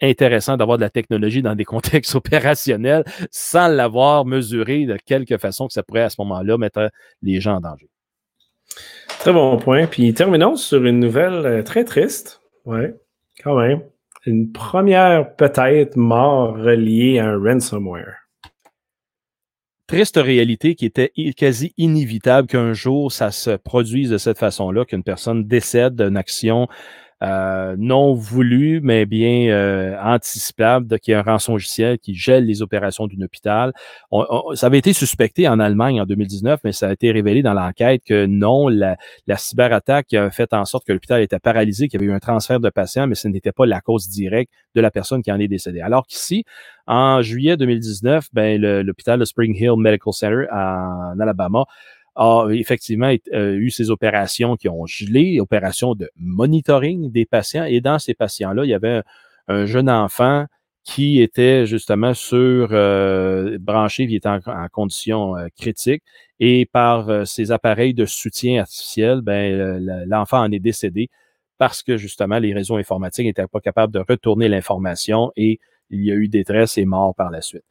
intéressant 0.01 0.57
d'avoir 0.57 0.79
de 0.79 0.83
la 0.83 0.91
technologie 0.91 1.43
dans 1.43 1.55
des 1.55 1.65
contextes 1.67 2.15
opérationnels 2.17 3.05
sans 3.31 3.69
l'avoir 3.69 4.25
mesuré 4.25 4.87
de 4.87 4.97
quelque 4.97 5.39
façon 5.39 5.69
que 5.69 5.75
ça 5.75 5.85
pourrait 5.85 6.03
à 6.03 6.11
ce 6.11 6.17
moment-là 6.21 6.59
mettre 6.59 6.91
les 7.23 7.41
gens 7.41 7.57
en 7.57 7.61
danger. 7.61 7.92
Très 9.23 9.33
bon 9.33 9.57
point. 9.57 9.87
Puis 9.87 10.13
terminons 10.15 10.57
sur 10.57 10.85
une 10.85 10.99
nouvelle 10.99 11.47
euh, 11.47 11.63
très 11.63 11.85
triste. 11.85 12.41
Ouais, 12.65 12.93
quand 13.41 13.57
même. 13.57 13.83
Une 14.27 14.51
première 14.51 15.37
peut-être 15.37 15.95
mort 15.95 16.57
reliée 16.57 17.21
à 17.21 17.29
un 17.29 17.39
ransomware. 17.39 18.17
Triste 19.87 20.17
réalité 20.17 20.75
qui 20.75 20.87
était 20.87 21.13
quasi 21.37 21.73
inévitable 21.77 22.49
qu'un 22.49 22.73
jour 22.73 23.13
ça 23.13 23.31
se 23.31 23.51
produise 23.51 24.11
de 24.11 24.19
cette 24.19 24.39
façon-là, 24.39 24.85
qu'une 24.85 25.05
personne 25.05 25.45
décède 25.45 25.95
d'une 25.95 26.17
action 26.17 26.67
euh, 27.23 27.77
non 27.79 28.15
voulu, 28.15 28.81
mais 28.83 29.07
bien 29.07 29.49
euh, 29.49 29.97
anticipable, 30.03 30.99
qu'il 30.99 31.13
y 31.13 31.15
a 31.15 31.21
un 31.21 31.23
rançon 31.23 31.53
logiciel 31.53 31.99
qui 31.99 32.15
gèle 32.15 32.47
les 32.47 32.63
opérations 32.63 33.07
d'un 33.07 33.23
hôpital. 33.25 33.73
ça 34.55 34.67
avait 34.67 34.79
été 34.79 34.93
suspecté 34.93 35.47
en 35.49 35.61
Allemagne 35.61 36.01
en 36.01 36.05
2019, 36.05 36.61
mais 36.65 36.73
ça 36.73 36.89
a 36.89 36.93
été 36.93 37.13
révélé 37.13 37.43
dans 37.43 37.55
l'enquête 37.55 38.03
que 38.05 38.27
non, 38.27 38.67
la, 38.69 38.97
la 39.29 39.37
cyberattaque 39.37 40.13
a 40.15 40.31
fait 40.31 40.53
en 40.53 40.65
sorte 40.65 40.85
que 40.85 40.93
l'hôpital 40.93 41.23
était 41.23 41.39
paralysé, 41.39 41.87
qu'il 41.89 42.01
y 42.01 42.05
avait 42.05 42.13
eu 42.13 42.15
un 42.15 42.21
transfert 42.21 42.59
de 42.59 42.71
patients, 42.71 43.07
mais 43.07 43.15
ce 43.15 43.29
n'était 43.29 43.53
pas 43.53 43.67
la 43.67 43.81
cause 43.81 44.09
directe 44.09 44.53
de 44.75 44.81
la 44.81 44.91
personne 44.91 45.23
qui 45.23 45.31
en 45.31 45.39
est 45.39 45.49
décédée. 45.49 45.81
Alors 45.81 46.07
qu'ici, 46.07 46.45
en 46.89 47.23
juillet 47.23 47.57
2019, 47.57 48.29
ben, 48.33 48.61
l'hôpital 48.61 49.21
de 49.21 49.25
Spring 49.25 49.57
Hill 49.57 49.77
Medical 49.77 50.13
Center 50.13 50.47
en 50.53 51.21
Alabama 51.21 51.65
a 52.15 52.49
effectivement 52.51 53.13
euh, 53.33 53.55
eu 53.55 53.71
ces 53.71 53.91
opérations 53.91 54.57
qui 54.57 54.69
ont 54.69 54.87
gelé, 54.87 55.41
opérations 55.41 55.95
de 55.95 56.11
monitoring 56.17 57.11
des 57.11 57.25
patients. 57.25 57.65
Et 57.65 57.81
dans 57.81 57.99
ces 57.99 58.15
patients-là, 58.15 58.65
il 58.65 58.69
y 58.69 58.75
avait 58.75 59.03
un, 59.49 59.67
jeune 59.67 59.89
enfant 59.91 60.47
qui 60.85 61.21
était 61.23 61.65
justement 61.65 62.13
sur 62.13 62.69
euh, 62.73 63.57
branché, 63.61 64.07
qui 64.07 64.17
était 64.17 64.29
en, 64.29 64.41
condition 64.71 65.37
euh, 65.37 65.47
critique. 65.57 66.03
Et 66.41 66.67
par 66.67 67.27
ces 67.27 67.53
appareils 67.53 67.95
de 67.95 68.05
soutien 68.05 68.63
artificiel, 68.63 69.21
ben, 69.23 69.79
l'enfant 70.09 70.41
en 70.41 70.51
est 70.51 70.59
décédé 70.59 71.09
parce 71.57 71.85
que 71.85 71.97
justement 71.97 72.41
les 72.41 72.53
réseaux 72.53 72.77
informatiques 72.77 73.27
n'étaient 73.27 73.47
pas 73.47 73.61
capables 73.61 73.93
de 73.93 74.01
retourner 74.01 74.49
l'information 74.49 75.31
et 75.37 75.61
il 75.91 76.05
y 76.05 76.11
a 76.11 76.15
eu 76.15 76.27
détresse 76.27 76.79
et 76.79 76.85
mort 76.85 77.15
par 77.15 77.31
la 77.31 77.43
suite 77.43 77.63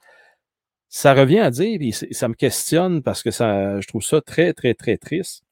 ça 0.92 1.16
revient 1.16 1.40
à 1.40 1.50
dire, 1.50 1.80
et 1.82 1.92
ça 1.92 2.28
me 2.28 2.36
questionne 2.36 3.02
parce 3.02 3.24
que 3.24 3.32
ça, 3.32 3.80
je 3.80 3.88
trouve 3.88 4.04
ça 4.04 4.22
très, 4.22 4.54
très, 4.54 4.76
très 4.76 4.98
triste. 4.98 5.44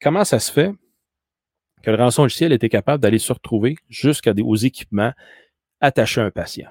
Comment 0.00 0.24
ça 0.24 0.38
se 0.38 0.52
fait 0.52 0.70
que 1.82 1.90
le 1.90 1.96
rançon 1.96 2.22
logiciel 2.22 2.52
était 2.52 2.68
capable 2.68 3.02
d'aller 3.02 3.18
se 3.18 3.32
retrouver 3.32 3.76
jusqu'à 3.88 4.34
des, 4.34 4.42
aux 4.42 4.54
équipements 4.54 5.12
attachés 5.80 6.20
à 6.20 6.24
un 6.24 6.30
patient? 6.30 6.70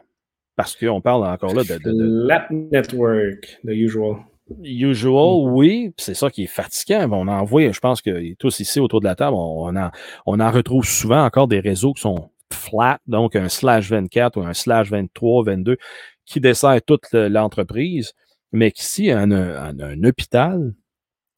parce 0.56 0.76
qu'on 0.76 1.02
parle 1.02 1.26
encore 1.26 1.54
là 1.54 1.64
de. 1.64 1.78
de, 1.78 1.92
de... 1.92 2.28
Lap 2.28 2.50
Network, 2.50 3.60
the 3.66 3.72
usual. 3.72 4.18
Usual, 4.64 5.52
oui, 5.52 5.92
c'est 5.98 6.14
ça 6.14 6.30
qui 6.30 6.44
est 6.44 6.48
fatigant. 6.48 7.10
On 7.12 7.28
en 7.28 7.44
voit, 7.44 7.72
je 7.72 7.80
pense 7.80 8.02
que 8.02 8.34
tous 8.36 8.60
ici 8.60 8.80
autour 8.80 9.00
de 9.00 9.06
la 9.06 9.16
table, 9.16 9.36
on 9.36 9.76
en, 9.76 9.90
on 10.28 10.40
en 10.40 10.52
retrouve 10.52 10.86
souvent 10.86 11.24
encore 11.26 11.48
des 11.48 11.60
réseaux 11.60 11.94
qui 11.94 12.02
sont 12.02 12.30
flat, 12.54 13.00
donc 13.08 13.36
un 13.36 13.50
slash 13.50 13.90
24 13.90 14.38
ou 14.38 14.44
un 14.44 14.54
slash 14.54 14.92
23, 14.92 15.46
22, 15.46 15.78
qui 16.26 16.40
dessert 16.40 16.80
toute 16.86 17.12
l'entreprise, 17.14 18.14
mais 18.52 18.72
qu'ici, 18.72 19.12
un, 19.12 19.32
un, 19.32 19.80
un 19.80 20.04
hôpital 20.04 20.74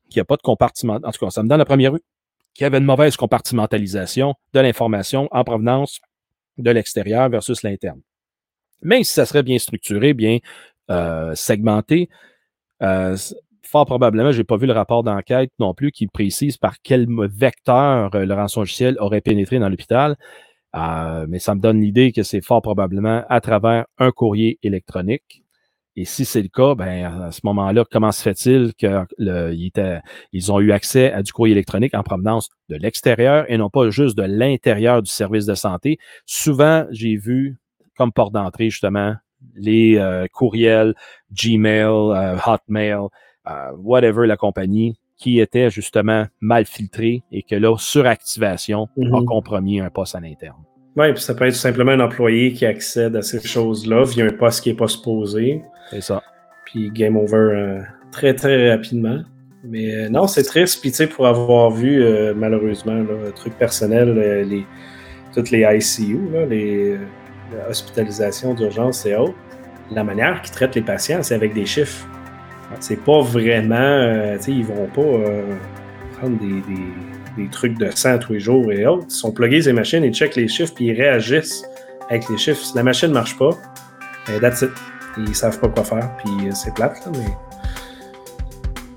qui 0.09 0.19
n'a 0.19 0.25
pas 0.25 0.38
de 0.38 0.41
compartiment, 0.41 0.99
en 1.03 1.11
tout 1.11 1.25
cas, 1.25 1.29
ça 1.29 1.43
me 1.43 1.49
donne 1.49 1.57
la 1.57 1.65
première 1.65 1.93
rue, 1.93 2.03
qui 2.53 2.65
avait 2.65 2.79
une 2.79 2.85
mauvaise 2.85 3.15
compartimentalisation 3.17 4.33
de 4.53 4.59
l'information 4.59 5.27
en 5.31 5.43
provenance 5.43 5.99
de 6.57 6.71
l'extérieur 6.71 7.29
versus 7.29 7.61
l'interne. 7.63 8.01
Même 8.81 9.03
si 9.03 9.13
ça 9.13 9.25
serait 9.25 9.43
bien 9.43 9.59
structuré, 9.59 10.13
bien 10.13 10.39
euh, 10.89 11.35
segmenté, 11.35 12.09
euh, 12.81 13.17
fort 13.63 13.85
probablement, 13.85 14.31
je 14.31 14.39
n'ai 14.39 14.43
pas 14.43 14.57
vu 14.57 14.65
le 14.65 14.73
rapport 14.73 15.03
d'enquête 15.03 15.51
non 15.59 15.73
plus 15.73 15.91
qui 15.91 16.07
précise 16.07 16.57
par 16.57 16.81
quel 16.81 17.07
vecteur 17.29 18.15
euh, 18.15 18.25
le 18.25 18.33
rançon 18.33 18.61
logiciel 18.61 18.97
aurait 18.99 19.21
pénétré 19.21 19.59
dans 19.59 19.69
l'hôpital. 19.69 20.15
Euh, 20.78 21.25
mais 21.28 21.39
ça 21.39 21.55
me 21.55 21.59
donne 21.59 21.82
l'idée 21.82 22.11
que 22.11 22.23
c'est 22.23 22.41
fort 22.41 22.61
probablement 22.61 23.23
à 23.30 23.41
travers 23.41 23.86
un 23.97 24.11
courrier 24.11 24.59
électronique. 24.63 25.43
Et 25.95 26.05
si 26.05 26.25
c'est 26.25 26.43
le 26.43 26.49
cas, 26.49 26.75
ben 26.75 27.23
à 27.23 27.32
ce 27.32 27.41
moment-là, 27.45 27.84
comment 27.91 28.11
se 28.11 28.21
fait-il 28.21 28.73
qu'ils 28.75 30.51
ont 30.51 30.59
eu 30.59 30.71
accès 30.71 31.11
à 31.11 31.23
du 31.23 31.32
courrier 31.32 31.53
électronique 31.53 31.95
en 31.95 32.03
provenance 32.03 32.49
de 32.69 32.75
l'extérieur 32.75 33.45
et 33.49 33.57
non 33.57 33.71
pas 33.71 33.89
juste 33.89 34.15
de 34.15 34.21
l'intérieur 34.21 35.01
du 35.01 35.09
service 35.09 35.47
de 35.47 35.55
santé? 35.55 35.97
Souvent, 36.28 36.86
j'ai 36.91 37.15
vu 37.15 37.57
comme 37.97 38.11
porte 38.11 38.32
d'entrée, 38.32 38.69
justement, 38.69 39.15
les 39.55 39.97
euh, 39.97 40.28
courriels, 40.32 40.93
Gmail, 41.32 41.86
euh, 41.86 42.38
Hotmail, 42.45 43.07
whatever 43.78 44.28
la 44.28 44.38
compagnie, 44.38 44.99
qui 45.18 45.39
étaient 45.39 45.70
justement 45.70 46.26
mal 46.41 46.65
filtrés 46.65 47.24
et 47.32 47.43
que 47.43 47.55
là, 47.55 47.76
suractivation 47.78 48.88
mm 48.97 49.03
-hmm. 49.03 49.24
a 49.24 49.26
compromis 49.26 49.80
un 49.80 49.89
poste 49.89 50.15
à 50.15 50.20
l'interne. 50.20 50.63
Oui, 50.97 51.13
puis 51.13 51.22
ça 51.22 51.36
peut 51.36 51.45
être 51.45 51.53
simplement 51.53 51.91
un 51.91 51.99
employé 51.99 52.53
qui 52.53 52.65
accède 52.65 53.15
à 53.15 53.22
ces 53.22 53.39
choses-là 53.39 54.03
via 54.03 54.26
un 54.26 54.32
poste 54.32 54.63
qui 54.63 54.70
n'est 54.70 54.76
pas 54.76 54.88
supposé. 54.88 55.61
C'est 55.91 56.01
ça. 56.01 56.24
Puis 56.65 56.89
game 56.89 57.15
over 57.15 57.38
euh, 57.38 57.82
très, 58.11 58.34
très 58.34 58.72
rapidement. 58.72 59.20
Mais 59.63 59.93
euh, 59.93 60.09
non, 60.09 60.26
c'est 60.26 60.41
triste. 60.41 60.82
Puis 60.82 60.89
tu 60.89 60.97
sais, 60.97 61.07
pour 61.07 61.28
avoir 61.28 61.70
vu, 61.70 62.01
euh, 62.01 62.34
malheureusement, 62.36 62.95
là, 62.95 63.32
truc 63.36 63.53
personnel, 63.59 64.15
les, 64.49 64.65
toutes 65.36 65.51
les 65.51 65.61
ICU, 65.61 66.20
là, 66.34 66.47
les 66.47 66.97
hospitalisations 67.70 68.55
d'urgence 68.55 69.05
et 69.05 69.15
autres, 69.15 69.36
la 69.91 70.03
manière 70.03 70.41
qu'ils 70.41 70.53
traitent 70.53 70.76
les 70.76 70.82
patients, 70.82 71.22
c'est 71.22 71.36
avec 71.36 71.53
des 71.53 71.68
chiffres. 71.68 72.07
C'est 72.80 73.03
pas 73.03 73.22
vraiment, 73.22 74.36
tu 74.38 74.43
sais, 74.43 74.51
ils 74.51 74.65
vont 74.65 74.88
pas 74.88 75.20
prendre 76.18 76.38
des, 76.39 76.61
des, 76.61 77.43
des, 77.43 77.49
trucs 77.49 77.78
de 77.78 77.89
sang 77.91 78.18
tous 78.18 78.34
les 78.34 78.39
jours 78.39 78.72
et 78.72 78.86
autres. 78.86 79.05
Ils 79.09 79.13
sont 79.13 79.32
plugués 79.32 79.61
ces 79.61 79.74
machines, 79.74 80.03
ils 80.03 80.13
checkent 80.13 80.36
les 80.36 80.47
chiffres, 80.47 80.74
puis 80.76 80.88
ils 80.88 80.93
réagissent 80.93 81.63
avec 82.09 82.28
les 82.30 82.38
chiffres. 82.38 82.63
Si 82.63 82.76
la 82.76 82.84
machine 82.84 83.09
ne 83.09 83.13
marche 83.13 83.38
pas, 83.38 83.51
ben 84.28 84.39
that's 84.39 84.61
it. 84.61 84.72
Ils 85.18 85.36
savent 85.36 85.59
pas 85.59 85.70
quoi 85.70 85.84
faire, 85.84 86.11
puis 86.18 86.49
c'est 86.53 86.74
plate, 86.74 87.05
là, 87.05 87.11
mais 87.13 87.26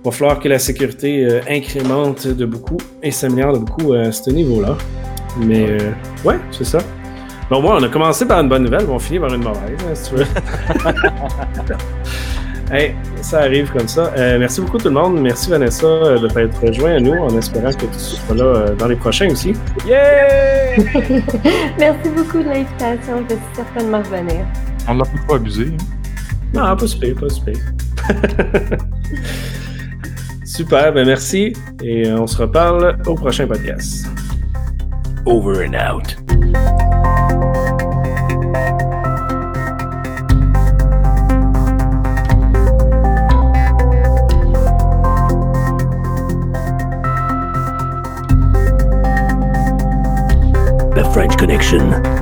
il 0.03 0.05
va 0.05 0.11
falloir 0.11 0.39
que 0.39 0.49
la 0.49 0.59
sécurité 0.59 1.27
euh, 1.27 1.41
incrémente 1.49 2.27
de 2.27 2.47
beaucoup 2.47 2.79
et 3.03 3.11
s'améliore 3.11 3.53
de 3.53 3.59
beaucoup 3.59 3.93
à 3.93 4.11
ce 4.11 4.31
niveau-là. 4.31 4.77
Mais 5.39 5.65
ouais, 5.65 5.79
euh, 5.81 5.93
ouais 6.25 6.39
c'est 6.51 6.65
ça. 6.65 6.79
Bon, 7.51 7.61
bon, 7.61 7.73
on 7.73 7.83
a 7.83 7.89
commencé 7.89 8.27
par 8.27 8.41
une 8.41 8.49
bonne 8.49 8.65
nouvelle, 8.65 8.87
on 8.89 8.99
finit 8.99 9.19
par 9.19 9.35
une 9.35 9.43
mauvaise, 9.43 9.77
hein, 9.81 9.95
si 9.95 10.11
tu 10.11 10.17
veux. 10.17 10.27
hey, 12.71 12.95
ça 13.23 13.41
arrive 13.41 13.71
comme 13.73 13.89
ça. 13.89 14.13
Euh, 14.17 14.39
merci 14.39 14.61
beaucoup 14.61 14.79
tout 14.79 14.89
le 14.89 14.95
monde. 14.95 15.21
Merci 15.21 15.51
Vanessa 15.51 15.87
de 15.87 16.29
t'être 16.29 16.61
rejoint 16.65 16.97
à 16.97 17.01
nous 17.01 17.13
en 17.13 17.37
espérant 17.37 17.73
que 17.73 17.87
tu 17.87 17.99
sois 17.99 18.35
là 18.35 18.45
euh, 18.45 18.75
dans 18.75 18.89
les 18.89 18.97
prochains 18.97 19.31
aussi. 19.31 19.55
Yeah! 19.87 20.77
merci 21.79 22.09
beaucoup 22.17 22.39
de 22.39 22.49
l'invitation. 22.49 23.25
Je 23.29 23.35
vais 23.35 23.41
certainement 23.55 23.99
revenir. 23.99 24.47
On 24.89 24.95
l'a 24.95 25.05
pas 25.29 25.37
abusé. 25.37 25.67
Hein? 25.67 25.77
Non, 26.55 26.77
pas 26.77 26.87
super, 26.87 27.15
pas 27.15 27.29
super. 27.29 27.55
Super, 30.45 30.93
ben 30.93 31.07
merci 31.07 31.53
et 31.83 32.11
on 32.13 32.27
se 32.27 32.37
reparle 32.37 32.99
au 33.07 33.15
prochain 33.15 33.47
podcast. 33.47 34.09
Over 35.25 35.65
and 35.65 35.75
out. 35.75 37.40
French 51.13 51.37
Connection. 51.39 52.20